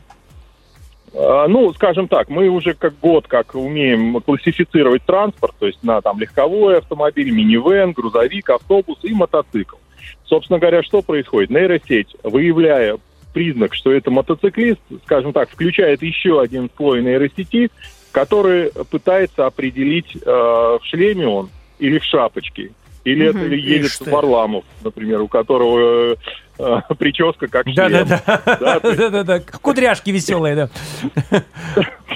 А, 1.14 1.46
Ну, 1.46 1.72
скажем 1.74 2.08
так, 2.08 2.28
мы 2.28 2.48
уже 2.48 2.74
как 2.74 2.98
год 2.98 3.26
как 3.28 3.54
умеем 3.54 4.20
классифицировать 4.20 5.04
транспорт, 5.04 5.54
то 5.58 5.66
есть 5.66 5.82
на 5.82 6.00
там 6.00 6.18
легковой 6.18 6.78
автомобиль, 6.78 7.30
минивэн, 7.30 7.92
грузовик, 7.92 8.50
автобус 8.50 8.98
и 9.02 9.12
мотоцикл. 9.12 9.76
Собственно 10.24 10.58
говоря, 10.58 10.82
что 10.82 11.02
происходит? 11.02 11.50
Нейросеть, 11.50 12.16
выявляя 12.22 12.98
признак, 13.32 13.74
что 13.74 13.92
это 13.92 14.10
мотоциклист, 14.10 14.80
скажем 15.04 15.32
так, 15.32 15.50
включает 15.50 16.02
еще 16.02 16.40
один 16.40 16.70
слой 16.76 17.02
нейросети, 17.02 17.70
который 18.12 18.70
пытается 18.90 19.46
определить, 19.46 20.16
э, 20.16 20.20
в 20.30 20.80
шлеме 20.84 21.26
он 21.26 21.48
или 21.78 21.98
в 21.98 22.04
шапочке. 22.04 22.70
Или 23.04 23.28
Мгм. 23.30 23.38
это 23.38 23.54
едет. 23.54 24.00
Варламов, 24.06 24.64
например, 24.84 25.22
у 25.22 25.28
которого 25.28 26.12
э, 26.12 26.16
э, 26.58 26.94
прическа 26.98 27.48
как 27.48 27.64
шлем. 27.64 27.74
Да-да-да. 28.06 28.80
Да-да-да. 28.82 29.40
Кудряшки 29.60 30.10
веселые, 30.10 30.54
да. 30.54 30.68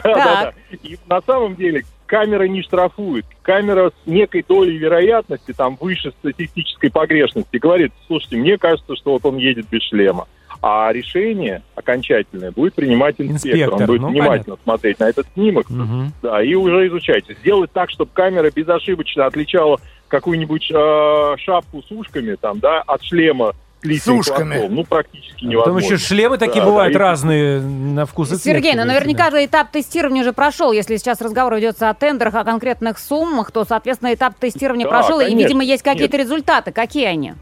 Да, 0.05 0.15
да, 0.15 0.15
Так. 0.15 0.55
да. 0.71 0.77
И 0.85 0.99
на 1.09 1.21
самом 1.23 1.57
деле 1.57 1.83
камера 2.07 2.45
не 2.45 2.63
штрафует. 2.63 3.25
Камера 3.43 3.91
с 3.91 4.07
некой 4.07 4.45
долей 4.47 4.77
вероятности, 4.77 5.53
там 5.53 5.77
выше 5.81 6.13
статистической 6.21 6.91
погрешности, 6.91 7.57
говорит, 7.57 7.93
слушайте, 8.07 8.37
мне 8.37 8.57
кажется, 8.59 8.95
что 8.95 9.13
вот 9.13 9.25
он 9.25 9.39
едет 9.39 9.67
без 9.69 9.83
шлема. 9.83 10.29
А 10.63 10.93
решение 10.93 11.63
окончательное 11.75 12.51
будет 12.51 12.75
принимать 12.75 13.17
инспектор. 13.19 13.51
Инспектор, 13.53 13.81
Он 13.81 13.87
будет 13.87 14.01
ну, 14.03 14.09
внимательно 14.09 14.57
смотреть 14.63 14.99
на 15.01 15.05
этот 15.09 15.27
снимок 15.35 15.71
Мгм. 15.71 16.13
да, 16.23 16.43
и 16.43 16.55
уже 16.55 16.89
изучать. 16.89 17.25
Сделать 17.41 17.71
так, 17.73 17.91
чтобы 17.91 18.11
камера 18.13 18.51
безошибочно 18.51 19.27
отличала 19.27 19.79
какую-нибудь 20.09 20.71
э, 20.73 21.35
шапку 21.39 21.83
с 21.83 21.91
ушками 21.91 22.37
там, 22.41 22.59
да, 22.61 22.81
от 22.87 23.03
шлема 23.03 23.53
с 23.83 24.09
ушками. 24.09 24.55
хвостом. 24.55 24.75
Ну, 24.75 24.85
практически 24.85 25.45
А 25.45 25.49
невозможно. 25.49 25.87
еще 25.87 25.97
шлемы 25.99 26.39
такие 26.39 26.61
Да, 26.61 26.67
бывают 26.67 26.93
да, 26.93 26.99
и- 26.99 27.03
разные 27.03 27.61
на 27.61 28.07
вкус 28.07 28.29
и 28.33 28.37
цвет. 28.37 28.43
Сергей, 28.57 28.75
ну 28.75 28.85
наверняка 28.85 29.31
же 29.31 29.45
этап 29.45 29.71
тестирования 29.71 30.23
уже 30.23 30.33
прошел. 30.33 30.73
Если 30.73 30.97
сейчас 30.97 31.21
разговор 31.21 31.55
ведется 31.55 31.89
о 31.91 31.95
тендерах, 31.95 32.35
о 32.35 32.45
конкретных 32.45 32.99
суммах, 32.99 33.53
то, 33.53 33.65
соответственно, 33.65 34.13
этап 34.15 34.35
тестирования 34.39 34.87
Да, 34.87 34.91
прошел, 34.91 35.21
и, 35.21 35.25
конечно. 35.25 35.39
видимо, 35.43 35.63
есть 35.65 35.83
какие-то 35.85 36.17
результаты. 36.17 36.73
Какие 36.73 37.05
они? 37.07 37.35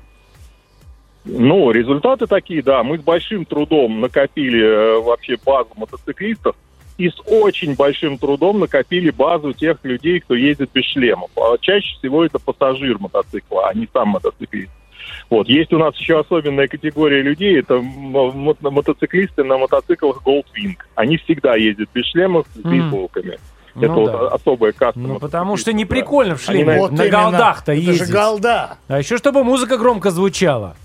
Ну, 1.25 1.71
результаты 1.71 2.27
такие, 2.27 2.63
да. 2.63 2.83
Мы 2.83 2.99
с 2.99 3.03
большим 3.03 3.45
трудом 3.45 4.01
накопили 4.01 4.63
э, 4.63 5.01
вообще 5.01 5.37
базу 5.45 5.71
мотоциклистов 5.77 6.55
и 6.99 7.09
с 7.09 7.15
очень 7.27 7.75
большим 7.75 8.19
трудом 8.19 8.61
накопили 8.61 9.11
базу 9.11 9.53
тех 9.53 9.79
людей, 9.85 10.21
кто 10.21 10.35
ездит 10.35 10.71
без 10.75 10.85
шлемов. 10.85 11.31
А 11.37 11.57
чаще 11.61 11.97
всего 11.99 12.25
это 12.25 12.39
пассажир 12.39 12.99
мотоцикла, 12.99 13.69
а 13.69 13.75
не 13.75 13.89
сам 13.93 14.11
мотоциклист. 14.11 14.71
Вот. 15.31 15.49
Есть 15.49 15.73
у 15.73 15.79
нас 15.79 15.97
еще 15.97 16.21
особенная 16.21 16.69
категория 16.69 17.23
людей, 17.23 17.59
это 17.59 17.81
мо- 17.81 18.55
мотоциклисты 18.61 19.45
на 19.45 19.59
мотоциклах 19.59 20.23
Goldwing. 20.25 20.77
Они 20.95 21.17
всегда 21.17 21.57
ездят 21.57 21.89
без 21.95 22.05
шлемов 22.07 22.47
с 22.55 22.59
бейсболками. 22.59 23.39
Ну 23.75 23.83
это 23.83 23.93
вот 23.93 24.13
да. 24.13 24.29
особая 24.29 24.73
каста. 24.73 25.01
Ну, 25.01 25.19
потому 25.19 25.57
что 25.57 25.73
не 25.73 25.85
да. 25.85 25.91
прикольно 25.91 26.37
в 26.37 26.43
шлеме. 26.43 26.75
на- 26.75 26.79
Вот 26.79 26.93
на 26.93 27.03
именно. 27.07 27.23
голдах-то 27.23 27.73
Это 27.73 27.81
ездить. 27.81 28.07
же 28.07 28.13
голда. 28.13 28.77
А 28.87 28.99
еще 28.99 29.17
чтобы 29.17 29.43
музыка 29.43 29.79
громко 29.79 30.11
звучала. 30.11 30.77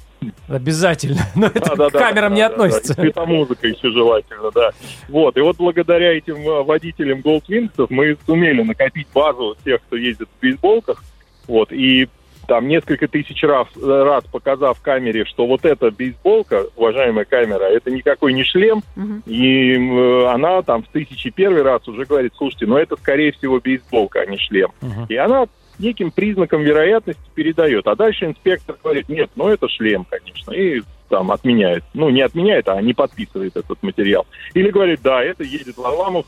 Обязательно. 0.48 1.22
Но 1.36 1.48
это 1.48 1.60
Да, 1.62 1.76
да, 1.76 1.90
к 1.90 1.94
да, 1.94 2.00
камерам 2.00 2.30
да, 2.32 2.36
не 2.36 2.42
да, 2.42 2.48
да. 2.50 2.54
относится. 2.56 2.94
И 2.94 2.96
светомузыка 2.96 3.68
еще 3.68 3.92
желательно, 3.92 4.52
да. 4.54 4.72
Вот, 5.08 5.38
и 5.38 5.42
вот 5.42 5.58
благодаря 5.58 6.18
этим 6.18 6.38
э, 6.38 6.64
водителям 6.64 7.20
Goldwings 7.20 7.86
мы 7.90 8.18
сумели 8.26 8.62
накопить 8.62 9.08
базу 9.14 9.56
тех, 9.64 9.82
кто 9.84 9.96
ездит 9.96 10.28
в 10.38 10.42
бейсболках, 10.42 11.04
вот, 11.48 11.72
и 11.72 12.08
там 12.48 12.68
несколько 12.68 13.08
тысяч 13.08 13.44
раз, 13.44 13.68
э, 13.80 14.04
раз 14.04 14.24
показав 14.26 14.82
камере, 14.82 15.24
что 15.26 15.46
вот 15.46 15.66
эта 15.66 15.92
бейсболка, 15.92 16.66
уважаемая 16.76 17.26
камера, 17.26 17.64
это 17.66 17.92
никакой 17.92 18.34
не 18.34 18.44
шлем, 18.44 18.82
Мгм. 18.96 19.22
и 19.28 19.76
э, 19.76 20.26
она 20.28 20.62
там 20.64 20.82
в 20.84 20.88
тысячи 20.88 21.30
первый 21.30 21.62
раз 21.62 21.88
уже 21.88 22.06
говорит, 22.06 22.34
слушайте, 22.36 22.66
ну 22.66 22.76
это 22.78 22.96
скорее 22.98 23.32
всего 23.34 23.60
бейсболка, 23.60 24.22
а 24.22 24.26
не 24.26 24.38
шлем. 24.38 24.72
Мгм. 24.82 25.06
И 25.10 25.16
она 25.16 25.46
неким 25.80 26.12
признаком 26.12 26.62
вероятности 26.62 27.22
передает. 27.34 27.88
А 27.88 27.96
дальше 27.96 28.26
инспектор 28.26 28.78
говорит, 28.84 29.10
нет, 29.10 29.30
ну 29.36 29.48
это 29.48 29.68
шлем, 29.68 30.06
конечно. 30.10 30.52
И 30.52 30.82
там 31.10 31.32
отменяет. 31.32 31.84
Ну, 31.94 32.10
не 32.10 32.22
отменяет, 32.22 32.68
а 32.70 32.82
не 32.82 32.94
подписывает 32.94 33.58
этот 33.58 33.82
материал. 33.82 34.28
Или 34.54 34.70
говорит, 34.70 35.02
да, 35.02 35.24
это 35.24 35.44
едет 35.44 35.78
Варламов, 35.78 36.26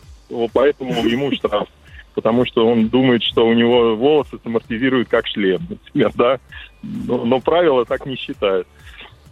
поэтому 0.54 1.06
ему 1.06 1.32
штраф. 1.34 1.68
Потому 2.14 2.46
что 2.46 2.68
он 2.68 2.90
думает, 2.90 3.24
что 3.24 3.48
у 3.48 3.54
него 3.54 3.96
волосы 3.96 4.38
самортизируют 4.44 5.08
как 5.08 5.28
шлем, 5.28 5.62
например, 5.70 6.12
да. 6.16 6.40
Но, 6.84 7.24
но 7.24 7.40
правила 7.40 7.86
так 7.86 8.06
не 8.06 8.16
считают. 8.16 8.68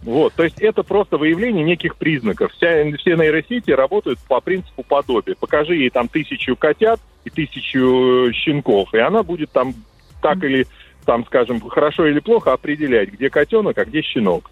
Вот, 0.02 0.32
то 0.32 0.44
есть 0.44 0.58
это 0.62 0.82
просто 0.82 1.18
выявление 1.18 1.62
неких 1.62 1.96
признаков. 1.96 2.52
Вся, 2.52 2.90
все 2.96 3.16
нейросети 3.16 3.70
работают 3.70 4.18
по 4.20 4.40
принципу 4.40 4.82
подобия. 4.82 5.34
Покажи 5.38 5.76
ей 5.76 5.90
там 5.90 6.08
тысячу 6.08 6.56
котят 6.56 7.00
и 7.24 7.28
тысячу 7.28 8.32
щенков, 8.32 8.94
и 8.94 8.98
она 8.98 9.22
будет 9.22 9.50
там 9.50 9.74
так 10.20 10.42
или, 10.44 10.66
там, 11.04 11.24
скажем, 11.26 11.60
хорошо 11.60 12.06
или 12.06 12.20
плохо 12.20 12.52
определять, 12.52 13.10
где 13.10 13.30
котенок, 13.30 13.78
а 13.78 13.84
где 13.84 14.02
щенок. 14.02 14.50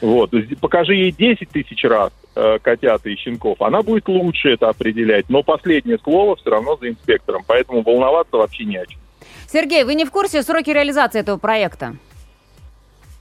Вот. 0.00 0.30
Покажи 0.60 0.94
ей 0.94 1.12
10 1.12 1.48
тысяч 1.48 1.82
раз 1.84 2.12
э, 2.34 2.58
котят 2.60 3.06
и 3.06 3.16
щенков, 3.16 3.60
она 3.62 3.82
будет 3.82 4.08
лучше 4.08 4.50
это 4.50 4.68
определять, 4.68 5.28
но 5.28 5.42
последнее 5.42 5.98
слово 5.98 6.36
все 6.36 6.50
равно 6.50 6.76
за 6.76 6.88
инспектором, 6.88 7.42
поэтому 7.46 7.82
волноваться 7.82 8.36
вообще 8.36 8.64
не 8.64 8.76
о 8.76 8.86
чем. 8.86 9.00
Сергей, 9.46 9.84
вы 9.84 9.94
не 9.94 10.04
в 10.04 10.10
курсе 10.10 10.42
сроки 10.42 10.70
реализации 10.70 11.20
этого 11.20 11.38
проекта? 11.38 11.96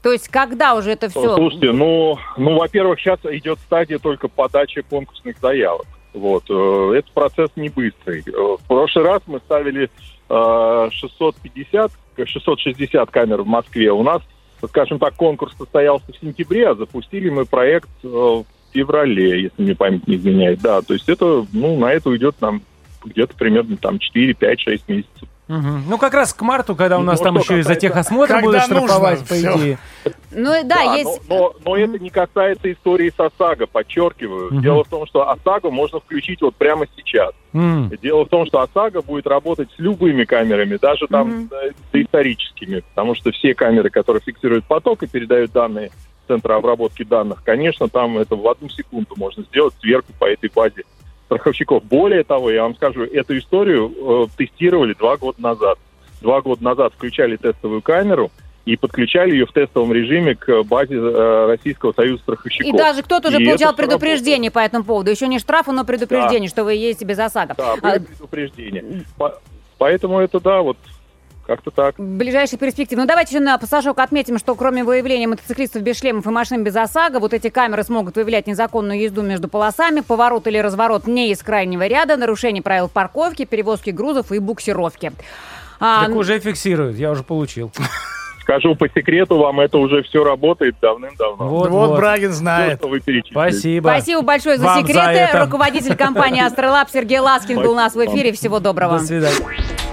То 0.01 0.11
есть, 0.11 0.27
когда 0.27 0.75
уже 0.75 0.91
это 0.91 1.07
все? 1.07 1.35
Слушайте, 1.35 1.71
ну, 1.71 2.17
ну, 2.37 2.57
во-первых, 2.57 2.99
сейчас 2.99 3.19
идет 3.23 3.57
стадия 3.59 3.99
только 3.99 4.27
подачи 4.27 4.81
конкурсных 4.81 5.39
заявок. 5.39 5.85
Вот, 6.13 6.43
э, 6.49 6.93
этот 6.97 7.11
процесс 7.11 7.49
не 7.55 7.69
быстрый. 7.69 8.21
Э, 8.27 8.57
В 8.59 8.67
прошлый 8.67 9.05
раз 9.05 9.21
мы 9.27 9.39
ставили 9.39 9.89
650, 10.29 11.91
660 12.25 13.11
камер 13.11 13.41
в 13.43 13.47
Москве. 13.47 13.91
У 13.91 14.03
нас, 14.03 14.21
скажем 14.65 14.99
так, 14.99 15.15
конкурс 15.15 15.55
состоялся 15.57 16.11
в 16.11 16.17
сентябре, 16.17 16.69
а 16.69 16.75
запустили 16.75 17.29
мы 17.29 17.45
проект 17.45 17.89
э, 18.03 18.07
в 18.07 18.45
феврале, 18.73 19.43
если 19.43 19.61
мне 19.61 19.75
память 19.75 20.07
не 20.07 20.15
изменяет. 20.15 20.61
Да, 20.61 20.81
то 20.81 20.93
есть 20.93 21.09
это, 21.09 21.45
ну, 21.53 21.77
на 21.77 21.91
это 21.91 22.09
уйдет 22.09 22.35
нам 22.41 22.61
где-то 23.03 23.35
примерно 23.35 23.77
там 23.77 23.99
4, 23.99 24.33
5, 24.33 24.59
6 24.59 24.89
месяцев. 24.89 25.29
Мгм. 25.47 25.83
Ну, 25.89 25.97
как 25.97 26.13
раз 26.13 26.33
к 26.33 26.41
марту, 26.41 26.73
когда 26.75 26.97
у 26.97 27.01
Ну, 27.01 27.07
нас 27.07 27.17
что 27.17 27.25
там 27.25 27.37
еще 27.37 27.59
и 27.59 27.61
за 27.63 27.75
техосмотр 27.75 28.39
будут 28.41 28.61
штрафовать, 28.63 29.19
нужно, 29.29 29.51
по 29.51 29.57
идее. 29.57 29.77
Ну 30.31 30.59
и 30.59 30.63
да, 30.63 30.81
есть... 30.95 31.21
но, 31.27 31.35
но- 31.37 31.55
но 31.65 31.77
это 31.77 31.99
не 31.99 32.09
касается 32.09 32.71
истории 32.71 33.11
с 33.15 33.19
ОСАГО, 33.19 33.67
подчеркиваю. 33.67 34.53
Мгм. 34.53 34.61
Дело 34.61 34.83
в 34.85 34.87
том, 34.87 35.05
что 35.05 35.29
ОСАГО 35.29 35.69
можно 35.69 35.99
включить 35.99 36.41
вот 36.41 36.55
прямо 36.55 36.85
сейчас. 36.95 37.31
М. 37.53 37.91
Дело 38.01 38.25
в 38.25 38.29
том, 38.29 38.45
что 38.45 38.61
ОСАГО 38.61 39.01
будет 39.01 39.27
работать 39.27 39.69
с 39.75 39.79
любыми 39.79 40.23
камерами, 40.23 40.77
даже 40.77 41.07
там 41.07 41.49
э, 41.51 41.71
доисторическими, 41.91 42.79
потому 42.95 43.13
что 43.15 43.31
все 43.31 43.53
камеры, 43.53 43.89
которые 43.89 44.21
фиксируют 44.21 44.65
поток 44.65 45.03
и 45.03 45.07
передают 45.07 45.51
данные 45.51 45.91
в 46.23 46.27
Центр 46.29 46.53
обработки 46.53 47.03
данных, 47.03 47.43
конечно, 47.43 47.89
там 47.89 48.17
это 48.17 48.35
в 48.37 48.47
одну 48.47 48.69
секунду 48.69 49.13
можно 49.17 49.43
сделать 49.43 49.73
сверху 49.81 50.07
по 50.17 50.25
этой 50.25 50.49
базе 50.55 50.83
страховщиков. 51.37 51.83
Более 51.83 52.23
того, 52.23 52.51
я 52.51 52.63
вам 52.63 52.75
скажу, 52.75 53.03
эту 53.03 53.37
историю 53.37 53.91
э, 53.95 54.27
тестировали 54.37 54.93
два 54.93 55.17
года 55.17 55.41
назад. 55.41 55.77
Два 56.21 56.41
года 56.41 56.63
назад 56.63 56.93
включали 56.93 57.35
тестовую 57.35 57.81
камеру 57.81 58.31
и 58.65 58.77
подключали 58.77 59.31
ее 59.31 59.45
в 59.45 59.51
тестовом 59.51 59.91
режиме 59.91 60.35
к 60.35 60.63
базе 60.63 60.95
э, 60.95 61.45
Российского 61.47 61.91
союза 61.91 62.21
страховщиков. 62.23 62.73
И 62.73 62.77
даже 62.77 63.01
кто-то 63.03 63.27
уже 63.29 63.39
получал 63.39 63.75
предупреждение 63.75 64.51
по 64.51 64.59
этому 64.59 64.85
поводу. 64.85 65.11
Еще 65.11 65.27
не 65.27 65.39
штрафы, 65.39 65.71
но 65.71 65.83
предупреждение, 65.83 66.49
что 66.49 66.63
вы 66.63 66.75
ездите 66.75 67.05
без 67.05 67.19
ОСАГО. 67.19 67.55
Да, 67.57 67.75
А. 67.81 67.99
По- 69.17 69.39
Поэтому 69.79 70.19
это, 70.19 70.39
да, 70.39 70.61
вот 70.61 70.77
Как-то 71.45 71.71
так. 71.71 71.97
В 71.99 72.01
ближайшей 72.17 72.57
перспективе. 72.57 73.01
Ну, 73.01 73.07
давайте 73.07 73.35
еще 73.35 73.43
на 73.43 73.57
пассажок 73.57 73.99
отметим, 73.99 74.37
что 74.39 74.55
кроме 74.55 74.83
выявления 74.83 75.27
мотоциклистов 75.27 75.81
без 75.81 75.99
шлемов 75.99 76.25
и 76.25 76.29
машин 76.29 76.63
без 76.63 76.75
ОСАГО, 76.75 77.19
вот 77.19 77.33
эти 77.33 77.49
камеры 77.49 77.83
смогут 77.83 78.15
выявлять 78.15 78.47
незаконную 78.47 78.99
езду 79.01 79.21
между 79.23 79.49
полосами, 79.49 79.99
поворот 79.99 80.47
или 80.47 80.57
разворот 80.57 81.05
не 81.05 81.31
из 81.31 81.43
крайнего 81.43 81.85
ряда, 81.85 82.15
нарушение 82.15 82.63
правил 82.63 82.87
парковки, 82.87 83.43
перевозки 83.45 83.89
грузов 83.89 84.31
и 84.31 84.39
буксировки. 84.39 85.11
А, 85.81 86.05
Так 86.05 86.15
уже 86.15 86.39
фиксируют, 86.39 86.95
я 86.95 87.11
уже 87.11 87.23
получил. 87.23 87.71
Скажу 88.41 88.75
по 88.75 88.89
секрету, 88.89 89.37
вам 89.37 89.59
это 89.61 89.77
уже 89.77 90.03
все 90.03 90.23
работает 90.23 90.75
давным-давно. 90.81 91.47
Вот, 91.47 91.69
Вот, 91.69 91.89
вот. 91.89 91.97
Брагин 91.97 92.31
знает. 92.33 92.79
что 92.79 92.87
вы 92.89 92.99
перечислили. 92.99 93.33
Спасибо. 93.33 93.87
Спасибо 93.87 94.21
большое 94.21 94.57
за 94.57 94.65
Вам 94.65 94.81
за 94.81 94.87
секреты. 94.87 95.09
это. 95.11 95.45
Руководитель 95.45 95.95
компании 95.95 96.43
«Астролаб» 96.45 96.89
Сергей 96.89 97.19
Ласкин 97.19 97.61
был 97.61 97.71
у 97.71 97.75
нас 97.75 97.95
в 97.95 98.05
эфире. 98.05 98.31
Всего 98.33 98.59
доброго. 98.59 98.99
До 98.99 99.05
свидания. 99.05 99.92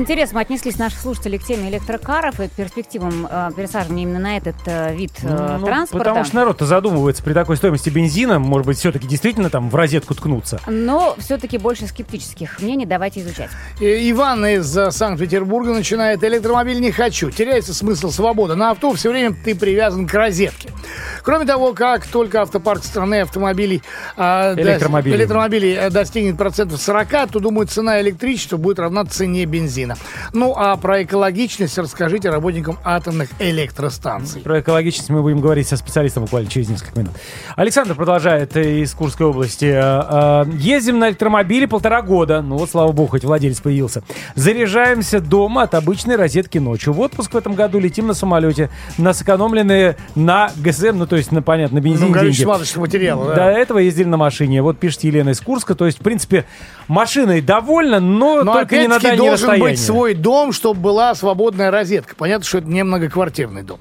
Интересом 0.00 0.38
отнеслись 0.38 0.78
наши 0.78 0.96
слушатели 0.96 1.36
к 1.36 1.44
теме 1.44 1.68
электрокаров 1.68 2.40
и 2.40 2.48
перспективам 2.48 3.28
э, 3.30 3.50
пересаживания 3.54 4.04
именно 4.04 4.18
на 4.18 4.36
этот 4.38 4.56
э, 4.64 4.94
вид 4.96 5.12
э, 5.22 5.56
Ну, 5.60 5.66
транспорта. 5.66 5.98
Потому 6.08 6.24
что 6.24 6.36
народ-то 6.36 6.64
задумывается 6.64 7.22
при 7.22 7.34
такой 7.34 7.58
стоимости 7.58 7.90
бензина, 7.90 8.38
может 8.38 8.66
быть, 8.66 8.78
все-таки 8.78 9.06
действительно 9.06 9.50
там 9.50 9.68
в 9.68 9.74
розетку 9.74 10.14
ткнуться. 10.14 10.58
Но 10.66 11.14
все-таки 11.18 11.58
больше 11.58 11.86
скептических 11.86 12.60
мнений 12.62 12.86
давайте 12.86 13.20
изучать. 13.20 13.50
Э, 13.78 14.10
Иван 14.10 14.46
из 14.46 14.74
э, 14.76 14.90
Санкт-Петербурга 14.90 15.72
начинает. 15.74 16.24
Электромобиль 16.24 16.80
не 16.80 16.92
хочу. 16.92 17.30
Теряется 17.30 17.74
смысл 17.74 18.10
свободы. 18.10 18.54
На 18.54 18.70
авто 18.70 18.94
все 18.94 19.10
время 19.10 19.36
ты 19.44 19.54
привязан 19.54 20.06
к 20.06 20.14
розетке. 20.14 20.70
Кроме 21.22 21.44
того, 21.44 21.74
как 21.74 22.06
только 22.06 22.40
автопарк 22.40 22.84
страны 22.84 23.20
автомобилей 23.20 23.82
до- 24.16 24.54
Электромобилей. 24.56 25.16
электромобилей 25.16 25.74
э, 25.74 25.90
достигнет 25.90 26.38
процентов 26.38 26.80
40, 26.80 27.30
то, 27.30 27.38
думаю, 27.38 27.66
цена 27.66 28.00
электричества 28.00 28.56
будет 28.56 28.78
равна 28.78 29.04
цене 29.04 29.44
бензина. 29.44 29.89
Ну, 30.32 30.54
а 30.56 30.76
про 30.76 31.02
экологичность 31.02 31.76
расскажите 31.78 32.30
работникам 32.30 32.78
атомных 32.84 33.30
электростанций. 33.38 34.40
Про 34.40 34.60
экологичность 34.60 35.10
мы 35.10 35.22
будем 35.22 35.40
говорить 35.40 35.68
со 35.68 35.76
специалистом 35.76 36.24
буквально 36.24 36.48
через 36.50 36.68
несколько 36.68 36.98
минут. 36.98 37.14
Александр 37.56 37.94
продолжает 37.94 38.56
э, 38.56 38.80
из 38.80 38.92
Курской 38.94 39.26
области. 39.26 39.66
Э, 39.66 40.44
э, 40.46 40.50
Ездим 40.58 40.98
на 40.98 41.08
электромобиле 41.08 41.66
полтора 41.68 42.02
года. 42.02 42.42
Ну 42.42 42.56
вот, 42.56 42.70
слава 42.70 42.92
богу, 42.92 43.08
хоть 43.10 43.24
владелец 43.24 43.60
появился. 43.60 44.02
Заряжаемся 44.34 45.20
дома 45.20 45.62
от 45.62 45.74
обычной 45.74 46.16
розетки 46.16 46.58
ночью. 46.58 46.92
В 46.92 47.00
отпуск 47.00 47.32
в 47.32 47.36
этом 47.36 47.54
году 47.54 47.78
летим 47.78 48.06
на 48.06 48.14
самолете. 48.14 48.70
На 48.98 49.12
сэкономленные 49.12 49.96
на 50.14 50.50
ГСМ, 50.56 50.96
ну 50.98 51.06
то 51.06 51.16
есть, 51.16 51.32
на, 51.32 51.42
понятно, 51.42 51.80
на 51.80 51.82
бензин 51.82 52.00
Ну, 52.00 52.06
деньги. 52.08 52.18
горючий 52.18 52.44
смазочный 52.44 52.80
материал, 52.80 53.24
да. 53.26 53.34
До 53.34 53.42
этого 53.44 53.78
ездили 53.78 54.06
на 54.08 54.16
машине. 54.16 54.62
Вот 54.62 54.78
пишет 54.78 55.04
Елена 55.04 55.30
из 55.30 55.40
Курска. 55.40 55.74
То 55.74 55.86
есть, 55.86 55.98
в 55.98 56.02
принципе, 56.02 56.44
машиной 56.88 57.40
довольна, 57.40 58.00
но, 58.00 58.42
Но 58.42 58.52
только 58.54 58.78
не 58.78 58.88
на 58.88 58.98
дальние 58.98 59.18
должен 59.18 59.48
расстояния. 59.50 59.62
быть 59.62 59.79
свой 59.80 60.14
дом, 60.14 60.52
чтобы 60.52 60.80
была 60.80 61.14
свободная 61.14 61.70
розетка. 61.70 62.14
Понятно, 62.16 62.46
что 62.46 62.58
это 62.58 62.68
не 62.68 62.84
многоквартирный 62.84 63.62
дом. 63.62 63.80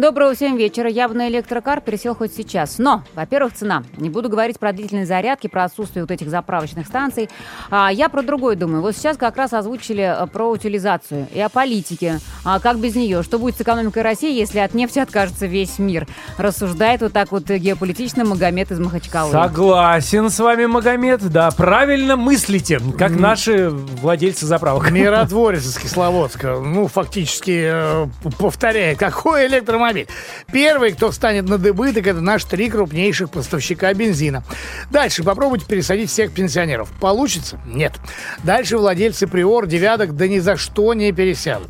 Доброго 0.00 0.34
всем 0.34 0.56
вечера. 0.56 0.88
Я 0.88 1.08
бы 1.08 1.14
на 1.14 1.28
электрокар 1.28 1.82
пересел 1.82 2.14
хоть 2.14 2.34
сейчас. 2.34 2.78
Но, 2.78 3.02
во-первых, 3.14 3.52
цена. 3.52 3.82
Не 3.98 4.08
буду 4.08 4.30
говорить 4.30 4.58
про 4.58 4.72
длительные 4.72 5.04
зарядки, 5.04 5.46
про 5.46 5.64
отсутствие 5.64 6.04
вот 6.04 6.10
этих 6.10 6.30
заправочных 6.30 6.86
станций. 6.86 7.28
А, 7.70 7.90
я 7.92 8.08
про 8.08 8.22
другое 8.22 8.56
думаю. 8.56 8.80
Вот 8.80 8.96
сейчас 8.96 9.18
как 9.18 9.36
раз 9.36 9.52
озвучили 9.52 10.02
э, 10.02 10.26
про 10.26 10.48
утилизацию 10.48 11.26
и 11.34 11.38
о 11.38 11.50
политике. 11.50 12.18
А 12.46 12.60
как 12.60 12.78
без 12.78 12.94
нее? 12.94 13.22
Что 13.22 13.38
будет 13.38 13.58
с 13.58 13.60
экономикой 13.60 14.02
России, 14.02 14.34
если 14.34 14.60
от 14.60 14.72
нефти 14.72 15.00
откажется 15.00 15.44
весь 15.44 15.78
мир? 15.78 16.06
Рассуждает 16.38 17.02
вот 17.02 17.12
так 17.12 17.30
вот 17.30 17.50
геополитично 17.50 18.24
Магомед 18.24 18.70
из 18.70 18.80
Махачкалы. 18.80 19.30
Согласен 19.32 20.30
с 20.30 20.38
вами, 20.38 20.64
Магомед. 20.64 21.28
Да, 21.30 21.50
правильно 21.50 22.16
мыслите, 22.16 22.80
как 22.96 23.10
наши 23.10 23.68
владельцы 23.68 24.46
заправок. 24.46 24.90
Миротворец 24.90 25.66
из 25.66 25.76
Кисловодска, 25.76 26.58
ну, 26.58 26.86
фактически 26.86 27.68
э, 27.70 28.06
п- 28.22 28.30
повторяет, 28.38 28.98
какой 28.98 29.46
электромобиль. 29.46 29.89
Первый, 30.52 30.92
кто 30.92 31.10
встанет 31.10 31.48
на 31.48 31.58
дыбы, 31.58 31.92
так 31.92 32.06
это 32.06 32.20
наши 32.20 32.46
три 32.46 32.70
крупнейших 32.70 33.30
поставщика 33.30 33.92
бензина. 33.94 34.42
Дальше 34.90 35.22
попробуйте 35.24 35.66
пересадить 35.66 36.10
всех 36.10 36.32
пенсионеров. 36.32 36.90
Получится? 37.00 37.58
Нет. 37.66 37.92
Дальше 38.44 38.78
владельцы 38.78 39.26
приор, 39.26 39.66
девяток, 39.66 40.16
да 40.16 40.28
ни 40.28 40.38
за 40.38 40.56
что 40.56 40.94
не 40.94 41.12
пересядут. 41.12 41.68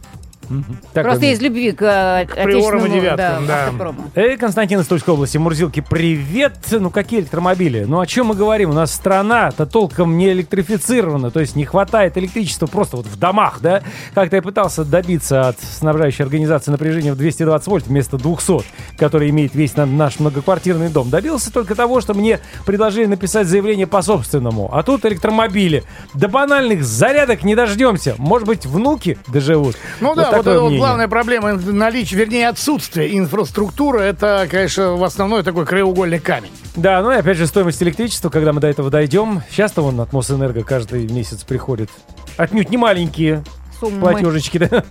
Так, 0.92 1.04
Просто 1.04 1.26
вот. 1.26 1.32
из 1.32 1.40
любви 1.40 1.72
к 1.72 1.82
э, 1.82 2.26
приорам 2.44 2.86
и 2.86 2.90
девяткам, 2.90 3.46
да. 3.46 3.66
автопрому. 3.66 4.10
Эй, 4.16 4.36
Константин 4.36 4.80
из 4.80 4.86
Тульской 4.86 5.14
области, 5.14 5.38
Мурзилки, 5.38 5.80
привет! 5.80 6.54
Ну, 6.72 6.90
какие 6.90 7.20
электромобили? 7.20 7.84
Ну, 7.84 8.00
о 8.00 8.06
чем 8.06 8.26
мы 8.26 8.34
говорим? 8.34 8.70
У 8.70 8.72
нас 8.72 8.92
страна-то 8.92 9.64
толком 9.66 10.18
не 10.18 10.30
электрифицирована, 10.32 11.30
то 11.30 11.38
есть 11.40 11.54
не 11.54 11.64
хватает 11.64 12.18
электричества 12.18 12.66
просто 12.66 12.96
вот 12.96 13.06
в 13.06 13.16
домах, 13.18 13.60
да? 13.60 13.82
Как-то 14.14 14.36
я 14.36 14.42
пытался 14.42 14.84
добиться 14.84 15.48
от 15.48 15.60
снабжающей 15.60 16.24
организации 16.24 16.72
напряжения 16.72 17.12
в 17.12 17.16
220 17.16 17.66
вольт 17.68 17.86
вместо 17.86 18.18
200, 18.18 18.64
который 18.98 19.30
имеет 19.30 19.54
весь 19.54 19.76
на- 19.76 19.86
наш 19.86 20.18
многоквартирный 20.18 20.88
дом. 20.88 21.10
Добился 21.10 21.52
только 21.52 21.76
того, 21.76 22.00
что 22.00 22.12
мне 22.14 22.40
предложили 22.66 23.06
написать 23.06 23.46
заявление 23.46 23.86
по 23.86 24.02
собственному. 24.02 24.68
А 24.72 24.82
тут 24.82 25.04
электромобили. 25.06 25.84
До 26.14 26.26
банальных 26.28 26.84
зарядок 26.84 27.44
не 27.44 27.54
дождемся. 27.54 28.14
Может 28.18 28.48
быть, 28.48 28.66
внуки 28.66 29.16
доживут. 29.28 29.76
Ну 30.00 30.14
да, 30.14 30.39
вот 30.44 30.50
это 30.50 30.60
вот 30.60 30.68
мнение. 30.68 30.80
главная 30.80 31.08
проблема 31.08 31.52
наличия, 31.54 32.16
вернее, 32.16 32.48
отсутствие 32.48 33.16
инфраструктуры, 33.18 34.00
это, 34.00 34.46
конечно, 34.50 34.96
в 34.96 35.04
основной 35.04 35.42
такой 35.42 35.66
краеугольный 35.66 36.18
камень. 36.18 36.50
Да, 36.76 37.02
ну 37.02 37.12
и 37.12 37.16
опять 37.16 37.36
же 37.36 37.46
стоимость 37.46 37.82
электричества, 37.82 38.30
когда 38.30 38.52
мы 38.52 38.60
до 38.60 38.68
этого 38.68 38.90
дойдем. 38.90 39.42
Сейчас-то 39.50 39.82
вон 39.82 40.00
от 40.00 40.12
Мосэнерго 40.12 40.62
каждый 40.62 41.06
месяц 41.08 41.44
приходит. 41.44 41.90
Отнюдь 42.36 42.70
не 42.70 42.76
маленькие 42.76 43.44
Суммы. 43.78 44.00
платежечки, 44.00 44.58
да. 44.58 44.84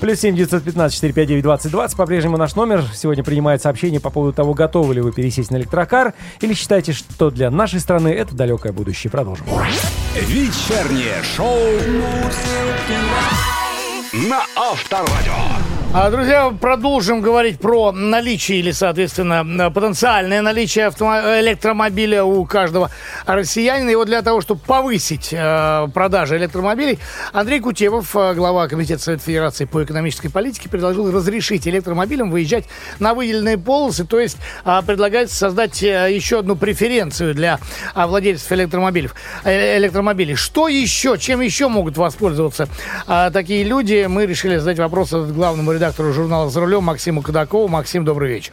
Плюс 0.00 0.20
семь 0.20 0.34
девятьсот 0.36 0.62
пятнадцать 0.62 0.96
четыре 0.96 1.12
пять 1.12 1.28
девять 1.28 1.42
двадцать 1.42 1.70
двадцать. 1.70 1.96
По-прежнему 1.96 2.36
наш 2.36 2.54
номер. 2.54 2.84
Сегодня 2.94 3.24
принимает 3.24 3.60
сообщение 3.60 4.00
по 4.00 4.10
поводу 4.10 4.32
того, 4.32 4.54
готовы 4.54 4.94
ли 4.94 5.00
вы 5.00 5.12
пересесть 5.12 5.50
на 5.50 5.56
электрокар, 5.56 6.14
или 6.40 6.54
считаете, 6.54 6.92
что 6.92 7.30
для 7.30 7.50
нашей 7.50 7.80
страны 7.80 8.08
это 8.08 8.34
далекое 8.34 8.72
будущее. 8.72 9.10
Продолжим. 9.10 9.46
Вечернее 10.14 11.22
шоу 11.36 11.58
на 14.16 14.46
Авторадио. 14.56 15.75
А, 15.98 16.10
Друзья, 16.10 16.50
продолжим 16.50 17.22
говорить 17.22 17.58
про 17.58 17.90
наличие 17.90 18.58
или, 18.58 18.70
соответственно, 18.70 19.70
потенциальное 19.70 20.42
наличие 20.42 20.88
электромобиля 20.88 22.22
у 22.22 22.44
каждого 22.44 22.90
россиянина. 23.24 23.88
И 23.88 23.94
вот 23.94 24.06
для 24.06 24.20
того, 24.20 24.42
чтобы 24.42 24.60
повысить 24.60 25.30
э, 25.32 25.88
продажи 25.94 26.36
электромобилей, 26.36 26.98
Андрей 27.32 27.60
Кутевов, 27.60 28.14
э, 28.14 28.34
глава 28.34 28.68
Комитета 28.68 29.02
Совета 29.02 29.24
Федерации 29.24 29.64
по 29.64 29.82
экономической 29.82 30.28
политике, 30.28 30.68
предложил 30.68 31.10
разрешить 31.10 31.66
электромобилям 31.66 32.30
выезжать 32.30 32.66
на 32.98 33.14
выделенные 33.14 33.56
полосы, 33.56 34.04
то 34.04 34.20
есть 34.20 34.36
э, 34.66 34.82
предлагается 34.86 35.34
создать 35.34 35.80
еще 35.80 36.40
одну 36.40 36.56
преференцию 36.56 37.34
для 37.34 37.58
владельцев 37.94 38.52
электромобилей. 38.52 39.08
электромобилей. 39.46 40.34
Что 40.34 40.68
еще, 40.68 41.16
чем 41.16 41.40
еще 41.40 41.68
могут 41.68 41.96
воспользоваться 41.96 42.68
такие 43.32 43.64
люди? 43.64 44.04
Мы 44.06 44.26
решили 44.26 44.58
задать 44.58 44.78
вопрос 44.78 45.12
главному 45.12 45.72
редактору 45.72 45.85
журнала 45.96 46.48
«За 46.50 46.60
рулем» 46.60 46.84
Максиму 46.84 47.22
Кадакову. 47.22 47.68
Максим, 47.68 48.04
добрый 48.04 48.30
вечер. 48.30 48.52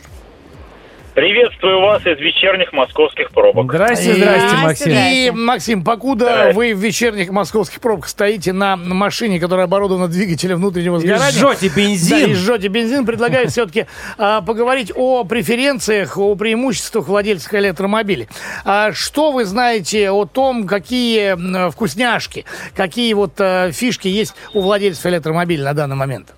Приветствую 1.14 1.80
вас 1.80 2.02
из 2.08 2.20
вечерних 2.20 2.74
московских 2.74 3.30
пробок. 3.30 3.72
Здрасте, 3.72 4.16
здрасте, 4.16 4.58
Максим. 4.58 4.92
И, 4.92 5.32
Максим, 5.32 5.84
покуда 5.84 6.26
Здрасте. 6.26 6.54
вы 6.54 6.74
в 6.74 6.80
вечерних 6.80 7.30
московских 7.30 7.82
пробках 7.82 8.10
стоите 8.10 8.52
на 8.52 8.76
машине, 8.76 9.40
которая 9.40 9.68
оборудована 9.68 10.08
двигателем 10.08 10.58
внутреннего 10.58 11.00
сгорания... 11.00 11.30
жжете 11.30 11.70
бензин. 11.70 12.20
Да, 12.20 12.32
и 12.32 12.34
жжете 12.34 12.68
бензин. 12.68 13.06
Предлагаю 13.06 13.48
все-таки 13.48 13.86
а, 14.18 14.42
поговорить 14.42 14.92
о 14.96 15.24
преференциях, 15.24 16.18
о 16.18 16.34
преимуществах 16.34 17.08
владельцев 17.08 17.54
электромобилей. 17.54 18.28
А 18.66 18.92
что 18.92 19.32
вы 19.32 19.46
знаете 19.46 20.10
о 20.10 20.26
том, 20.26 20.66
какие 20.66 21.70
вкусняшки, 21.70 22.46
какие 22.76 23.14
вот 23.14 23.34
а, 23.38 23.72
фишки 23.72 24.08
есть 24.08 24.34
у 24.56 24.62
владельцев 24.62 25.06
электромобиля 25.06 25.66
на 25.66 25.74
данный 25.76 25.96
момент? 25.96 26.34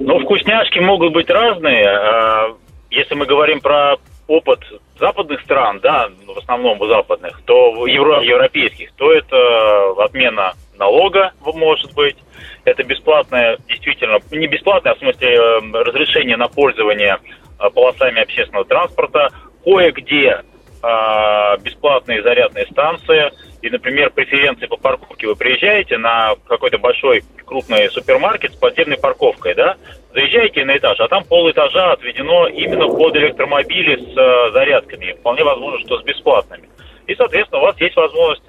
Ну, 0.00 0.18
вкусняшки 0.20 0.78
могут 0.78 1.12
быть 1.12 1.30
разные. 1.30 1.86
А, 1.88 2.54
Если 2.90 3.14
мы 3.14 3.26
говорим 3.26 3.60
про 3.60 3.96
опыт 4.26 4.60
западных 4.98 5.40
стран, 5.42 5.80
да, 5.80 6.08
в 6.26 6.38
основном 6.38 6.80
у 6.80 6.86
западных, 6.86 7.40
то 7.44 7.86
евро- 7.86 8.22
европейских, 8.22 8.92
то 8.96 9.12
это 9.12 10.02
отмена 10.04 10.52
налога 10.78 11.32
может 11.54 11.94
быть, 11.94 12.16
это 12.64 12.82
бесплатное, 12.82 13.58
действительно, 13.68 14.18
не 14.30 14.46
бесплатное, 14.46 14.92
а 14.92 14.94
в 14.94 14.98
смысле 14.98 15.28
э, 15.34 15.82
разрешение 15.84 16.36
на 16.36 16.48
пользование 16.48 17.18
э, 17.58 17.70
полосами 17.70 18.22
общественного 18.22 18.64
транспорта, 18.64 19.30
кое-где 19.64 20.42
э, 20.82 21.56
бесплатные 21.62 22.22
зарядные 22.22 22.66
станции, 22.66 23.32
и, 23.62 23.70
например, 23.70 24.10
преференции 24.10 24.66
по 24.66 24.76
парковке 24.76 25.26
вы 25.26 25.36
приезжаете 25.36 25.96
на 25.96 26.34
какой-то 26.46 26.78
большой 26.78 27.22
крупный 27.46 27.88
супермаркет 27.90 28.52
с 28.52 28.56
подземной 28.56 28.98
парковкой, 28.98 29.54
да, 29.54 29.76
Заезжаете 30.12 30.64
на 30.66 30.76
этаж, 30.76 31.00
а 31.00 31.08
там 31.08 31.24
пол 31.24 31.50
этажа 31.50 31.92
отведено 31.92 32.46
именно 32.46 32.86
под 32.86 33.16
электромобили 33.16 33.96
с 33.96 34.16
э, 34.16 34.52
зарядками. 34.52 35.12
Вполне 35.14 35.42
возможно, 35.42 35.80
что 35.80 35.98
с 35.98 36.04
бесплатными. 36.04 36.68
И, 37.06 37.14
соответственно, 37.14 37.62
у 37.62 37.64
вас 37.64 37.80
есть 37.80 37.96
возможность 37.96 38.42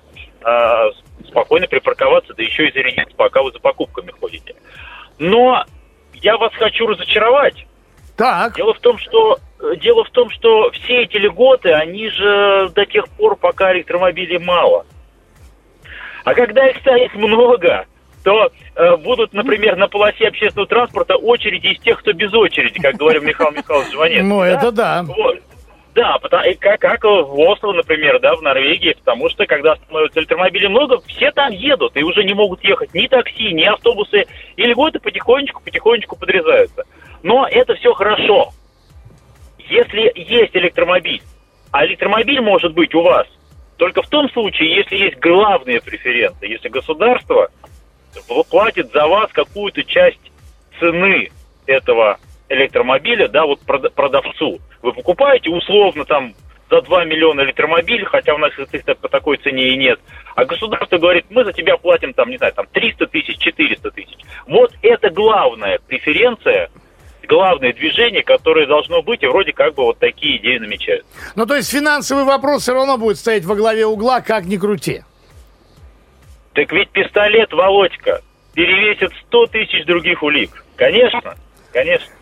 э, 0.46 0.92
спокойно 1.30 1.68
припарковаться, 1.68 2.34
да 2.34 2.44
еще 2.44 2.68
и 2.68 2.74
зарядиться, 2.74 3.16
пока 3.16 3.42
вы 3.42 3.54
за 3.54 3.60
покупками 3.60 4.12
ходите. 4.12 4.56
Но 5.20 5.64
я 6.16 6.36
вас 6.38 6.52
хочу 6.56 6.86
разочаровать. 6.86 7.66
Так. 8.18 8.58
Дело 8.58 8.74
в 8.74 8.80
том, 8.80 8.98
что 8.98 9.40
э, 9.62 9.78
дело 9.78 10.04
в 10.04 10.10
том, 10.10 10.30
что 10.32 10.70
все 10.72 11.04
эти 11.04 11.16
льготы, 11.16 11.72
они 11.72 12.10
же 12.10 12.70
до 12.76 12.86
тех 12.86 13.08
пор, 13.08 13.38
пока 13.38 13.74
электромобилей 13.74 14.40
мало. 14.40 14.86
А 16.24 16.34
когда 16.34 16.68
их 16.68 16.78
станет 16.80 17.14
много, 17.16 17.86
то 18.24 18.50
э, 18.76 18.98
будут, 18.98 19.34
например, 19.34 19.76
на 19.76 19.88
полосе 19.88 20.28
общественного 20.28 20.68
транспорта 20.68 21.16
очереди 21.16 21.68
из 21.68 21.80
тех, 21.82 22.00
кто 22.00 22.14
без 22.14 22.34
очереди, 22.34 22.80
как 22.80 22.96
говорил 22.96 23.22
Михаил 23.24 23.52
Михайлович 23.52 23.92
Жванецкий. 23.92 24.24
Ну, 24.24 24.40
да? 24.40 24.48
это 24.48 24.72
да. 24.72 25.04
Вот. 25.04 25.40
Да, 25.94 26.18
потому, 26.18 26.44
как, 26.60 26.82
как 26.82 27.04
в 27.04 27.40
Осло, 27.40 27.72
например, 27.72 28.20
да, 28.20 28.36
в 28.36 28.42
Норвегии, 28.42 28.94
потому 28.94 29.30
что 29.30 29.46
когда 29.46 29.76
становится 29.76 30.20
электромобилей 30.20 30.68
много, 30.68 31.00
все 31.02 31.32
там 31.32 31.52
едут 31.52 31.96
и 31.96 32.04
уже 32.04 32.24
не 32.24 32.34
могут 32.34 32.64
ехать 32.64 32.94
ни 32.96 33.06
такси, 33.06 33.54
ни 33.54 33.64
автобусы, 33.64 34.26
и 34.56 34.64
льготы 34.64 35.00
потихонечку-потихонечку 35.00 36.16
подрезаются. 36.18 36.84
Но 37.22 37.48
это 37.48 37.76
все 37.76 37.94
хорошо. 37.94 38.50
Если 39.60 40.12
есть 40.16 40.56
электромобиль, 40.56 41.22
а 41.72 41.86
электромобиль 41.86 42.42
может 42.42 42.74
быть 42.74 42.96
у 42.96 43.02
вас 43.02 43.28
только 43.84 44.02
в 44.02 44.08
том 44.08 44.30
случае, 44.30 44.78
если 44.78 44.96
есть 44.96 45.20
главные 45.20 45.82
преференции, 45.82 46.50
если 46.50 46.70
государство 46.70 47.50
платит 48.50 48.94
за 48.94 49.06
вас 49.08 49.30
какую-то 49.34 49.84
часть 49.84 50.22
цены 50.80 51.28
этого 51.66 52.18
электромобиля, 52.48 53.28
да, 53.28 53.46
вот 53.46 53.60
прода- 53.68 53.90
продавцу. 53.90 54.60
Вы 54.82 54.94
покупаете 54.94 55.50
условно 55.50 56.06
там 56.06 56.34
за 56.70 56.82
2 56.82 57.04
миллиона 57.04 57.42
электромобиль, 57.42 58.06
хотя 58.06 58.34
у 58.34 58.38
нас 58.38 58.54
их 58.58 58.86
по 59.02 59.10
такой 59.10 59.36
цене 59.36 59.74
и 59.74 59.76
нет. 59.76 60.00
А 60.34 60.46
государство 60.46 60.98
говорит, 60.98 61.26
мы 61.30 61.44
за 61.44 61.52
тебя 61.52 61.76
платим 61.76 62.14
там, 62.14 62.30
не 62.30 62.38
знаю, 62.38 62.54
там 62.54 62.68
300 62.72 63.08
тысяч, 63.08 63.38
400 63.38 63.92
тысяч. 63.92 64.18
Вот 64.48 64.72
это 64.82 65.10
главная 65.10 65.78
преференция, 65.86 66.70
главное 67.28 67.74
движение, 67.74 68.24
которое 68.24 68.68
должно 68.68 69.02
быть, 69.02 69.24
и 69.24 69.28
вроде 69.28 69.54
как 69.54 69.76
бы 69.76 69.84
вот 69.84 70.00
такие 70.00 70.38
идеи 70.38 70.58
намечают. 70.58 71.06
Ну, 71.36 71.46
то 71.46 71.56
есть 71.56 71.72
финансовый 71.72 72.24
вопрос 72.24 72.64
все 72.64 72.74
равно 72.74 72.98
будет 72.98 73.18
стоять 73.18 73.46
во 73.46 73.56
главе 73.56 73.86
угла, 73.86 74.22
как 74.22 74.46
ни 74.46 74.58
крути. 74.58 75.04
Так 76.54 76.72
ведь 76.72 76.90
пистолет, 76.90 77.52
Володька, 77.52 78.22
перевесит 78.54 79.12
100 79.28 79.48
тысяч 79.48 79.86
других 79.86 80.22
улик. 80.22 80.64
Конечно, 80.76 81.36
конечно. 81.72 82.14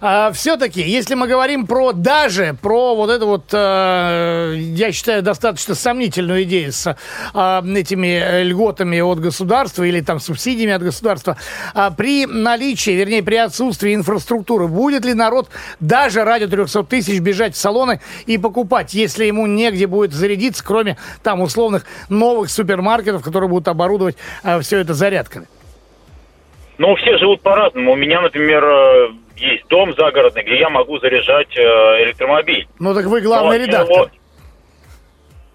А, 0.00 0.32
все-таки, 0.32 0.82
если 0.82 1.14
мы 1.14 1.26
говорим 1.26 1.66
про 1.66 1.92
даже 1.92 2.56
про 2.60 2.94
вот 2.94 3.10
эту 3.10 3.26
вот, 3.26 3.44
э, 3.52 4.54
я 4.56 4.92
считаю, 4.92 5.22
достаточно 5.22 5.74
сомнительную 5.74 6.42
идею 6.44 6.72
с 6.72 6.86
э, 6.86 7.62
этими 7.74 8.42
льготами 8.42 9.00
от 9.00 9.20
государства 9.20 9.84
или 9.84 10.00
там 10.00 10.20
субсидиями 10.20 10.72
от 10.72 10.82
государства, 10.82 11.36
а 11.74 11.90
при 11.90 12.26
наличии, 12.26 12.90
вернее, 12.90 13.22
при 13.22 13.36
отсутствии 13.36 13.94
инфраструктуры, 13.94 14.68
будет 14.68 15.04
ли 15.04 15.14
народ 15.14 15.48
даже 15.80 16.24
ради 16.24 16.46
300 16.46 16.84
тысяч 16.84 17.20
бежать 17.20 17.54
в 17.54 17.58
салоны 17.58 18.00
и 18.26 18.38
покупать, 18.38 18.94
если 18.94 19.24
ему 19.24 19.46
негде 19.46 19.86
будет 19.86 20.12
зарядиться, 20.12 20.64
кроме 20.64 20.96
там 21.22 21.40
условных 21.40 21.84
новых 22.08 22.50
супермаркетов, 22.50 23.22
которые 23.22 23.48
будут 23.48 23.68
оборудовать 23.68 24.16
э, 24.42 24.60
все 24.60 24.78
это 24.78 24.94
зарядками? 24.94 25.46
Ну, 26.78 26.94
все 26.96 27.16
живут 27.18 27.40
по-разному. 27.40 27.92
У 27.92 27.96
меня, 27.96 28.20
например, 28.20 28.62
э, 28.64 29.08
есть 29.36 29.66
дом 29.68 29.94
загородный, 29.96 30.42
где 30.42 30.58
я 30.58 30.68
могу 30.70 30.98
заряжать 30.98 31.56
э, 31.56 31.60
электромобиль. 32.04 32.66
Ну 32.78 32.94
так 32.94 33.04
вы 33.06 33.20
главный 33.20 33.58
Но 33.58 33.64
редактор. 33.64 34.10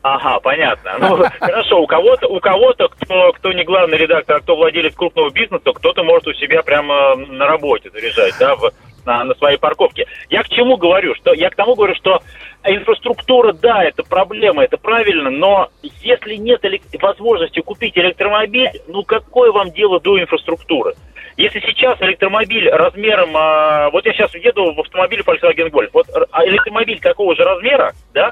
Ага, 0.03 0.39
понятно. 0.39 0.97
Ну, 0.99 1.17
хорошо, 1.39 1.82
у 1.82 1.88
кого-то, 1.88 2.27
у 2.27 2.39
кого-то, 2.39 2.88
кто, 2.88 3.32
кто 3.34 3.53
не 3.53 3.63
главный 3.63 3.97
редактор, 3.97 4.38
а 4.38 4.39
кто 4.39 4.55
владелец 4.55 4.95
крупного 4.95 5.29
бизнеса, 5.29 5.71
кто-то 5.73 6.03
может 6.03 6.27
у 6.27 6.34
себя 6.34 6.63
прямо 6.63 7.15
на 7.15 7.45
работе 7.45 7.89
заряжать, 7.91 8.34
да, 8.39 8.55
в- 8.55 8.71
на, 9.05 9.23
на 9.23 9.36
своей 9.36 9.57
парковке. 9.57 10.05
Я 10.29 10.43
к 10.43 10.49
чему 10.49 10.77
говорю? 10.77 11.13
Что, 11.15 11.34
я 11.34 11.49
к 11.49 11.55
тому 11.55 11.75
говорю, 11.75 11.95
что 11.95 12.21
инфраструктура, 12.63 13.51
да, 13.53 13.84
это 13.84 14.03
проблема, 14.03 14.63
это 14.63 14.77
правильно, 14.77 15.29
но 15.29 15.69
если 16.01 16.36
нет 16.36 16.63
элек- 16.63 16.84
возможности 17.01 17.61
купить 17.61 17.97
электромобиль, 17.97 18.69
ну 18.88 19.03
какое 19.03 19.51
вам 19.51 19.71
дело 19.71 19.99
до 19.99 20.19
инфраструктуры? 20.19 20.93
Если 21.42 21.60
сейчас 21.62 22.00
электромобиль 22.02 22.70
размером, 22.70 23.36
а, 23.36 23.89
вот 23.89 24.06
я 24.06 24.14
сейчас 24.14 24.32
еду 24.36 24.74
в 24.76 24.80
автомобиле 24.80 25.24
Volkswagen 25.24 25.72
Golf, 25.72 25.89
вот 25.92 26.08
р- 26.10 26.28
а 26.32 26.46
электромобиль 26.46 27.00
такого 27.00 27.36
же 27.36 27.44
размера, 27.44 27.94
да, 28.14 28.32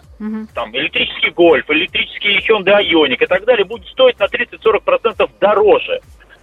там 0.53 0.70
электрический 0.76 1.32
Golf, 1.32 1.64
электрический 1.70 2.38
Hyundai 2.47 2.84
Ioniq 2.84 3.24
и 3.24 3.26
так 3.26 3.45
далее 3.45 3.66
будет 3.66 3.88
стоить 3.88 4.20
на 4.20 4.26
30-40% 4.26 5.28
дороже. 5.39 6.01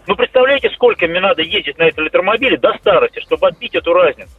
Ну, 0.09 0.17
представляете, 0.17 0.71
сколько 0.71 1.07
мне 1.07 1.21
надо 1.21 1.43
ездить 1.43 1.79
на 1.79 1.85
этом 1.85 2.03
электромобиле 2.03 2.57
до 2.57 2.75
старости, 2.79 3.21
чтобы 3.21 3.47
отбить 3.47 3.77
эту 3.77 3.93
разницу? 3.93 4.33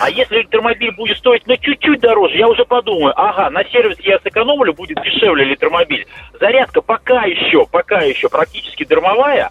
А 0.00 0.08
если 0.08 0.36
электромобиль 0.36 0.92
будет 0.92 1.18
стоить, 1.18 1.42
ну, 1.46 1.54
чуть-чуть 1.58 2.00
дороже, 2.00 2.36
я 2.38 2.48
уже 2.48 2.64
подумаю, 2.64 3.12
ага, 3.14 3.50
на 3.50 3.62
сервисе 3.64 4.02
я 4.04 4.18
сэкономлю, 4.20 4.72
будет 4.72 5.02
дешевле 5.02 5.44
электромобиль. 5.44 6.06
Зарядка 6.40 6.80
пока 6.80 7.24
еще, 7.24 7.66
пока 7.70 7.98
еще 8.00 8.30
практически 8.30 8.84
дармовая. 8.84 9.50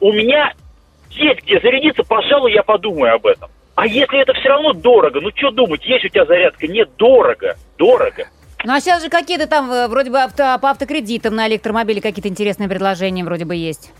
У 0.00 0.12
меня 0.12 0.52
есть 1.16 1.42
где 1.42 1.60
зарядиться, 1.60 2.02
пожалуй, 2.02 2.52
я 2.52 2.62
подумаю 2.62 3.14
об 3.14 3.26
этом. 3.26 3.50
А 3.74 3.86
если 3.86 4.20
это 4.20 4.32
все 4.34 4.48
равно 4.48 4.72
дорого, 4.72 5.20
ну, 5.20 5.30
что 5.34 5.50
думать, 5.50 5.84
есть 5.84 6.04
у 6.04 6.08
тебя 6.08 6.24
зарядка? 6.26 6.66
Нет, 6.66 6.90
дорого, 6.96 7.56
дорого. 7.76 8.28
Ну 8.64 8.72
а 8.72 8.80
сейчас 8.80 9.02
же 9.02 9.10
какие-то 9.10 9.46
там 9.46 9.70
э, 9.70 9.88
вроде 9.88 10.10
бы 10.10 10.18
авто- 10.18 10.58
по 10.58 10.70
автокредитам 10.70 11.34
на 11.34 11.48
электромобиле 11.48 12.00
какие-то 12.00 12.28
интересные 12.28 12.68
предложения 12.68 13.24
вроде 13.24 13.44
бы 13.44 13.54
есть. 13.56 13.92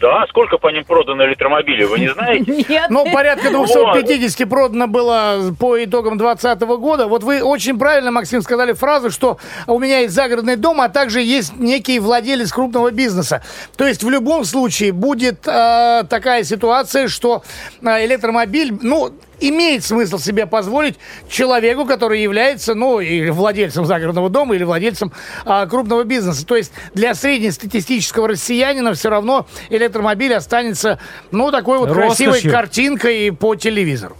Да, 0.00 0.24
сколько 0.30 0.56
по 0.56 0.68
ним 0.68 0.84
продано 0.84 1.26
электромобилей, 1.26 1.84
вы 1.84 1.98
не 1.98 2.08
знаете? 2.08 2.64
Нет. 2.68 2.86
Ну, 2.88 3.04
порядка 3.12 3.50
250 3.50 4.48
продано 4.48 4.86
было 4.86 5.54
по 5.58 5.82
итогам 5.84 6.16
2020 6.16 6.62
года. 6.80 7.06
Вот 7.06 7.22
вы 7.22 7.42
очень 7.42 7.78
правильно, 7.78 8.10
Максим, 8.10 8.40
сказали 8.40 8.72
фразу, 8.72 9.10
что 9.10 9.36
у 9.66 9.78
меня 9.78 10.00
есть 10.00 10.14
загородный 10.14 10.56
дом, 10.56 10.80
а 10.80 10.88
также 10.88 11.20
есть 11.20 11.54
некий 11.58 11.98
владелец 11.98 12.50
крупного 12.50 12.90
бизнеса. 12.90 13.42
То 13.76 13.86
есть 13.86 14.02
в 14.02 14.08
любом 14.08 14.44
случае 14.44 14.92
будет 14.92 15.46
э, 15.46 16.04
такая 16.08 16.44
ситуация, 16.44 17.08
что 17.08 17.42
э, 17.82 18.06
электромобиль, 18.06 18.72
ну, 18.80 19.12
имеет 19.40 19.84
смысл 19.84 20.18
себе 20.18 20.46
позволить 20.46 20.98
человеку, 21.28 21.86
который 21.86 22.22
является, 22.22 22.74
ну, 22.74 23.00
или 23.00 23.30
владельцем 23.30 23.84
загородного 23.84 24.30
дома, 24.30 24.54
или 24.54 24.64
владельцем 24.64 25.12
а, 25.44 25.66
крупного 25.66 26.04
бизнеса. 26.04 26.46
То 26.46 26.56
есть 26.56 26.72
для 26.94 27.14
среднестатистического 27.14 28.28
россиянина 28.28 28.94
все 28.94 29.10
равно 29.10 29.46
электромобиль 29.70 30.34
останется, 30.34 30.98
ну, 31.30 31.50
такой 31.50 31.78
вот 31.78 31.92
красивой 31.92 32.34
Роскошью. 32.34 32.52
картинкой 32.52 33.32
по 33.32 33.54
телевизору. 33.54 34.16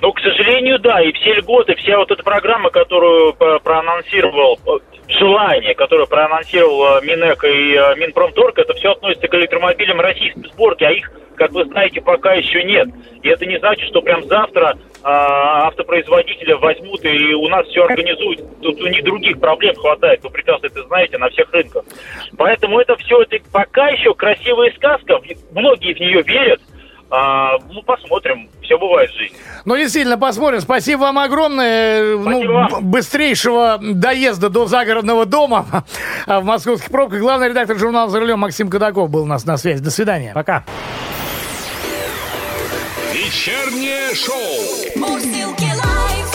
Ну, 0.00 0.12
к 0.12 0.20
сожалению, 0.20 0.78
да, 0.78 1.02
и 1.02 1.12
все 1.12 1.34
льготы, 1.34 1.74
вся 1.74 1.98
вот 1.98 2.10
эта 2.10 2.22
программа, 2.22 2.70
которую 2.70 3.34
проанонсировал, 3.34 4.58
э, 4.64 4.78
желание, 5.08 5.74
которое 5.74 6.06
проанонсировал 6.06 7.02
Минэк 7.02 7.42
и 7.44 7.74
э, 7.74 7.96
Минпромторг, 7.96 8.58
это 8.58 8.74
все 8.74 8.92
относится 8.92 9.26
к 9.26 9.34
электромобилям 9.34 10.00
российской 10.00 10.48
сборки, 10.50 10.84
а 10.84 10.92
их, 10.92 11.10
как 11.38 11.52
вы 11.52 11.64
знаете, 11.66 12.00
пока 12.00 12.34
еще 12.34 12.62
нет. 12.64 12.88
И 13.22 13.28
это 13.28 13.46
не 13.46 13.58
значит, 13.58 13.88
что 13.88 14.02
прям 14.02 14.22
завтра 14.28 14.74
э, 14.74 15.00
автопроизводители 15.04 16.52
возьмут 16.52 17.04
и 17.04 17.34
у 17.34 17.48
нас 17.48 17.66
все 17.68 17.84
организуют. 17.84 18.40
Тут 18.60 18.80
у 18.80 18.86
них 18.88 19.04
других 19.04 19.38
проблем 19.40 19.74
хватает, 19.76 20.22
вы 20.22 20.30
прекрасно 20.30 20.66
это 20.66 20.82
знаете, 20.84 21.18
на 21.18 21.28
всех 21.30 21.52
рынках. 21.52 21.84
Поэтому 22.36 22.78
это 22.80 22.96
все, 22.96 23.22
это 23.22 23.36
пока 23.52 23.88
еще 23.88 24.14
красивая 24.14 24.72
сказка, 24.76 25.18
многие 25.52 25.94
в 25.94 26.00
нее 26.00 26.22
верят, 26.22 26.60
А, 27.10 27.56
ну, 27.72 27.80
посмотрим, 27.84 28.50
все 28.60 28.76
бывает 28.78 29.10
в 29.10 29.16
жизни. 29.16 29.34
Ну, 29.64 29.76
действительно, 29.78 30.18
посмотрим. 30.18 30.60
Спасибо 30.60 31.00
вам 31.00 31.18
огромное. 31.18 32.16
Ну, 32.16 32.22
Спасибо 32.22 32.52
вам. 32.52 32.68
б- 32.68 32.80
быстрейшего 32.82 33.78
доезда 33.80 34.50
до 34.50 34.66
загородного 34.66 35.24
дома 35.24 35.64
в 36.26 36.42
московских 36.44 36.90
пробках. 36.90 37.20
Главный 37.20 37.48
редактор 37.48 37.78
журнала 37.78 38.10
«За 38.10 38.20
рулем» 38.20 38.40
Максим 38.40 38.68
Кадаков 38.68 39.08
был 39.08 39.22
у 39.22 39.26
нас 39.26 39.46
на 39.46 39.56
связи. 39.56 39.82
До 39.82 39.90
свидания. 39.90 40.32
Пока. 40.34 40.64
Вечернее 43.28 44.14
шоу. 44.14 44.96
Мурзилки 44.96 45.70
лайф. 45.84 46.32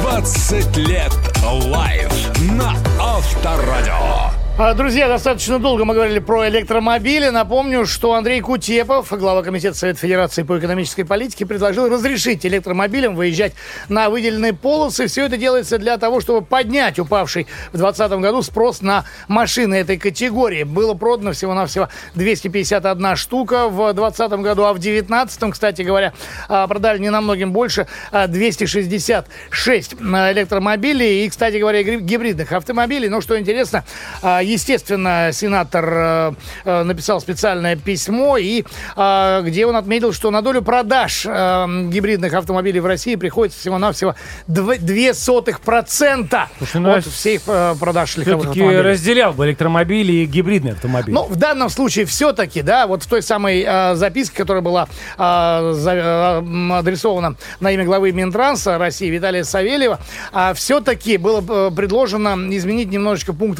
20 0.00 0.76
лет 0.76 1.12
Live 1.42 2.08
на 2.52 2.72
Авторадио. 3.00 4.29
А, 4.58 4.74
Друзья, 4.74 5.08
достаточно 5.08 5.58
долго 5.58 5.86
мы 5.86 5.94
говорили 5.94 6.18
про 6.18 6.46
электромобили. 6.48 7.28
Напомню, 7.30 7.86
что 7.86 8.12
Андрей 8.12 8.42
Кутепов, 8.42 9.10
глава 9.10 9.42
Комитета 9.42 9.74
Совета 9.74 10.00
Федерации 10.00 10.42
по 10.42 10.58
экономической 10.58 11.04
политике, 11.04 11.46
предложил 11.46 11.88
разрешить 11.88 12.44
электромобилям 12.44 13.14
выезжать 13.14 13.54
на 13.88 14.10
выделенные 14.10 14.52
полосы. 14.52 15.06
Все 15.06 15.24
это 15.24 15.38
делается 15.38 15.78
для 15.78 15.96
того, 15.96 16.20
чтобы 16.20 16.44
поднять 16.44 16.98
упавший 16.98 17.46
в 17.72 17.78
2020 17.78 18.12
году 18.20 18.42
спрос 18.42 18.82
на 18.82 19.04
машины 19.28 19.76
этой 19.76 19.96
категории. 19.96 20.64
Было 20.64 20.92
продано 20.92 21.32
всего-навсего 21.32 21.88
251 22.14 23.16
штука 23.16 23.68
в 23.68 23.94
2020 23.94 24.32
году, 24.42 24.64
а 24.64 24.74
в 24.74 24.78
2019, 24.78 25.52
кстати 25.52 25.80
говоря, 25.80 26.12
а, 26.48 26.66
продали 26.66 26.98
не 26.98 27.08
намногим 27.08 27.52
больше, 27.52 27.86
а 28.12 28.26
266 28.26 29.94
электромобилей 29.94 31.24
и, 31.24 31.30
кстати 31.30 31.56
говоря, 31.56 31.82
гибридных 31.82 32.52
автомобилей. 32.52 33.08
Но 33.08 33.22
что 33.22 33.38
интересно, 33.38 33.84
а, 34.20 34.42
естественно, 34.52 35.30
сенатор 35.32 35.84
э, 35.92 36.32
э, 36.64 36.82
написал 36.82 37.20
специальное 37.20 37.76
письмо, 37.76 38.36
и 38.36 38.64
а, 38.96 39.42
где 39.42 39.66
он 39.66 39.76
отметил, 39.76 40.12
что 40.12 40.30
на 40.30 40.42
долю 40.42 40.62
продаж 40.62 41.24
э, 41.26 41.88
гибридных 41.88 42.34
автомобилей 42.34 42.80
в 42.80 42.86
России 42.86 43.14
приходится 43.16 43.58
всего-навсего 43.60 44.14
0,02% 44.48 46.46
Слушай, 46.58 46.80
ну, 46.80 46.92
от 46.94 47.04
всех 47.06 47.42
э, 47.46 47.74
продаж 47.78 48.16
легковых 48.16 48.48
автомобилей. 48.48 48.80
разделял 48.80 49.32
бы 49.32 49.46
электромобили 49.46 50.12
и 50.12 50.26
гибридные 50.26 50.72
автомобили. 50.74 51.14
Ну, 51.14 51.24
в 51.24 51.36
данном 51.36 51.68
случае 51.70 52.04
все-таки, 52.06 52.62
да, 52.62 52.86
вот 52.86 53.02
в 53.02 53.08
той 53.08 53.22
самой 53.22 53.64
э, 53.66 53.94
записке, 53.94 54.36
которая 54.36 54.62
была 54.62 54.88
э, 55.18 55.72
за- 55.74 56.42
э, 56.44 56.72
адресована 56.72 57.36
на 57.60 57.70
имя 57.72 57.84
главы 57.84 58.12
Минтранса 58.12 58.78
России 58.78 59.08
Виталия 59.08 59.44
Савельева, 59.44 59.98
все-таки 60.54 61.16
было 61.16 61.68
э, 61.68 61.70
предложено 61.74 62.36
изменить 62.56 62.90
немножечко 62.90 63.32
пункт 63.32 63.58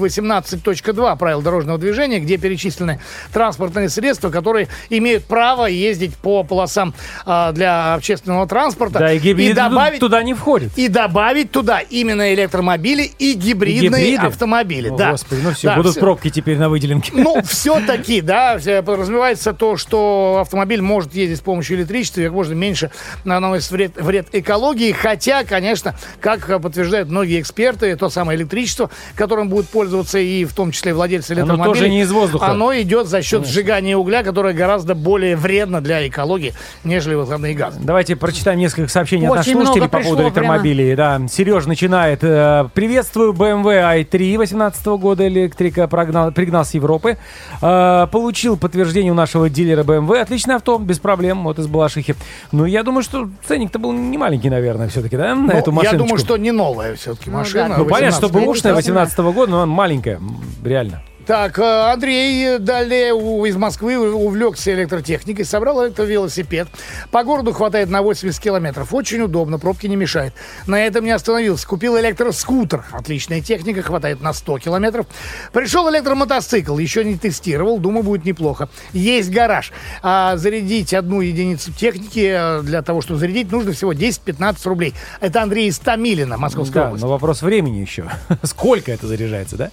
18.2 0.71 1.17
правил 1.19 1.43
дорожного 1.43 1.79
движения, 1.79 2.21
где 2.21 2.37
перечислены 2.37 3.01
транспортные 3.33 3.89
средства, 3.89 4.31
которые 4.31 4.69
имеют 4.89 5.25
право 5.25 5.67
ездить 5.67 6.17
по 6.17 6.43
полосам 6.45 6.95
э, 7.27 7.51
для 7.53 7.95
общественного 7.95 8.47
транспорта. 8.47 8.99
да, 8.99 9.13
и 9.13 9.19
гибриды 9.19 9.55
добавить 9.55 10.01
туда 10.01 10.23
не 10.23 10.35
входят. 10.35 10.73
и 10.77 10.89
добавить 10.89 11.51
туда 11.51 11.81
именно 11.81 12.33
электромобили 12.35 13.11
и 13.19 13.35
гибридные 13.35 14.13
Гибриды? 14.13 14.27
автомобили. 14.27 14.89
О, 14.89 14.97
да. 14.97 15.11
Господи, 15.13 15.41
ну 15.43 15.53
все, 15.53 15.69
Да, 15.69 15.77
будут 15.77 15.93
всё. 15.93 16.01
пробки 16.01 16.31
теперь 16.31 16.59
на 16.59 16.69
выделенке. 16.69 17.13
Ну, 17.15 17.43
все-таки, 17.43 18.21
да, 18.21 18.59
подразумевается 18.85 19.53
то, 19.53 19.77
что 19.77 20.39
автомобиль 20.43 20.81
может 20.83 21.15
ездить 21.15 21.39
с 21.39 21.43
помощью 21.43 21.77
электричества 21.79 22.21
и 22.21 22.25
как 22.25 22.33
можно 22.33 22.55
меньше 22.55 22.91
наносит 23.25 23.71
вред, 23.71 23.93
вред 23.97 24.29
экологии. 24.33 24.93
Хотя, 24.93 25.45
конечно, 25.45 25.95
как 26.21 26.47
подтверждают 26.63 27.09
многие 27.09 27.41
эксперты, 27.41 27.95
то 27.97 28.09
самое 28.11 28.39
электричество, 28.39 28.91
которым 29.15 29.49
будут 29.49 29.69
пользоваться 29.69 30.19
и 30.19 30.45
в 30.45 30.55
том 30.61 30.73
числе 30.73 30.93
владельцы 30.95 31.33
Оно 31.33 31.41
электромобилей, 31.41 31.75
тоже 31.75 31.89
не 31.89 32.01
из 32.03 32.11
воздуха. 32.13 32.47
оно 32.49 32.75
идет 32.75 33.07
за 33.07 33.23
счет 33.23 33.47
сжигания 33.47 33.97
угля, 33.97 34.23
которое 34.23 34.53
гораздо 34.55 34.95
более 34.95 35.37
вредно 35.37 35.81
для 35.81 36.07
экологии, 36.07 36.53
нежели 36.85 37.15
выхлопные 37.15 37.55
газы. 37.55 37.79
Давайте 37.83 38.15
прочитаем 38.17 38.59
несколько 38.59 38.89
сообщений 38.91 39.27
от 39.27 39.33
Очень 39.33 39.39
наших 39.39 39.53
слушателей 39.55 39.89
по 39.89 39.99
поводу 40.01 40.17
пришло 40.17 40.31
прямо. 40.31 40.55
электромобилей. 40.55 40.95
Да, 40.95 41.21
Сереж 41.29 41.67
начинает. 41.67 42.19
э, 42.23 42.67
Приветствую 42.75 43.33
BMW 43.33 44.05
i3 44.05 44.37
18 44.39 44.87
года 44.87 45.27
электрика 45.27 45.89
прогнал, 45.89 46.31
пригнал 46.33 46.65
с 46.65 46.75
Европы. 46.75 47.17
Э, 47.63 48.07
Получил 48.11 48.57
подтверждение 48.57 49.13
у 49.13 49.15
нашего 49.15 49.49
дилера 49.49 49.83
BMW. 49.83 50.19
Отличное 50.21 50.57
авто, 50.57 50.79
без 50.79 50.99
проблем, 50.99 51.45
вот 51.45 51.59
из 51.59 51.67
Балашихи. 51.67 52.15
Ну, 52.53 52.65
я 52.67 52.83
думаю, 52.83 53.03
что 53.03 53.29
ценник-то 53.47 53.79
был 53.79 53.93
не 53.93 54.19
маленький, 54.19 54.51
наверное, 54.51 54.89
все-таки, 54.89 55.17
да, 55.17 55.35
на 55.35 55.41
Ну, 55.43 55.53
эту 55.53 55.71
я 55.71 55.75
машиночку? 55.77 55.99
думаю, 55.99 56.19
что 56.19 56.37
не 56.37 56.51
новая 56.53 56.95
все-таки 56.97 57.31
Ну 57.31 57.39
машина. 57.39 57.69
да. 57.71 57.77
Ну, 57.79 57.85
понятно, 57.87 58.17
что 58.17 58.27
18 58.29 58.33
бэушная 58.47 58.73
года. 58.73 58.83
18 58.83 59.19
года, 59.35 59.51
но 59.53 59.57
она 59.63 59.67
маленькая, 59.73 60.21
реально. 60.65 61.03
Так, 61.31 61.61
э, 61.61 61.93
Андрей 61.93 62.59
далее 62.59 63.15
у- 63.15 63.45
из 63.45 63.55
Москвы 63.55 63.97
увлекся 64.13 64.73
электротехникой, 64.73 65.45
собрал 65.45 65.87
электровелосипед. 65.87 66.67
По 67.13 67.23
городу 67.23 67.53
хватает 67.53 67.89
на 67.89 68.03
80 68.03 68.43
километров. 68.43 68.93
Очень 68.93 69.21
удобно, 69.23 69.61
пробки 69.61 69.87
не 69.87 69.95
мешает. 69.95 70.35
На 70.67 70.85
этом 70.85 71.05
не 71.05 71.13
остановился. 71.13 71.69
Купил 71.69 71.97
электроскутер. 72.01 72.85
Отличная 72.91 73.41
техника, 73.43 73.81
хватает 73.83 74.21
на 74.21 74.33
100 74.33 74.59
километров. 74.59 75.07
Пришел 75.53 75.89
электромотоцикл, 75.89 76.77
еще 76.79 77.05
не 77.05 77.17
тестировал, 77.17 77.79
думаю, 77.79 78.03
будет 78.03 78.25
неплохо. 78.25 78.69
Есть 78.93 79.31
гараж. 79.31 79.71
А 80.03 80.37
зарядить 80.37 80.93
одну 80.93 81.21
единицу 81.21 81.73
техники 81.73 82.29
э, 82.29 82.63
для 82.63 82.83
того, 82.83 83.03
чтобы 83.03 83.21
зарядить, 83.21 83.53
нужно 83.53 83.71
всего 83.71 83.93
10-15 83.93 84.57
рублей. 84.69 84.95
Это 85.21 85.43
Андрей 85.43 85.69
из 85.69 85.79
Томилина, 85.79 86.39
Московская 86.39 86.81
Да, 86.81 86.87
область. 86.89 87.05
но 87.05 87.09
вопрос 87.09 87.43
времени 87.43 87.77
еще. 87.77 88.07
Сколько 88.43 88.91
это 88.91 89.07
заряжается, 89.07 89.57
да? 89.57 89.71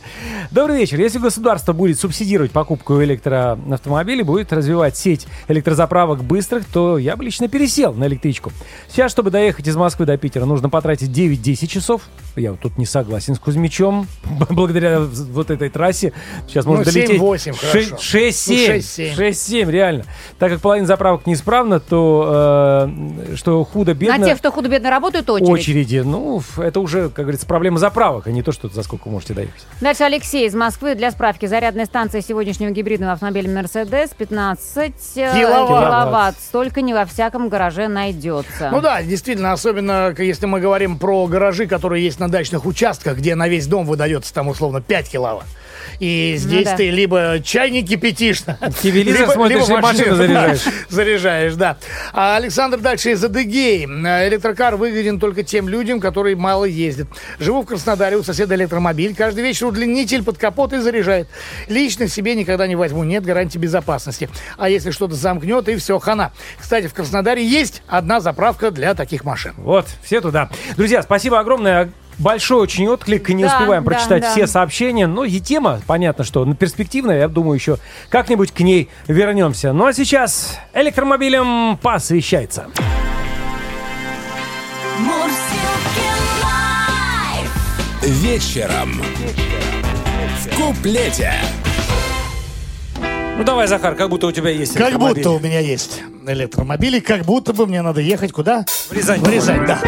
Добрый 0.52 0.78
вечер. 0.78 1.00
Если 1.00 1.18
государство 1.18 1.47
будет 1.74 2.00
субсидировать 2.00 2.52
покупку 2.52 3.02
электроавтомобилей, 3.04 4.24
будет 4.24 4.52
развивать 4.54 4.98
сеть 4.98 5.28
электрозаправок 5.48 6.24
быстрых, 6.24 6.66
то 6.66 6.98
я 6.98 7.16
бы 7.16 7.24
лично 7.24 7.48
пересел 7.48 7.94
на 7.94 8.06
электричку. 8.08 8.52
Сейчас, 8.90 9.12
чтобы 9.12 9.32
доехать 9.32 9.68
из 9.68 9.76
Москвы 9.76 10.06
до 10.06 10.18
Питера, 10.18 10.46
нужно 10.46 10.70
потратить 10.70 11.10
9-10 11.10 11.68
часов. 11.68 12.04
Я 12.36 12.52
вот 12.52 12.60
тут 12.60 12.78
не 12.78 12.86
согласен 12.86 13.36
с 13.36 13.40
Кузьмичом. 13.40 14.08
Благодаря 14.50 15.00
вот 15.00 15.50
этой 15.50 15.70
трассе 15.70 16.14
сейчас 16.48 16.66
можно 16.66 16.84
Ну, 16.86 16.92
долететь... 16.92 17.22
7-8, 17.22 17.54
хорошо. 17.54 17.96
6-7. 17.96 19.14
Ну, 19.16 19.16
6-7. 19.16 19.16
6-7, 19.16 19.72
реально. 19.72 20.04
Так 20.38 20.52
как 20.52 20.62
половина 20.62 20.86
заправок 20.88 21.26
неисправна, 21.26 21.80
то 21.80 22.86
э, 22.88 23.36
что 23.36 23.64
худо-бедно... 23.64 24.18
На 24.18 24.26
тех, 24.26 24.38
кто 24.38 24.52
худо-бедно 24.52 24.90
работают, 24.90 25.30
очередь. 25.30 25.50
очереди. 25.50 25.98
Ну, 26.06 26.42
это 26.58 26.80
уже, 26.80 27.10
как 27.10 27.26
говорится, 27.26 27.48
проблема 27.48 27.80
заправок, 27.80 28.28
а 28.28 28.32
не 28.32 28.44
то, 28.44 28.52
что 28.52 28.68
за 28.70 28.84
сколько 28.84 29.10
можете 29.10 29.34
доехать. 29.34 29.66
Дальше 29.82 30.04
Алексей 30.04 30.48
из 30.48 30.54
Москвы. 30.56 30.96
Для 30.96 31.12
справки, 31.12 31.37
зарядная 31.46 31.86
станция 31.86 32.22
сегодняшнего 32.22 32.72
гибридного 32.72 33.14
автомобиля 33.14 33.50
Mercedes 33.50 34.16
15 34.18 34.94
э, 35.18 35.34
Киловатт. 35.34 35.68
киловатт. 35.68 36.36
Столько 36.40 36.82
не 36.82 36.94
во 36.94 37.06
всяком 37.06 37.50
гараже 37.50 37.88
найдется. 37.88 38.70
Ну 38.72 38.82
да, 38.82 39.04
действительно, 39.04 39.52
особенно 39.52 40.16
если 40.18 40.46
мы 40.48 40.60
говорим 40.60 40.98
про 40.98 41.28
гаражи, 41.28 41.68
которые 41.68 42.04
есть 42.04 42.20
на 42.20 42.30
дачных 42.30 42.66
участках, 42.66 43.18
где 43.18 43.36
на 43.36 43.48
весь 43.48 43.68
дом 43.68 43.86
выдается 43.86 44.34
там 44.34 44.48
условно 44.48 44.82
5 44.82 45.10
киловатт. 45.10 45.46
И 46.00 46.36
здесь 46.38 46.66
да. 46.66 46.76
ты 46.76 46.90
либо 46.90 47.40
чайник 47.44 47.88
кипятишь, 47.88 48.42
Телевизор 48.82 49.30
смотришь, 49.34 49.68
и 49.68 49.74
машину 49.74 50.16
заряжаешь. 50.16 50.62
заряжаешь, 50.90 51.56
да. 51.56 51.78
А 52.14 52.36
Александр 52.36 52.78
дальше 52.78 53.12
из 53.12 53.24
Адыгеи. 53.24 53.86
Электрокар 54.28 54.76
выгоден 54.76 55.20
только 55.20 55.44
тем 55.44 55.68
людям, 55.68 56.00
которые 56.00 56.36
мало 56.36 56.66
ездят. 56.66 57.08
Живу 57.40 57.62
в 57.62 57.66
Краснодаре, 57.66 58.18
у 58.18 58.24
соседа 58.24 58.56
электромобиль. 58.56 59.16
Каждый 59.16 59.44
вечер 59.44 59.68
удлинитель 59.68 60.24
под 60.24 60.38
капот 60.38 60.74
и 60.74 60.78
заряжает. 60.78 61.28
Лично 61.68 62.08
себе 62.08 62.36
никогда 62.36 62.68
не 62.68 62.76
возьму, 62.76 63.04
нет 63.04 63.24
гарантии 63.24 63.58
безопасности. 63.58 64.30
А 64.58 64.70
если 64.70 64.92
что-то 64.92 65.16
замкнет, 65.16 65.68
и 65.70 65.76
все, 65.78 66.00
хана. 66.00 66.32
Кстати, 66.60 66.88
в 66.88 66.94
Краснодаре 66.94 67.46
есть 67.46 67.82
одна 67.88 68.20
заправка 68.20 68.72
для 68.72 68.94
таких 68.94 69.24
машин. 69.24 69.54
Вот, 69.58 69.88
все 70.04 70.22
туда. 70.22 70.50
Друзья, 70.76 71.02
спасибо 71.02 71.40
огромное. 71.40 71.92
Большой 72.20 72.62
очень 72.62 72.88
отклик, 72.88 73.30
не 73.30 73.44
Да, 73.44 73.56
успеваем 73.56 73.84
да, 73.84 73.92
прочитать 73.92 74.24
да. 74.24 74.32
все 74.32 74.48
сообщения, 74.48 75.06
но 75.06 75.24
и 75.24 75.40
тема, 75.40 75.82
понятно, 75.86 76.24
что 76.24 76.52
перспективная, 76.56 77.20
я 77.20 77.28
думаю, 77.28 77.56
еще 77.56 77.78
как-нибудь 78.10 78.52
к 78.52 78.60
ней 78.62 78.90
вернемся. 79.08 79.72
Ну 79.72 79.86
а 79.86 79.94
сейчас 79.94 80.58
электромобилем 80.74 81.78
посвящается. 81.78 82.68
Вечером. 88.02 89.02
В 90.42 90.56
куплете. 90.56 91.34
Ну 93.38 93.44
давай, 93.44 93.68
Захар, 93.68 93.96
как 93.96 94.10
будто 94.10 94.28
у 94.28 94.32
тебя 94.32 94.50
есть 94.50 94.74
Как 94.74 94.90
электромобиль. 94.90 95.24
будто 95.24 95.30
у 95.32 95.40
меня 95.40 95.60
есть 95.60 96.02
электромобили, 96.26 97.00
как 97.00 97.24
будто 97.24 97.54
бы 97.54 97.68
мне 97.68 97.82
надо 97.82 98.02
ехать 98.02 98.32
куда? 98.32 98.66
В 98.90 98.94
Рязань. 98.94 99.20
В 99.22 99.30
Рязань, 99.30 99.66
да. 99.68 99.80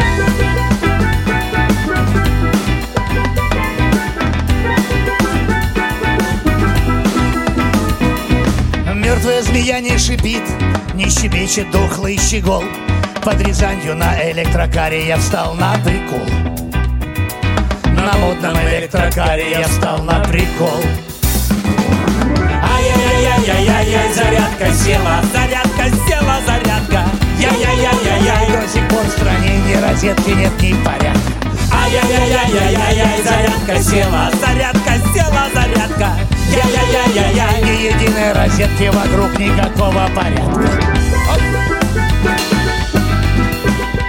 Мертвая 9.10 9.42
змея 9.42 9.80
не 9.80 9.98
шипит, 9.98 10.44
не 10.94 11.10
щебечет 11.10 11.68
дохлый 11.72 12.16
щегол. 12.16 12.62
Под 13.24 13.40
Рязанью 13.40 13.96
на 13.96 14.30
электрокаре 14.30 15.04
я 15.04 15.16
встал 15.16 15.54
на 15.54 15.74
прикол. 15.78 16.24
На 17.86 18.16
модном 18.18 18.56
электрокаре 18.68 19.50
я 19.50 19.66
встал 19.66 19.98
на 20.04 20.20
прикол. 20.20 20.80
Ай-яй-яй-яй-яй-яй, 22.62 24.14
зарядка 24.14 24.72
села, 24.72 25.20
зарядка 25.32 25.90
села, 26.06 26.36
зарядка. 26.46 27.04
Яй-яй-яй-яй-яй, 27.40 28.62
До 28.62 28.68
сих 28.68 28.88
пор 28.88 29.02
в 29.02 29.10
стране 29.10 29.58
ни 29.66 29.74
розетки 29.74 30.30
нет, 30.30 30.52
ни 30.62 30.72
порядка. 30.84 31.32
ай-яй-яй-яй-яй-яй, 31.82 33.24
зарядка 33.24 33.82
села, 33.82 34.30
зарядка 34.40 34.92
села, 35.12 35.48
зарядка. 35.52 36.39
Единой 37.80 38.32
розетки 38.34 38.90
вокруг 38.92 39.38
никакого 39.38 40.06
порядка. 40.14 40.70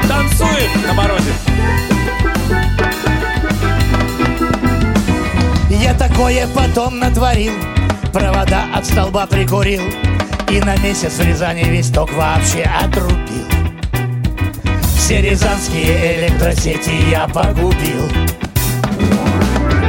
Танцуем 0.09 0.81
на 0.85 0.93
морозе. 0.93 1.31
Я 5.69 5.93
такое 5.93 6.47
потом 6.47 6.99
натворил 6.99 7.53
Провода 8.11 8.65
от 8.75 8.85
столба 8.85 9.25
прикурил 9.25 9.81
И 10.49 10.59
на 10.59 10.75
месяц 10.77 11.13
в 11.13 11.25
Рязани 11.25 11.63
весь 11.63 11.89
ток 11.89 12.11
вообще 12.13 12.63
отрубил 12.63 13.47
Все 14.97 15.21
рязанские 15.21 16.19
электросети 16.19 16.91
я 17.09 17.27
погубил 17.27 18.03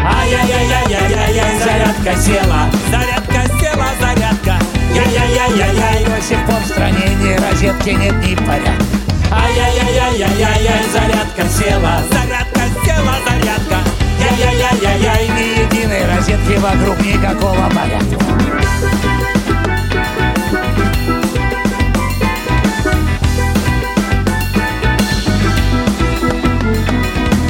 Ай-яй-яй-яй-яй-яй, 0.04 1.58
зарядка 1.58 2.16
села 2.22 2.70
Зарядка 2.90 3.48
села, 3.48 3.61
зарядка. 4.00 4.58
Яй-яй-яй-яй-яй. 4.94 6.04
До 6.04 6.22
сих 6.22 6.38
пор 6.46 6.60
в 6.64 6.66
стране 6.66 7.14
ни 7.20 7.34
розетки 7.36 7.90
нет 7.90 8.14
ни 8.24 8.34
порядка 8.36 8.84
Ай-яй-яй-яй-яй-яй, 9.30 10.84
зарядка 10.92 11.48
села 11.48 12.02
Зарядка 12.10 12.60
села, 12.84 13.14
зарядка. 13.26 13.78
Яй-яй-яй-яй, 14.20 15.28
ни 15.28 15.62
единой 15.62 16.04
розетки 16.06 16.58
вокруг 16.58 17.00
никакого 17.00 17.70
порядка 17.70 18.16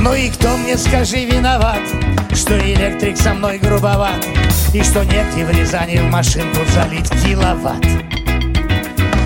Ну 0.00 0.14
и 0.14 0.30
кто 0.30 0.56
мне, 0.56 0.76
скажи, 0.78 1.24
виноват, 1.24 1.80
что 2.32 2.58
электрик 2.58 3.16
со 3.16 3.34
мной 3.34 3.58
грубоват, 3.58 4.26
и 4.72 4.82
что 4.82 5.04
негде 5.04 5.44
в 5.44 5.50
Рязани 5.50 5.98
в 5.98 6.10
машинку 6.10 6.60
залить 6.74 7.10
киловатт. 7.22 7.82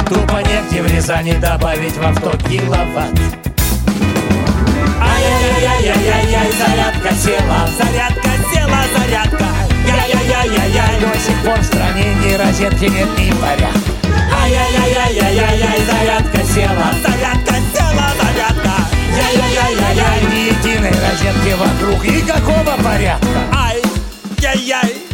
Тупо 0.08 0.42
негде 0.42 0.82
в 0.82 0.92
Рязани 0.92 1.34
добавить 1.34 1.96
в 1.96 2.04
авто 2.04 2.36
киловатт. 2.36 3.16
Ай-яй-яй-яй-яй-яй, 5.00 6.52
зарядка 6.52 7.14
села, 7.14 7.68
Зарядка 7.78 8.30
села, 8.52 8.80
зарядка. 8.96 9.46
Яй-яй-яй-яй-яй, 9.86 11.00
до 11.00 11.18
сих 11.18 11.36
пор 11.44 11.58
в 11.60 11.64
стране 11.64 12.14
ни 12.24 12.34
розетки 12.34 12.84
нет 12.86 13.08
ни 13.16 13.30
порядка. 13.40 13.92
Ай-яй-яй-яй-яй-яй, 14.42 15.80
зарядка 15.86 16.44
села, 16.44 16.90
Зарядка 17.02 17.54
села, 17.72 18.08
зарядка. 18.20 18.74
Яй-яй-яй-яй, 19.16 20.22
ни 20.32 20.48
единой 20.50 20.90
розетки 20.90 21.54
вокруг 21.54 22.04
никакого 22.04 22.82
порядка. 22.82 23.26
Ай, 23.54 23.80
яй-яй, 24.40 25.05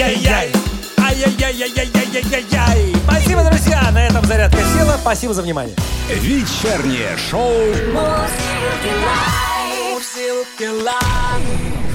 ай-яй-яй. 0.00 0.52
Ай-яй-яй-яй-яй-яй-яй. 0.98 2.94
Спасибо, 3.04 3.42
друзья. 3.42 3.90
На 3.90 4.06
этом 4.06 4.24
зарядка 4.24 4.58
села. 4.76 4.96
Спасибо 5.00 5.34
за 5.34 5.42
внимание. 5.42 5.74
Вечернее 6.08 7.16
шоу. 7.30 7.52
Мурзилки 9.92 10.66
лайф. 10.84 11.87